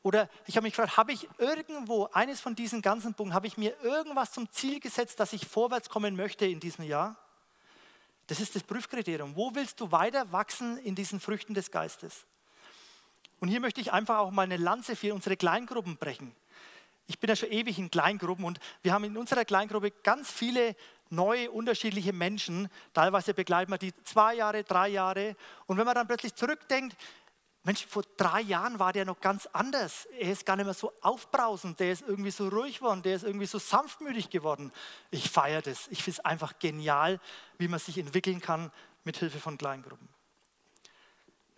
Oder 0.03 0.29
ich 0.47 0.57
habe 0.57 0.64
mich 0.64 0.75
gefragt, 0.75 0.97
habe 0.97 1.12
ich 1.12 1.29
irgendwo 1.38 2.09
eines 2.12 2.40
von 2.40 2.55
diesen 2.55 2.81
ganzen 2.81 3.14
Punkten, 3.14 3.35
habe 3.35 3.49
ich 3.49 3.57
mir 3.57 3.77
irgendwas 3.83 4.31
zum 4.33 4.51
Ziel 4.53 4.79
gesetzt, 4.79 5.19
dass 5.19 5.33
ich 5.33 5.47
vorwärts 5.47 5.88
kommen 5.88 6.14
möchte 6.14 6.47
in 6.47 6.61
diesem 6.61 6.85
Jahr? 6.85 7.16
Das 8.29 8.40
ist 8.40 8.55
das 8.55 8.62
Prüfkriterium. 8.62 9.37
Wo 9.37 9.55
willst 9.55 9.81
du 9.81 9.90
weiter 9.90 10.31
wachsen 10.33 10.79
in 10.79 10.95
diesen 10.95 11.21
Früchten 11.21 11.55
des 11.55 11.71
Geistes? 11.71 12.25
Und 13.40 13.49
hier 13.49 13.61
möchte 13.61 13.81
ich 13.81 13.92
einfach 13.92 14.19
auch 14.19 14.31
mal 14.31 14.42
eine 14.42 14.57
Lanze 14.57 14.97
für 14.97 15.12
unsere 15.14 15.37
Kleingruppen 15.37 15.97
brechen. 15.97 16.35
Ich 17.09 17.19
bin 17.21 17.29
ja 17.29 17.37
schon 17.37 17.51
ewig 17.51 17.79
in 17.79 17.90
Kleingruppen 17.90 18.45
und 18.45 18.59
wir 18.83 18.92
haben 18.92 19.05
in 19.05 19.16
unserer 19.16 19.45
Kleingruppe 19.45 19.92
ganz 20.03 20.31
viele 20.31 20.75
neue, 21.11 21.51
unterschiedliche 21.51 22.12
Menschen. 22.12 22.69
Teilweise 22.92 23.35
begleiten 23.35 23.71
wir 23.71 23.79
die 23.79 23.92
zwei 24.05 24.35
Jahre, 24.35 24.64
drei 24.64 24.88
Jahre. 24.88 25.37
Und 25.66 25.79
wenn 25.79 25.87
man 25.87 25.95
dann 25.95 26.07
plötzlich 26.07 26.35
zurückdenkt, 26.35 26.97
Mensch, 27.66 27.85
vor 27.85 28.05
drei 28.16 28.42
Jahren 28.42 28.79
war 28.79 28.92
der 28.92 29.05
noch 29.05 29.21
ganz 29.21 29.47
anders. 29.47 30.07
Er 30.21 30.31
ist 30.31 30.47
gar 30.47 30.55
nicht 30.55 30.67
mehr 30.67 30.75
so 30.75 30.92
aufbrausend, 31.00 31.81
der 31.81 31.90
ist 31.90 32.02
irgendwie 32.02 32.31
so 32.31 32.46
ruhig 32.46 32.79
geworden, 32.79 33.02
der 33.02 33.17
ist 33.17 33.25
irgendwie 33.25 33.46
so 33.46 33.59
sanftmütig 33.59 34.31
geworden. 34.31 34.73
Ich 35.11 35.29
feiere 35.29 35.63
das. 35.63 35.88
Ich 35.88 36.04
finde 36.04 36.21
es 36.21 36.25
einfach 36.25 36.61
genial, 36.61 37.19
wie 37.59 37.67
man 37.67 37.81
sich 37.81 37.98
entwickeln 37.98 38.40
kann 38.40 38.71
mit 39.02 39.17
Hilfe 39.17 39.40
von 39.40 39.59
Kleingruppen. 39.59 40.09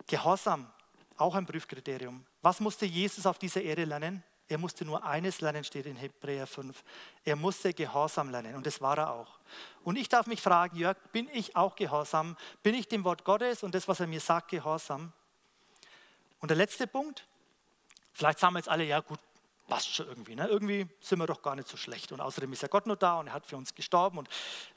Gehorsam, 0.07 0.71
auch 1.17 1.35
ein 1.35 1.45
Prüfkriterium. 1.45 2.25
Was 2.41 2.59
musste 2.59 2.87
Jesus 2.87 3.27
auf 3.27 3.37
dieser 3.37 3.61
Erde 3.61 3.85
lernen? 3.85 4.23
Er 4.49 4.57
musste 4.57 4.83
nur 4.83 5.03
eines 5.03 5.41
lernen, 5.41 5.63
steht 5.63 5.85
in 5.85 5.95
Hebräer 5.95 6.47
5. 6.47 6.83
Er 7.23 7.35
musste 7.35 7.71
Gehorsam 7.71 8.31
lernen 8.31 8.55
und 8.55 8.65
das 8.65 8.81
war 8.81 8.97
er 8.97 9.13
auch. 9.13 9.39
Und 9.83 9.95
ich 9.95 10.09
darf 10.09 10.25
mich 10.25 10.41
fragen, 10.41 10.75
Jörg, 10.75 10.97
bin 11.11 11.29
ich 11.31 11.55
auch 11.55 11.75
gehorsam? 11.75 12.35
Bin 12.63 12.73
ich 12.73 12.87
dem 12.87 13.03
Wort 13.03 13.23
Gottes 13.23 13.61
und 13.61 13.75
das, 13.75 13.87
was 13.87 13.99
er 13.99 14.07
mir 14.07 14.19
sagt, 14.19 14.49
gehorsam? 14.49 15.13
Und 16.39 16.49
der 16.49 16.57
letzte 16.57 16.87
Punkt, 16.87 17.27
vielleicht 18.11 18.39
sagen 18.39 18.55
wir 18.55 18.59
jetzt 18.59 18.69
alle, 18.69 18.85
ja 18.85 19.01
gut, 19.01 19.19
passt 19.69 19.93
schon 19.93 20.07
irgendwie. 20.07 20.35
Ne? 20.35 20.47
Irgendwie 20.47 20.87
sind 20.99 21.19
wir 21.19 21.27
doch 21.27 21.41
gar 21.41 21.55
nicht 21.55 21.67
so 21.67 21.77
schlecht. 21.77 22.11
Und 22.11 22.19
außerdem 22.19 22.51
ist 22.51 22.61
ja 22.61 22.67
Gott 22.67 22.87
nur 22.87 22.97
da 22.97 23.19
und 23.19 23.27
er 23.27 23.33
hat 23.33 23.45
für 23.45 23.55
uns 23.55 23.73
gestorben 23.73 24.17
und 24.17 24.27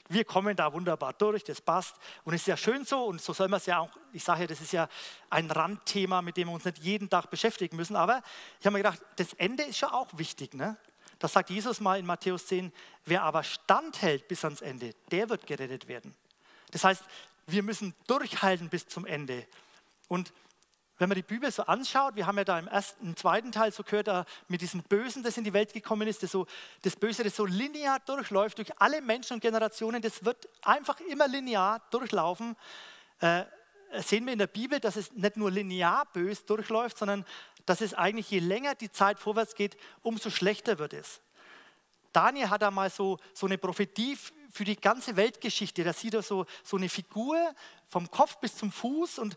wir 0.07 0.23
kommen 0.23 0.55
da 0.55 0.71
wunderbar 0.71 1.13
durch, 1.13 1.43
das 1.43 1.59
passt. 1.59 1.95
Und 2.23 2.33
es 2.33 2.41
ist 2.41 2.47
ja 2.47 2.55
schön 2.55 2.85
so 2.85 3.03
und 3.05 3.21
so 3.21 3.33
soll 3.33 3.49
man 3.49 3.57
es 3.57 3.65
ja 3.65 3.79
auch, 3.79 3.89
ich 4.13 4.23
sage 4.23 4.41
ja, 4.41 4.47
das 4.47 4.61
ist 4.61 4.71
ja 4.71 4.87
ein 5.29 5.51
Randthema, 5.51 6.21
mit 6.21 6.37
dem 6.37 6.47
wir 6.47 6.53
uns 6.53 6.63
nicht 6.63 6.77
jeden 6.77 7.09
Tag 7.09 7.29
beschäftigen 7.29 7.75
müssen. 7.75 7.95
Aber 7.95 8.21
ich 8.59 8.65
habe 8.65 8.73
mir 8.73 8.83
gedacht, 8.83 9.01
das 9.17 9.33
Ende 9.33 9.63
ist 9.63 9.79
schon 9.79 9.89
auch 9.89 10.07
wichtig. 10.13 10.53
Ne? 10.53 10.77
Das 11.19 11.33
sagt 11.33 11.49
Jesus 11.49 11.81
mal 11.81 11.99
in 11.99 12.05
Matthäus 12.05 12.47
10, 12.47 12.71
wer 13.05 13.23
aber 13.23 13.43
standhält 13.43 14.27
bis 14.27 14.45
ans 14.45 14.61
Ende, 14.61 14.93
der 15.11 15.29
wird 15.29 15.47
gerettet 15.47 15.87
werden. 15.87 16.13
Das 16.71 16.83
heißt, 16.83 17.03
wir 17.47 17.63
müssen 17.63 17.93
durchhalten 18.07 18.69
bis 18.69 18.87
zum 18.87 19.05
Ende. 19.05 19.45
Und 20.07 20.31
wenn 20.97 21.09
man 21.09 21.15
die 21.15 21.23
Bibel 21.23 21.51
so 21.51 21.63
anschaut, 21.63 22.15
wir 22.15 22.27
haben 22.27 22.37
ja 22.37 22.43
da 22.43 22.59
im 22.59 22.67
ersten, 22.67 23.15
zweiten 23.15 23.51
Teil 23.51 23.71
so 23.71 23.83
gehört, 23.83 24.07
da 24.07 24.25
mit 24.47 24.61
diesem 24.61 24.83
Bösen, 24.83 25.23
das 25.23 25.37
in 25.37 25.43
die 25.43 25.53
Welt 25.53 25.73
gekommen 25.73 26.07
ist, 26.07 26.21
das, 26.21 26.31
so, 26.31 26.45
das 26.83 26.95
Böse, 26.95 27.23
das 27.23 27.35
so 27.35 27.45
linear 27.45 27.99
durchläuft 27.99 28.59
durch 28.59 28.79
alle 28.79 29.01
Menschen 29.01 29.33
und 29.33 29.39
Generationen, 29.39 30.01
das 30.01 30.23
wird 30.23 30.47
einfach 30.61 30.99
immer 31.01 31.27
linear 31.27 31.81
durchlaufen. 31.89 32.55
Äh, 33.19 33.43
sehen 34.01 34.25
wir 34.25 34.33
in 34.33 34.39
der 34.39 34.47
Bibel, 34.47 34.79
dass 34.79 34.95
es 34.95 35.11
nicht 35.13 35.37
nur 35.37 35.51
linear 35.51 36.05
bös 36.13 36.45
durchläuft, 36.45 36.97
sondern 36.97 37.25
dass 37.65 37.81
es 37.81 37.93
eigentlich 37.93 38.29
je 38.29 38.39
länger 38.39 38.75
die 38.75 38.91
Zeit 38.91 39.19
vorwärts 39.19 39.55
geht, 39.55 39.77
umso 40.01 40.29
schlechter 40.29 40.79
wird 40.79 40.93
es. 40.93 41.21
Daniel 42.11 42.49
hat 42.49 42.61
da 42.61 42.69
mal 42.69 42.89
so, 42.89 43.17
so 43.33 43.47
eine 43.47 43.57
Prophetie 43.57 44.17
für 44.51 44.63
die 44.63 44.75
ganze 44.75 45.15
Weltgeschichte. 45.15 45.83
Da 45.83 45.93
sieht 45.93 46.13
er 46.13 46.21
so, 46.21 46.45
so 46.63 46.77
eine 46.77 46.89
Figur 46.89 47.37
vom 47.87 48.09
Kopf 48.11 48.37
bis 48.37 48.55
zum 48.55 48.71
Fuß 48.71 49.17
und 49.17 49.35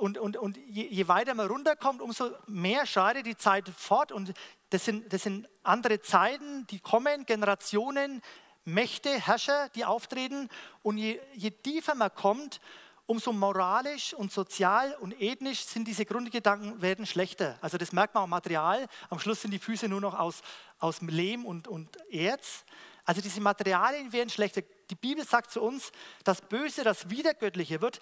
und, 0.00 0.18
und, 0.18 0.36
und 0.36 0.56
je, 0.56 0.86
je, 0.88 1.08
weiter 1.08 1.34
man 1.34 1.48
runterkommt, 1.48 2.02
umso 2.02 2.30
mehr 2.46 2.86
schreitet 2.86 3.26
die 3.26 3.36
Zeit 3.36 3.68
fort. 3.68 4.12
Und 4.12 4.32
das 4.70 4.84
sind, 4.84 5.12
das 5.12 5.22
sind 5.22 5.48
andere 5.62 6.00
Zeiten, 6.00 6.66
die 6.68 6.80
kommen, 6.80 7.26
Generationen, 7.26 8.22
Mächte, 8.64 9.10
Herrscher, 9.10 9.68
die 9.70 9.84
auftreten. 9.84 10.48
Und 10.82 10.98
je, 10.98 11.20
je 11.34 11.50
tiefer 11.50 11.94
man 11.94 12.14
kommt, 12.14 12.60
umso 13.06 13.32
moralisch 13.32 14.14
und 14.14 14.32
sozial 14.32 14.96
und 15.00 15.20
ethnisch 15.20 15.64
sind 15.64 15.86
diese 15.86 16.04
Grundgedanken 16.04 16.80
werden 16.80 17.04
schlechter. 17.04 17.58
Also 17.60 17.76
das 17.76 17.92
merkt 17.92 18.14
man 18.14 18.24
am 18.24 18.30
Material. 18.30 18.86
Am 19.10 19.18
Schluss 19.18 19.42
sind 19.42 19.50
die 19.50 19.58
Füße 19.58 19.88
nur 19.88 20.00
noch 20.00 20.18
aus, 20.18 20.42
aus 20.78 21.00
Lehm 21.02 21.44
und, 21.44 21.68
und 21.68 21.96
Erz. 22.10 22.64
Also 23.04 23.20
diese 23.20 23.40
Materialien 23.40 24.12
werden 24.12 24.30
schlechter. 24.30 24.62
Die 24.90 24.94
Bibel 24.94 25.24
sagt 25.24 25.50
zu 25.50 25.60
uns, 25.60 25.90
das 26.24 26.40
Böse, 26.40 26.84
das 26.84 27.10
Wiedergöttliche 27.10 27.80
wird 27.80 27.98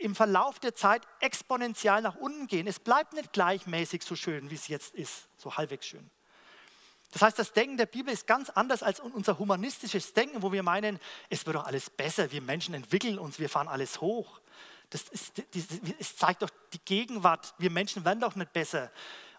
im 0.00 0.14
Verlauf 0.14 0.58
der 0.58 0.74
Zeit 0.74 1.02
exponentiell 1.20 2.00
nach 2.00 2.16
unten 2.16 2.46
gehen. 2.46 2.66
Es 2.66 2.80
bleibt 2.80 3.12
nicht 3.12 3.32
gleichmäßig 3.32 4.02
so 4.02 4.16
schön, 4.16 4.50
wie 4.50 4.54
es 4.54 4.68
jetzt 4.68 4.94
ist, 4.94 5.28
so 5.36 5.56
halbwegs 5.56 5.86
schön. 5.86 6.10
Das 7.12 7.22
heißt, 7.22 7.38
das 7.38 7.52
Denken 7.52 7.76
der 7.76 7.86
Bibel 7.86 8.12
ist 8.12 8.26
ganz 8.26 8.50
anders 8.50 8.82
als 8.82 9.00
unser 9.00 9.38
humanistisches 9.38 10.12
Denken, 10.12 10.42
wo 10.42 10.52
wir 10.52 10.62
meinen, 10.62 11.00
es 11.28 11.44
wird 11.44 11.56
doch 11.56 11.66
alles 11.66 11.90
besser, 11.90 12.30
wir 12.30 12.40
Menschen 12.40 12.72
entwickeln 12.74 13.18
uns, 13.18 13.38
wir 13.38 13.48
fahren 13.48 13.68
alles 13.68 14.00
hoch. 14.00 14.40
Das 14.90 15.02
ist, 15.08 15.32
es 15.98 16.16
zeigt 16.16 16.42
doch 16.42 16.50
die 16.72 16.80
Gegenwart, 16.84 17.54
wir 17.58 17.70
Menschen 17.70 18.04
werden 18.04 18.20
doch 18.20 18.36
nicht 18.36 18.52
besser. 18.52 18.90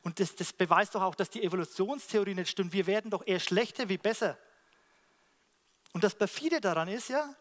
Und 0.03 0.19
das, 0.19 0.35
das 0.35 0.53
beweist 0.53 0.95
doch 0.95 1.01
auch, 1.01 1.15
dass 1.15 1.29
die 1.29 1.43
Evolutionstheorie 1.43 2.35
nicht 2.35 2.49
stimmt. 2.49 2.73
Wir 2.73 2.87
werden 2.87 3.09
doch 3.11 3.25
eher 3.25 3.39
schlechter 3.39 3.87
wie 3.87 3.97
besser. 3.97 4.37
Und 5.93 6.03
das 6.03 6.15
perfide 6.15 6.61
daran 6.61 6.87
ist 6.87 7.09
ja, 7.09 7.35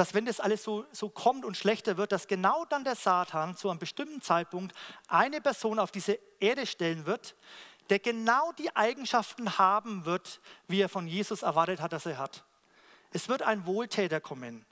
dass 0.00 0.14
wenn 0.14 0.24
das 0.24 0.40
alles 0.40 0.64
so, 0.64 0.86
so 0.92 1.10
kommt 1.10 1.44
und 1.44 1.58
schlechter 1.58 1.98
wird, 1.98 2.10
dass 2.10 2.26
genau 2.26 2.64
dann 2.64 2.84
der 2.84 2.94
Satan 2.94 3.54
zu 3.54 3.68
einem 3.68 3.78
bestimmten 3.78 4.22
Zeitpunkt 4.22 4.74
eine 5.08 5.42
Person 5.42 5.78
auf 5.78 5.90
diese 5.90 6.18
Erde 6.38 6.64
stellen 6.64 7.04
wird, 7.04 7.34
der 7.90 7.98
genau 7.98 8.50
die 8.52 8.74
Eigenschaften 8.74 9.58
haben 9.58 10.06
wird, 10.06 10.40
wie 10.68 10.80
er 10.80 10.88
von 10.88 11.06
Jesus 11.06 11.42
erwartet 11.42 11.82
hat, 11.82 11.92
dass 11.92 12.06
er 12.06 12.16
hat. 12.16 12.44
Es 13.12 13.28
wird 13.28 13.42
ein 13.42 13.66
Wohltäter 13.66 14.22
kommen. 14.22 14.64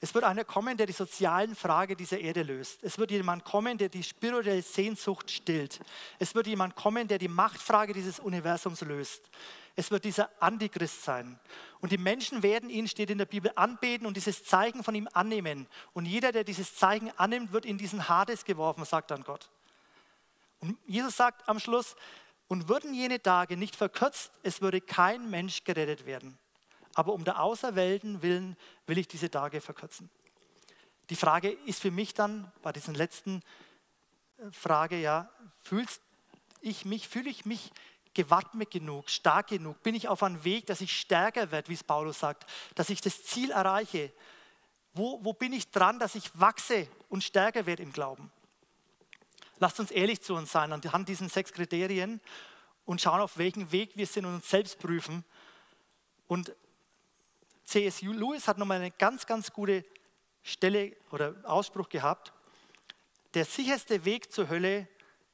Es 0.00 0.14
wird 0.14 0.24
einer 0.24 0.44
kommen, 0.44 0.78
der 0.78 0.86
die 0.86 0.94
sozialen 0.94 1.54
Fragen 1.54 1.98
dieser 1.98 2.18
Erde 2.18 2.42
löst. 2.42 2.84
Es 2.84 2.96
wird 2.96 3.10
jemand 3.10 3.44
kommen, 3.44 3.76
der 3.76 3.90
die 3.90 4.02
spirituelle 4.02 4.62
Sehnsucht 4.62 5.30
stillt. 5.30 5.80
Es 6.18 6.34
wird 6.34 6.46
jemand 6.46 6.74
kommen, 6.74 7.06
der 7.06 7.18
die 7.18 7.28
Machtfrage 7.28 7.92
dieses 7.92 8.18
Universums 8.18 8.80
löst. 8.80 9.28
Es 9.76 9.90
wird 9.90 10.04
dieser 10.04 10.30
Antichrist 10.40 11.02
sein. 11.02 11.38
Und 11.80 11.90
die 11.90 11.98
Menschen 11.98 12.42
werden 12.42 12.70
ihn, 12.70 12.86
steht 12.86 13.10
in 13.10 13.18
der 13.18 13.26
Bibel, 13.26 13.50
anbeten 13.56 14.06
und 14.06 14.16
dieses 14.16 14.44
Zeichen 14.44 14.84
von 14.84 14.94
ihm 14.94 15.08
annehmen. 15.12 15.66
Und 15.92 16.06
jeder, 16.06 16.32
der 16.32 16.44
dieses 16.44 16.76
Zeichen 16.76 17.10
annimmt, 17.18 17.52
wird 17.52 17.66
in 17.66 17.78
diesen 17.78 18.08
Hades 18.08 18.44
geworfen, 18.44 18.84
sagt 18.84 19.10
dann 19.10 19.24
Gott. 19.24 19.50
Und 20.60 20.78
Jesus 20.86 21.16
sagt 21.16 21.48
am 21.48 21.58
Schluss, 21.58 21.96
und 22.46 22.68
würden 22.68 22.94
jene 22.94 23.20
Tage 23.22 23.56
nicht 23.56 23.76
verkürzt, 23.76 24.32
es 24.42 24.60
würde 24.60 24.80
kein 24.80 25.30
Mensch 25.30 25.64
gerettet 25.64 26.06
werden. 26.06 26.38
Aber 26.94 27.12
um 27.12 27.24
der 27.24 27.40
Auserwählten 27.40 28.22
willen 28.22 28.56
will 28.86 28.98
ich 28.98 29.08
diese 29.08 29.30
Tage 29.30 29.60
verkürzen. 29.60 30.10
Die 31.10 31.16
Frage 31.16 31.50
ist 31.50 31.82
für 31.82 31.90
mich 31.90 32.14
dann 32.14 32.50
bei 32.62 32.72
diesen 32.72 32.94
letzten 32.94 33.42
äh, 34.38 34.50
Frage, 34.52 35.00
ja, 35.00 35.30
fühlst 35.62 36.00
ich 36.60 36.84
mich, 36.84 37.08
fühle 37.08 37.28
ich 37.28 37.44
mich 37.44 37.72
gewappnet 38.14 38.70
genug, 38.70 39.10
stark 39.10 39.48
genug? 39.48 39.82
Bin 39.82 39.94
ich 39.94 40.08
auf 40.08 40.22
einem 40.22 40.44
Weg, 40.44 40.66
dass 40.66 40.80
ich 40.80 40.98
stärker 40.98 41.50
werde, 41.50 41.68
wie 41.68 41.74
es 41.74 41.84
Paulus 41.84 42.20
sagt, 42.20 42.46
dass 42.74 42.90
ich 42.90 43.00
das 43.00 43.24
Ziel 43.24 43.50
erreiche? 43.50 44.12
Wo, 44.94 45.18
wo 45.22 45.32
bin 45.32 45.52
ich 45.52 45.70
dran, 45.70 45.98
dass 45.98 46.14
ich 46.14 46.30
wachse 46.38 46.88
und 47.08 47.24
stärker 47.24 47.66
werde 47.66 47.82
im 47.82 47.92
Glauben? 47.92 48.30
Lasst 49.58 49.80
uns 49.80 49.90
ehrlich 49.90 50.20
zu 50.22 50.34
uns 50.34 50.52
sein 50.52 50.72
anhand 50.72 51.08
diesen 51.08 51.28
sechs 51.28 51.52
Kriterien 51.52 52.20
und 52.84 53.00
schauen, 53.00 53.20
auf 53.20 53.38
welchem 53.38 53.72
Weg 53.72 53.96
wir 53.96 54.06
sind 54.06 54.26
und 54.26 54.34
uns 54.34 54.48
selbst 54.48 54.78
prüfen. 54.78 55.24
Und 56.26 56.54
C.S. 57.64 58.02
Lewis 58.02 58.46
hat 58.46 58.58
nochmal 58.58 58.78
eine 58.78 58.90
ganz, 58.90 59.26
ganz 59.26 59.52
gute 59.52 59.84
Stelle 60.42 60.96
oder 61.10 61.34
Ausspruch 61.44 61.88
gehabt. 61.88 62.32
Der 63.32 63.44
sicherste 63.44 64.04
Weg 64.04 64.32
zur 64.32 64.48
Hölle 64.48 64.86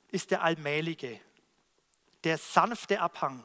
ist 0.09 0.31
der 0.31 0.43
allmähliche 0.43 1.21
der 2.25 2.39
sanfte 2.39 3.01
Abhang, 3.01 3.43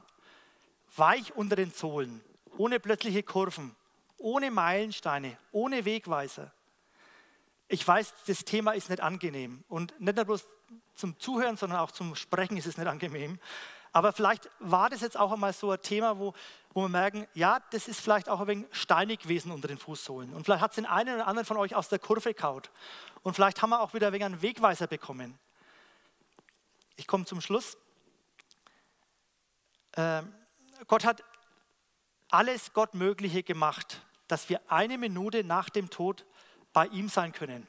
weich 0.95 1.35
unter 1.35 1.55
den 1.55 1.73
Zolen, 1.73 2.21
ohne 2.57 2.79
plötzliche 2.79 3.23
Kurven, 3.23 3.75
ohne 4.17 4.51
Meilensteine, 4.51 5.37
ohne 5.51 5.85
Wegweiser. 5.85 6.51
Ich 7.67 7.85
weiß, 7.87 8.13
das 8.27 8.45
Thema 8.45 8.73
ist 8.73 8.89
nicht 8.89 9.01
angenehm 9.01 9.63
und 9.67 9.99
nicht 9.99 10.15
nur 10.15 10.25
bloß 10.25 10.45
zum 10.93 11.19
Zuhören, 11.19 11.57
sondern 11.57 11.79
auch 11.79 11.91
zum 11.91 12.15
Sprechen 12.15 12.57
ist 12.57 12.67
es 12.67 12.77
nicht 12.77 12.87
angenehm. 12.87 13.39
Aber 13.91 14.11
vielleicht 14.11 14.49
war 14.59 14.89
das 14.89 15.01
jetzt 15.01 15.17
auch 15.17 15.31
einmal 15.31 15.53
so 15.53 15.71
ein 15.71 15.81
Thema, 15.81 16.19
wo, 16.19 16.33
wo 16.73 16.81
wir 16.81 16.89
merken, 16.89 17.27
ja, 17.33 17.59
das 17.71 17.87
ist 17.87 18.01
vielleicht 18.01 18.27
auch 18.27 18.41
ein 18.41 18.47
wenig 18.47 18.65
steinig 18.71 19.21
gewesen 19.21 19.51
unter 19.51 19.69
den 19.69 19.77
Fußsohlen. 19.77 20.33
Und 20.33 20.43
vielleicht 20.43 20.61
hat 20.61 20.71
es 20.71 20.75
den 20.75 20.85
einen 20.85 21.15
oder 21.15 21.27
anderen 21.27 21.45
von 21.45 21.55
euch 21.57 21.75
aus 21.75 21.87
der 21.87 21.99
Kurve 21.99 22.33
kaut. 22.33 22.71
Und 23.23 23.35
vielleicht 23.35 23.61
haben 23.61 23.69
wir 23.69 23.79
auch 23.79 23.93
wieder 23.93 24.07
ein 24.07 24.13
wenig 24.13 24.25
einen 24.25 24.41
Wegweiser 24.41 24.87
bekommen. 24.87 25.39
Ich 26.97 27.07
komme 27.07 27.25
zum 27.25 27.39
Schluss. 27.39 27.77
Ähm, 29.95 30.33
Gott 30.87 31.05
hat 31.05 31.23
alles 32.29 32.73
Gott 32.73 32.93
Mögliche 32.93 33.43
gemacht, 33.43 34.01
dass 34.27 34.49
wir 34.49 34.61
eine 34.67 34.97
Minute 34.97 35.43
nach 35.43 35.69
dem 35.69 35.89
Tod 35.89 36.25
bei 36.73 36.87
ihm 36.87 37.09
sein 37.09 37.31
können. 37.31 37.67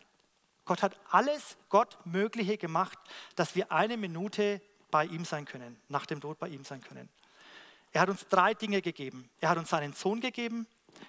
Gott 0.64 0.83
hat 0.83 0.99
alles 1.11 1.57
Gott 1.68 1.97
Mögliche 2.05 2.59
gemacht, 2.59 2.99
dass 3.37 3.55
wir 3.55 3.70
eine 3.70 3.97
Minute 3.97 4.61
bei 4.91 5.05
ihm 5.05 5.24
sein 5.24 5.45
können, 5.45 5.81
nach 5.89 6.07
dem 6.07 6.20
Tod 6.20 6.39
bei 6.39 6.49
ihm 6.49 6.64
sein 6.64 6.81
können. 6.81 7.09
Er 7.93 8.01
hat 8.01 8.09
uns 8.09 8.27
drei 8.27 8.53
Dinge 8.55 8.83
gegeben. 8.83 9.31
Er 9.41 9.51
hat 9.51 9.59
uns 9.59 9.70
seinen 9.70 9.93
Sohn 9.93 10.20
gegeben, 10.20 10.66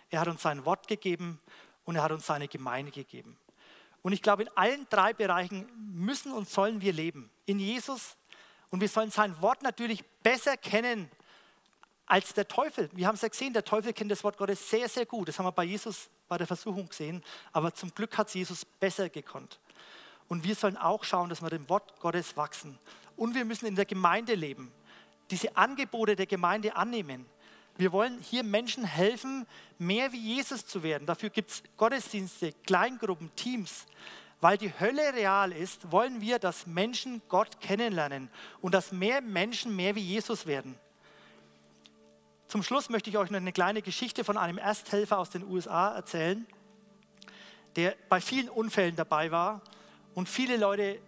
er 0.09 0.21
hat 0.21 0.27
uns 0.27 0.41
sein 0.41 0.63
Wort 0.65 0.87
gegeben 0.87 1.39
und 1.85 1.95
er 1.95 2.03
hat 2.03 2.11
uns 2.11 2.25
seine 2.25 2.47
Gemeinde 2.47 2.91
gegeben. 2.91 3.37
Und 4.03 4.13
ich 4.13 4.21
glaube, 4.21 4.43
in 4.43 4.49
allen 4.55 4.87
drei 4.89 5.13
Bereichen 5.13 5.67
müssen 5.93 6.31
und 6.31 6.47
sollen 6.47 6.81
wir 6.81 6.93
leben. 6.93 7.29
In 7.45 7.59
Jesus, 7.59 8.15
und 8.69 8.81
wir 8.81 8.89
sollen 8.89 9.11
sein 9.11 9.39
Wort 9.41 9.63
natürlich 9.63 10.03
besser 10.23 10.57
kennen 10.57 11.09
als 12.05 12.33
der 12.33 12.47
Teufel. 12.47 12.89
Wir 12.93 13.07
haben 13.07 13.15
es 13.15 13.21
ja 13.21 13.27
gesehen, 13.27 13.53
der 13.53 13.63
Teufel 13.63 13.93
kennt 13.93 14.11
das 14.11 14.23
Wort 14.23 14.37
Gottes 14.37 14.69
sehr, 14.69 14.87
sehr 14.89 15.05
gut. 15.05 15.27
Das 15.27 15.37
haben 15.37 15.45
wir 15.45 15.51
bei 15.51 15.65
Jesus 15.65 16.09
bei 16.27 16.37
der 16.37 16.47
Versuchung 16.47 16.87
gesehen. 16.87 17.23
Aber 17.51 17.73
zum 17.73 17.93
Glück 17.93 18.17
hat 18.17 18.27
es 18.27 18.33
Jesus 18.33 18.65
besser 18.65 19.09
gekonnt. 19.09 19.59
Und 20.27 20.43
wir 20.43 20.55
sollen 20.55 20.77
auch 20.77 21.03
schauen, 21.03 21.29
dass 21.29 21.41
wir 21.41 21.49
dem 21.49 21.67
Wort 21.69 21.99
Gottes 21.99 22.35
wachsen. 22.35 22.77
Und 23.15 23.35
wir 23.35 23.45
müssen 23.45 23.65
in 23.65 23.75
der 23.75 23.85
Gemeinde 23.85 24.35
leben. 24.35 24.71
Diese 25.31 25.55
Angebote 25.55 26.15
der 26.15 26.25
Gemeinde 26.25 26.75
annehmen. 26.75 27.25
Wir 27.77 27.91
wollen 27.91 28.19
hier 28.21 28.43
Menschen 28.43 28.83
helfen, 28.83 29.45
mehr 29.77 30.11
wie 30.11 30.35
Jesus 30.35 30.65
zu 30.65 30.83
werden. 30.83 31.05
Dafür 31.05 31.29
gibt 31.29 31.51
es 31.51 31.63
Gottesdienste, 31.77 32.53
Kleingruppen, 32.65 33.33
Teams. 33.35 33.85
Weil 34.39 34.57
die 34.57 34.71
Hölle 34.79 35.13
real 35.13 35.51
ist, 35.51 35.91
wollen 35.91 36.21
wir, 36.21 36.37
dass 36.37 36.67
Menschen 36.67 37.21
Gott 37.27 37.59
kennenlernen 37.59 38.29
und 38.61 38.73
dass 38.73 38.91
mehr 38.91 39.21
Menschen 39.21 39.75
mehr 39.75 39.95
wie 39.95 40.01
Jesus 40.01 40.45
werden. 40.45 40.77
Zum 42.47 42.63
Schluss 42.63 42.89
möchte 42.89 43.09
ich 43.09 43.17
euch 43.17 43.29
noch 43.29 43.39
eine 43.39 43.51
kleine 43.51 43.81
Geschichte 43.81 44.23
von 44.23 44.37
einem 44.37 44.57
Ersthelfer 44.57 45.17
aus 45.17 45.31
den 45.31 45.43
USA 45.43 45.95
erzählen, 45.95 46.45
der 47.75 47.95
bei 48.09 48.21
vielen 48.21 48.47
Unfällen 48.47 48.95
dabei 48.95 49.31
war 49.31 49.61
und 50.13 50.29
viele 50.29 50.55
Leute 50.55 50.99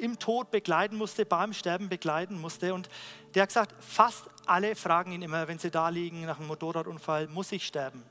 im 0.00 0.18
Tod 0.18 0.50
begleiten 0.50 0.96
musste, 0.96 1.24
beim 1.24 1.52
Sterben 1.52 1.88
begleiten 1.88 2.40
musste. 2.40 2.74
Und 2.74 2.88
der 3.34 3.42
hat 3.42 3.50
gesagt, 3.50 3.74
fast 3.82 4.24
alle 4.46 4.74
fragen 4.74 5.12
ihn 5.12 5.22
immer, 5.22 5.46
wenn 5.46 5.58
sie 5.58 5.70
da 5.70 5.88
liegen 5.88 6.24
nach 6.26 6.38
einem 6.38 6.48
Motorradunfall, 6.48 7.28
muss 7.28 7.52
ich 7.52 7.66
sterben? 7.66 8.02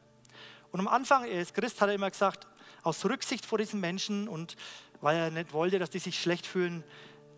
Und 0.71 0.79
am 0.79 0.87
Anfang, 0.87 1.25
er 1.25 1.41
ist 1.41 1.53
Christ, 1.53 1.81
hat 1.81 1.89
er 1.89 1.95
immer 1.95 2.11
gesagt, 2.11 2.47
aus 2.83 3.03
Rücksicht 3.05 3.45
vor 3.45 3.57
diesen 3.57 3.79
Menschen 3.79 4.27
und 4.27 4.55
weil 5.01 5.17
er 5.17 5.31
nicht 5.31 5.53
wollte, 5.53 5.79
dass 5.79 5.89
die 5.89 5.99
sich 5.99 6.19
schlecht 6.19 6.45
fühlen, 6.45 6.83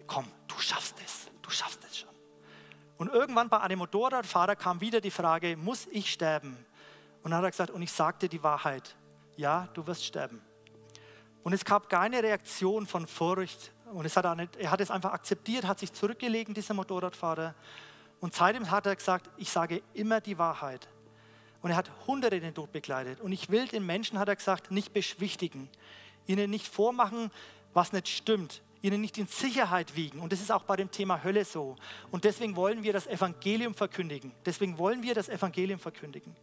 komm, 0.08 0.28
du 0.48 0.58
schaffst 0.60 0.96
es, 1.06 1.28
du 1.42 1.50
schaffst 1.50 1.84
es 1.86 2.00
schon. 2.00 2.10
Und 2.98 3.12
irgendwann 3.12 3.50
bei 3.50 3.60
einem 3.60 3.80
Motorradfahrer 3.80 4.56
kam 4.56 4.82
wieder 4.82 5.02
die 5.02 5.12
Frage, 5.12 5.58
muss 5.58 5.88
ich 5.88 6.12
sterben? 6.12 6.58
Und 7.24 7.32
dann 7.32 7.40
hat 7.40 7.46
er 7.46 7.52
gesagt, 7.52 7.72
und 7.72 7.82
ich 7.82 7.92
sagte 7.92 8.30
die 8.30 8.44
Wahrheit, 8.44 8.96
ja, 9.38 9.68
du 9.74 9.86
wirst 9.88 10.06
sterben. 10.06 10.42
Und 11.44 11.54
es 11.54 11.66
gab 11.66 11.90
keine 11.90 12.22
Reaktion 12.22 12.86
von 12.86 13.08
Furcht. 13.08 13.72
Und 13.94 14.06
es 14.06 14.16
hat 14.16 14.26
er, 14.26 14.36
nicht, 14.36 14.56
er 14.56 14.72
hat 14.72 14.82
es 14.82 14.92
einfach 14.92 15.12
akzeptiert, 15.14 15.66
hat 15.66 15.80
sich 15.80 15.92
zurückgelegt, 15.92 16.56
dieser 16.56 16.74
Motorradfahrer. 16.74 17.56
Und 18.20 18.36
seitdem 18.36 18.70
hat 18.70 18.86
er 18.86 18.96
gesagt, 18.96 19.30
ich 19.38 19.50
sage 19.50 19.82
immer 19.94 20.22
die 20.22 20.38
Wahrheit. 20.38 20.88
Und 21.62 21.72
er 21.72 21.76
hat 21.76 21.92
Hunderte 22.08 22.40
den 22.40 22.54
Tod 22.54 22.72
begleitet. 22.72 23.22
Und 23.22 23.32
ich 23.32 23.50
will 23.50 23.68
den 23.68 23.86
Menschen, 23.86 24.18
hat 24.18 24.28
er 24.28 24.36
gesagt, 24.36 24.72
nicht 24.72 24.94
beschwichtigen, 24.94 25.70
ihnen 26.26 26.50
nicht 26.50 26.68
vormachen, 26.68 27.32
was 27.74 27.94
nicht 27.94 28.08
stimmt, 28.08 28.62
ihnen 28.82 29.02
nicht 29.02 29.18
in 29.18 29.28
Sicherheit 29.28 29.96
wiegen. 29.96 30.20
Und 30.20 30.34
das 30.34 30.42
ist 30.42 30.52
auch 30.52 30.64
bei 30.64 30.76
dem 30.76 30.90
Thema 30.90 31.24
Hölle 31.24 31.46
so. 31.46 31.76
Und 32.10 32.24
deswegen 32.24 32.56
wollen 32.56 32.84
wir 32.84 32.94
das 32.94 33.08
Evangelium 33.08 33.76
verkündigen. 33.76 34.32
Deswegen 34.46 34.78
wollen 34.78 35.04
wir 35.04 35.14
das 35.14 35.30
Evangelium 35.30 35.80
verkündigen. 35.80 36.36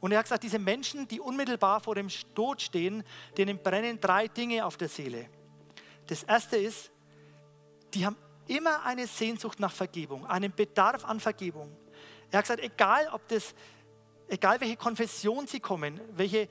Und 0.00 0.12
er 0.12 0.18
hat 0.18 0.26
gesagt, 0.26 0.44
diese 0.44 0.58
Menschen, 0.58 1.08
die 1.08 1.20
unmittelbar 1.20 1.80
vor 1.80 1.94
dem 1.94 2.08
Tod 2.34 2.62
stehen, 2.62 3.02
denen 3.36 3.58
brennen 3.58 4.00
drei 4.00 4.28
Dinge 4.28 4.64
auf 4.64 4.76
der 4.76 4.88
Seele. 4.88 5.28
Das 6.06 6.22
erste 6.22 6.56
ist, 6.56 6.90
die 7.94 8.06
haben 8.06 8.16
immer 8.46 8.84
eine 8.84 9.06
Sehnsucht 9.06 9.58
nach 9.58 9.72
Vergebung, 9.72 10.24
einen 10.26 10.52
Bedarf 10.54 11.04
an 11.04 11.18
Vergebung. 11.18 11.74
Er 12.30 12.38
hat 12.38 12.44
gesagt, 12.44 12.62
egal 12.62 13.08
ob 13.12 13.26
das, 13.28 13.54
egal 14.28 14.60
welche 14.60 14.76
Konfession 14.76 15.46
sie 15.46 15.60
kommen, 15.60 16.00
welche, 16.12 16.48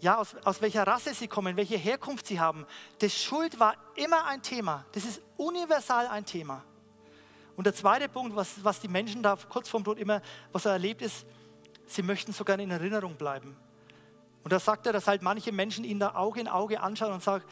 ja, 0.00 0.18
aus, 0.18 0.34
aus 0.44 0.60
welcher 0.60 0.86
Rasse 0.86 1.14
sie 1.14 1.28
kommen, 1.28 1.56
welche 1.56 1.76
Herkunft 1.76 2.26
sie 2.26 2.38
haben, 2.38 2.66
das 2.98 3.14
Schuld 3.14 3.58
war 3.58 3.74
immer 3.96 4.26
ein 4.26 4.42
Thema. 4.42 4.84
Das 4.92 5.04
ist 5.04 5.20
universal 5.36 6.06
ein 6.06 6.24
Thema. 6.24 6.62
Und 7.56 7.64
der 7.64 7.74
zweite 7.74 8.08
Punkt, 8.08 8.34
was, 8.34 8.62
was 8.64 8.80
die 8.80 8.88
Menschen 8.88 9.22
da 9.22 9.36
kurz 9.48 9.68
vorm 9.68 9.84
Tod 9.84 9.98
immer, 9.98 10.20
was 10.52 10.64
er 10.64 10.72
erlebt, 10.72 11.02
ist, 11.02 11.26
sie 11.86 12.02
möchten 12.02 12.32
sogar 12.32 12.58
in 12.58 12.70
Erinnerung 12.70 13.16
bleiben. 13.16 13.56
Und 14.42 14.52
da 14.52 14.58
sagt 14.58 14.86
er, 14.86 14.92
dass 14.92 15.06
halt 15.06 15.22
manche 15.22 15.52
Menschen 15.52 15.84
ihn 15.84 15.98
da 15.98 16.14
Auge 16.14 16.40
in 16.40 16.48
Auge 16.48 16.80
anschauen 16.80 17.12
und 17.12 17.22
sagen, 17.22 17.44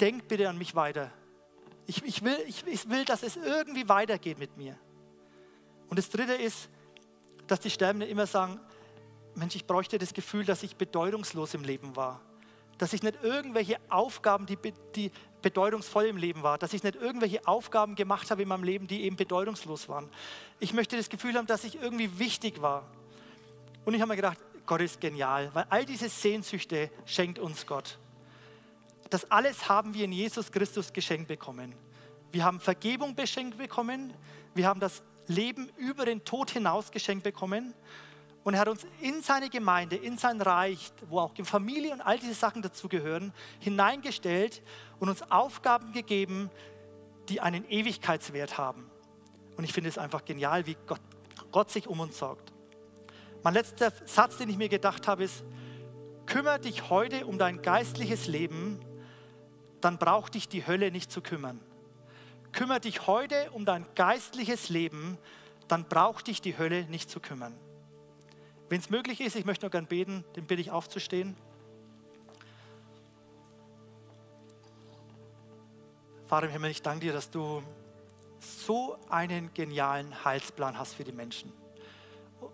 denk 0.00 0.28
bitte 0.28 0.48
an 0.48 0.58
mich 0.58 0.74
weiter. 0.74 1.10
Ich, 1.86 2.02
ich, 2.04 2.22
will, 2.22 2.36
ich, 2.46 2.66
ich 2.66 2.88
will, 2.88 3.04
dass 3.04 3.22
es 3.22 3.36
irgendwie 3.36 3.88
weitergeht 3.88 4.38
mit 4.38 4.56
mir. 4.56 4.76
Und 5.88 5.98
das 5.98 6.10
Dritte 6.10 6.34
ist, 6.34 6.68
dass 7.46 7.60
die 7.60 7.70
Sterbenden 7.70 8.08
immer 8.08 8.26
sagen, 8.26 8.60
Mensch, 9.34 9.56
ich 9.56 9.66
bräuchte 9.66 9.98
das 9.98 10.14
Gefühl, 10.14 10.44
dass 10.44 10.62
ich 10.62 10.76
bedeutungslos 10.76 11.54
im 11.54 11.64
Leben 11.64 11.96
war. 11.96 12.20
Dass 12.78 12.92
ich 12.92 13.02
nicht 13.02 13.22
irgendwelche 13.22 13.78
Aufgaben, 13.88 14.46
die, 14.46 14.58
die 14.94 15.10
bedeutungsvoll 15.42 16.06
im 16.06 16.16
Leben 16.16 16.42
waren, 16.42 16.58
dass 16.58 16.72
ich 16.72 16.82
nicht 16.82 16.96
irgendwelche 16.96 17.46
Aufgaben 17.46 17.94
gemacht 17.94 18.30
habe 18.30 18.42
in 18.42 18.48
meinem 18.48 18.64
Leben, 18.64 18.86
die 18.86 19.02
eben 19.02 19.16
bedeutungslos 19.16 19.88
waren. 19.88 20.08
Ich 20.58 20.72
möchte 20.72 20.96
das 20.96 21.08
Gefühl 21.08 21.34
haben, 21.34 21.46
dass 21.46 21.64
ich 21.64 21.80
irgendwie 21.80 22.18
wichtig 22.18 22.62
war. 22.62 22.84
Und 23.84 23.94
ich 23.94 24.00
habe 24.00 24.08
mir 24.08 24.16
gedacht, 24.16 24.38
Gott 24.66 24.80
ist 24.80 25.00
genial, 25.00 25.50
weil 25.52 25.66
all 25.68 25.84
diese 25.84 26.08
Sehnsüchte 26.08 26.90
schenkt 27.04 27.38
uns 27.38 27.66
Gott. 27.66 27.98
Das 29.10 29.30
alles 29.30 29.68
haben 29.68 29.94
wir 29.94 30.06
in 30.06 30.12
Jesus 30.12 30.50
Christus 30.50 30.92
geschenkt 30.92 31.28
bekommen. 31.28 31.74
Wir 32.32 32.44
haben 32.44 32.58
Vergebung 32.58 33.14
geschenkt 33.14 33.58
bekommen. 33.58 34.14
Wir 34.54 34.66
haben 34.66 34.80
das 34.80 35.02
Leben 35.26 35.68
über 35.76 36.06
den 36.06 36.24
Tod 36.24 36.50
hinaus 36.50 36.90
geschenkt 36.90 37.22
bekommen. 37.22 37.74
Und 38.44 38.54
er 38.54 38.60
hat 38.60 38.68
uns 38.68 38.86
in 39.00 39.22
seine 39.22 39.48
Gemeinde, 39.48 39.96
in 39.96 40.18
sein 40.18 40.40
Reich, 40.40 40.92
wo 41.08 41.18
auch 41.18 41.32
Familie 41.44 41.92
und 41.92 42.02
all 42.02 42.18
diese 42.18 42.34
Sachen 42.34 42.60
dazugehören, 42.60 43.32
hineingestellt 43.58 44.62
und 45.00 45.08
uns 45.08 45.22
Aufgaben 45.30 45.92
gegeben, 45.92 46.50
die 47.30 47.40
einen 47.40 47.68
Ewigkeitswert 47.68 48.58
haben. 48.58 48.90
Und 49.56 49.64
ich 49.64 49.72
finde 49.72 49.88
es 49.88 49.96
einfach 49.96 50.26
genial, 50.26 50.66
wie 50.66 50.76
Gott, 50.86 51.00
Gott 51.52 51.70
sich 51.70 51.88
um 51.88 52.00
uns 52.00 52.18
sorgt. 52.18 52.52
Mein 53.42 53.54
letzter 53.54 53.92
Satz, 54.04 54.36
den 54.36 54.50
ich 54.50 54.58
mir 54.58 54.68
gedacht 54.68 55.08
habe, 55.08 55.24
ist, 55.24 55.42
kümmere 56.26 56.60
dich 56.60 56.90
heute 56.90 57.26
um 57.26 57.38
dein 57.38 57.62
geistliches 57.62 58.26
Leben, 58.26 58.78
dann 59.80 59.96
braucht 59.96 60.34
dich 60.34 60.48
die 60.48 60.66
Hölle 60.66 60.90
nicht 60.90 61.10
zu 61.10 61.22
kümmern. 61.22 61.60
Kümmere 62.52 62.80
dich 62.80 63.06
heute 63.06 63.50
um 63.52 63.64
dein 63.64 63.86
geistliches 63.94 64.68
Leben, 64.68 65.18
dann 65.66 65.88
braucht 65.88 66.26
dich 66.26 66.42
die 66.42 66.58
Hölle 66.58 66.84
nicht 66.84 67.10
zu 67.10 67.20
kümmern. 67.20 67.54
Wenn 68.68 68.80
es 68.80 68.90
möglich 68.90 69.20
ist, 69.20 69.36
ich 69.36 69.44
möchte 69.44 69.66
noch 69.66 69.70
gern 69.70 69.86
beten, 69.86 70.24
den 70.36 70.46
bitte 70.46 70.60
ich 70.60 70.70
aufzustehen. 70.70 71.36
Vater 76.26 76.46
im 76.46 76.52
Himmel, 76.52 76.70
ich 76.70 76.82
danke 76.82 77.06
dir, 77.06 77.12
dass 77.12 77.30
du 77.30 77.62
so 78.38 78.98
einen 79.08 79.52
genialen 79.54 80.24
Heilsplan 80.24 80.78
hast 80.78 80.94
für 80.94 81.04
die 81.04 81.12
Menschen 81.12 81.52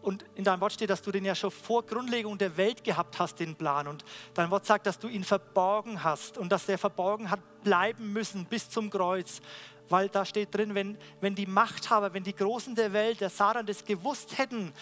und 0.02 0.24
in 0.34 0.44
deinem 0.44 0.61
Wort 0.61 0.72
steht, 0.72 0.90
dass 0.90 1.02
du 1.02 1.11
den 1.11 1.24
ja 1.24 1.34
schon 1.34 1.50
vor 1.50 1.84
Grundlegung 1.84 2.38
der 2.38 2.56
Welt 2.56 2.84
gehabt 2.84 3.18
hast, 3.18 3.40
den 3.40 3.54
Plan. 3.54 3.86
Und 3.86 4.04
dein 4.34 4.50
Wort 4.50 4.66
sagt, 4.66 4.86
dass 4.86 4.98
du 4.98 5.08
ihn 5.08 5.24
verborgen 5.24 6.02
hast 6.02 6.38
und 6.38 6.50
dass 6.50 6.66
der 6.66 6.78
verborgen 6.78 7.30
hat 7.30 7.40
bleiben 7.62 8.12
müssen 8.12 8.46
bis 8.46 8.70
zum 8.70 8.90
Kreuz. 8.90 9.40
Weil 9.88 10.08
da 10.08 10.24
steht 10.24 10.54
drin, 10.54 10.74
wenn, 10.74 10.96
wenn 11.20 11.34
die 11.34 11.46
Machthaber, 11.46 12.14
wenn 12.14 12.22
die 12.22 12.34
Großen 12.34 12.74
der 12.74 12.92
Welt, 12.92 13.20
der 13.20 13.30
Satan, 13.30 13.66
das 13.66 13.84
gewusst 13.84 14.38
hätten, 14.38 14.72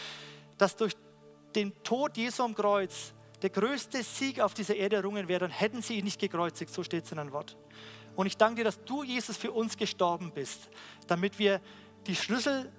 dass 0.58 0.76
durch 0.76 0.94
den 1.54 1.72
Tod 1.82 2.16
Jesu 2.16 2.42
am 2.42 2.54
Kreuz 2.54 3.12
der 3.42 3.50
größte 3.50 4.02
Sieg 4.02 4.40
auf 4.40 4.54
dieser 4.54 4.76
Erde 4.76 4.96
errungen 4.96 5.28
wäre, 5.28 5.40
dann 5.40 5.50
hätten 5.50 5.82
sie 5.82 5.98
ihn 5.98 6.04
nicht 6.04 6.20
gekreuzigt. 6.20 6.72
So 6.72 6.82
steht 6.82 7.04
es 7.04 7.10
in 7.12 7.18
deinem 7.18 7.32
Wort. 7.32 7.56
Und 8.16 8.26
ich 8.26 8.36
danke 8.36 8.56
dir, 8.56 8.64
dass 8.64 8.82
du, 8.84 9.04
Jesus, 9.04 9.36
für 9.36 9.52
uns 9.52 9.76
gestorben 9.76 10.32
bist, 10.32 10.68
damit 11.06 11.38
wir 11.38 11.60
die 12.06 12.16
Schlüssel 12.16 12.72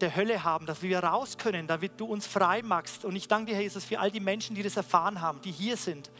der 0.00 0.14
Hölle 0.14 0.44
haben, 0.44 0.66
dass 0.66 0.82
wir 0.82 1.00
raus 1.00 1.36
können, 1.36 1.66
damit 1.66 2.00
du 2.00 2.06
uns 2.06 2.26
frei 2.26 2.62
machst. 2.62 3.04
Und 3.04 3.16
ich 3.16 3.26
danke 3.26 3.50
dir, 3.50 3.56
Herr 3.56 3.62
Jesus, 3.62 3.84
für 3.84 3.98
all 3.98 4.12
die 4.12 4.20
Menschen, 4.20 4.54
die 4.54 4.62
das 4.62 4.76
erfahren 4.76 5.20
haben, 5.20 5.40
die 5.40 5.50
hier 5.50 5.76
sind. 5.76 6.12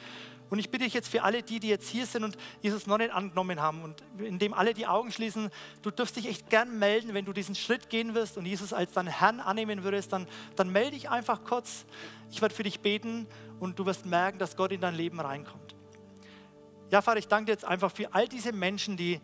Und 0.51 0.59
ich 0.59 0.71
bitte 0.71 0.85
dich 0.85 0.95
jetzt 0.95 1.09
für 1.09 1.23
alle 1.23 1.43
die, 1.43 1.61
die 1.61 1.69
jetzt 1.69 1.89
hier 1.89 2.07
sind 2.07 2.25
und 2.25 2.37
Jesus 2.63 2.87
noch 2.87 2.99
nicht 2.99 3.13
angenommen 3.13 3.61
haben 3.61 3.83
und 3.83 4.03
indem 4.19 4.55
alle 4.55 4.75
die 4.75 4.87
Augen 4.87 5.13
schließen, 5.13 5.51
du 5.83 5.91
dürfst 5.91 6.17
dich 6.17 6.27
echt 6.27 6.49
gern 6.49 6.79
melden, 6.79 7.15
wenn 7.15 7.25
du 7.25 7.33
diesen 7.33 7.55
Schritt 7.55 7.91
gehen 7.91 8.15
wirst 8.15 8.39
und 8.39 8.47
Jesus 8.47 8.73
als 8.73 8.93
deinen 8.93 9.09
Herrn 9.09 9.41
annehmen 9.41 9.85
würdest, 9.85 10.13
dann, 10.13 10.27
dann 10.57 10.71
melde 10.71 10.93
dich 10.93 11.11
einfach 11.11 11.45
kurz. 11.45 11.85
Ich 12.31 12.41
werde 12.41 12.55
für 12.55 12.63
dich 12.63 12.81
beten 12.81 13.27
und 13.61 13.79
du 13.79 13.87
wirst 13.87 14.07
merken, 14.07 14.39
dass 14.39 14.57
Gott 14.57 14.73
in 14.73 14.81
dein 14.81 14.95
Leben 14.95 15.21
reinkommt. 15.21 15.75
Ja, 16.91 17.03
Vater, 17.03 17.19
ich 17.19 17.29
danke 17.29 17.47
dir 17.47 17.53
jetzt 17.53 17.67
einfach 17.67 17.93
für 17.93 18.15
all 18.15 18.27
diese 18.29 18.53
Menschen, 18.53 18.97
die, 18.97 19.21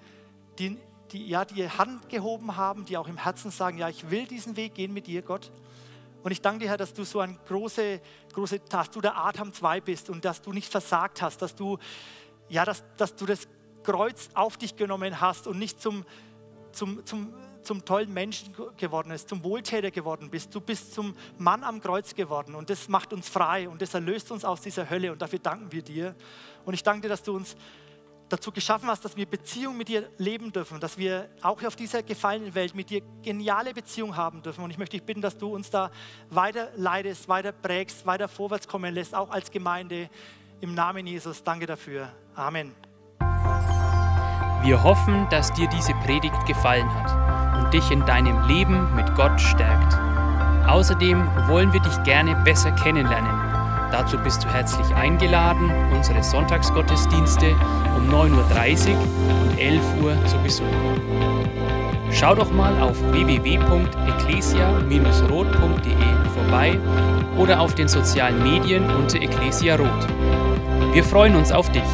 die 0.59 0.79
die 1.12 1.29
ja 1.29 1.45
die 1.45 1.68
Hand 1.68 2.09
gehoben 2.09 2.57
haben, 2.57 2.85
die 2.85 2.97
auch 2.97 3.09
im 3.09 3.16
Herzen 3.16 3.51
sagen, 3.51 3.79
ja, 3.79 3.89
ich 3.89 4.11
will 4.11 4.27
diesen 4.27 4.57
Weg 4.57 4.75
gehen 4.75 4.93
mit 4.93 5.07
dir, 5.07 5.22
Gott. 5.22 5.53
Und 6.25 6.31
ich 6.31 6.41
danke 6.41 6.61
dir, 6.61 6.70
Herr, 6.70 6.79
dass 6.79 6.95
du 6.95 7.05
so 7.05 7.20
ein 7.20 7.39
große, 7.47 8.01
große, 8.33 8.61
dass 8.70 8.91
du 8.91 9.03
der 9.03 9.14
Atem 9.14 9.53
2 9.53 9.83
bist 9.83 10.09
und 10.09 10.25
dass 10.25 10.41
du 10.41 10.55
nicht 10.55 10.72
versagt 10.72 11.20
hast, 11.20 11.43
dass 11.43 11.55
du, 11.55 11.77
ja, 12.49 12.64
dass, 12.64 12.83
dass 12.97 13.14
du 13.14 13.27
das 13.27 13.47
Kreuz 13.83 14.31
auf 14.33 14.57
dich 14.57 14.75
genommen 14.75 15.20
hast 15.20 15.47
und 15.47 15.59
nicht 15.59 15.83
zum, 15.83 16.07
zum, 16.72 17.05
zum, 17.05 17.35
zum 17.62 17.85
tollen 17.85 18.11
Menschen 18.11 18.55
geworden 18.79 19.11
bist, 19.11 19.29
zum 19.29 19.45
Wohltäter 19.45 19.91
geworden 19.91 20.31
bist. 20.31 20.55
Du 20.55 20.62
bist 20.62 20.95
zum 20.95 21.14
Mann 21.37 21.62
am 21.62 21.83
Kreuz 21.83 22.14
geworden 22.14 22.55
und 22.55 22.70
das 22.70 22.89
macht 22.89 23.12
uns 23.12 23.29
frei 23.29 23.68
und 23.68 23.83
das 23.83 23.93
erlöst 23.93 24.31
uns 24.31 24.47
aus 24.47 24.62
dieser 24.62 24.89
Hölle 24.89 25.12
und 25.12 25.20
dafür 25.20 25.41
danken 25.41 25.70
wir 25.72 25.83
dir. 25.83 26.14
Und 26.64 26.72
ich 26.72 26.83
danke 26.83 27.03
dir, 27.03 27.09
dass 27.11 27.22
du 27.22 27.37
uns 27.37 27.55
dazu 28.29 28.51
geschaffen 28.51 28.89
hast, 28.89 29.05
dass 29.05 29.16
wir 29.16 29.27
Beziehung 29.27 29.77
mit 29.77 29.89
dir 29.89 30.09
leben 30.18 30.53
dürfen, 30.53 30.81
dass 30.81 30.99
wir 30.99 31.29
auch 31.43 31.62
auf 31.62 31.77
dieser 31.77 32.03
gefallenen 32.03 32.55
Welt 32.55 32.75
mit 32.75 32.91
dir 32.91 33.03
geniale 33.22 33.75
Beziehung 33.75 34.16
haben 34.16 34.43
dürfen. 34.43 34.64
Und 34.64 34.70
ich 34.70 34.79
möchte 34.79 34.97
dich 34.97 35.05
bitten, 35.05 35.20
dass 35.20 35.37
du 35.37 35.55
uns 35.55 35.70
da 35.70 35.91
weiter 36.31 36.70
leidest, 36.77 37.29
weiter 37.29 37.53
prägst, 37.53 38.07
weiter 38.07 38.29
vorwärts 38.29 38.66
kommen 38.66 38.93
lässt, 38.95 39.14
auch 39.14 39.31
als 39.31 39.51
Gemeinde. 39.51 40.09
Im 40.61 40.75
Namen 40.75 41.07
Jesus, 41.07 41.43
danke 41.43 41.66
dafür. 41.66 42.11
Amen. 42.35 42.75
Wir 44.62 44.83
hoffen, 44.83 45.29
dass 45.29 45.53
dir 45.53 45.68
diese 45.68 45.93
Predigt 46.05 46.47
gefallen 46.47 46.89
hat 46.95 47.64
und 47.64 47.75
dich 47.75 47.91
in 47.91 48.05
deinem 48.07 48.49
Leben 48.49 48.95
mit 48.95 49.14
Gott 49.14 49.39
stärkt. 49.39 49.95
Außerdem 50.66 51.49
wollen 51.49 51.72
wir 51.75 51.81
dich 51.81 52.03
gerne 52.05 52.35
besser 52.45 52.72
kennenlernen 52.72 53.43
Dazu 53.95 54.18
bist 54.18 54.42
du 54.42 54.49
herzlich 54.49 54.92
eingeladen, 54.97 55.70
unsere 55.92 56.20
Sonntagsgottesdienste 56.20 57.55
um 57.97 58.11
9.30 58.11 58.90
Uhr 58.90 58.99
und 59.40 59.57
11 59.57 59.80
Uhr 60.03 60.16
zu 60.26 60.36
besuchen. 60.38 60.99
Schau 62.11 62.34
doch 62.34 62.51
mal 62.51 62.76
auf 62.82 63.01
www.ecclesia-rot.de 63.12 65.95
vorbei 66.34 66.76
oder 67.38 67.61
auf 67.61 67.76
den 67.76 67.86
sozialen 67.86 68.42
Medien 68.42 68.84
unter 68.97 69.22
Ecclesia 69.22 69.76
Rot. 69.76 70.09
Wir 70.92 71.05
freuen 71.05 71.36
uns 71.36 71.53
auf 71.53 71.70
dich. 71.70 71.84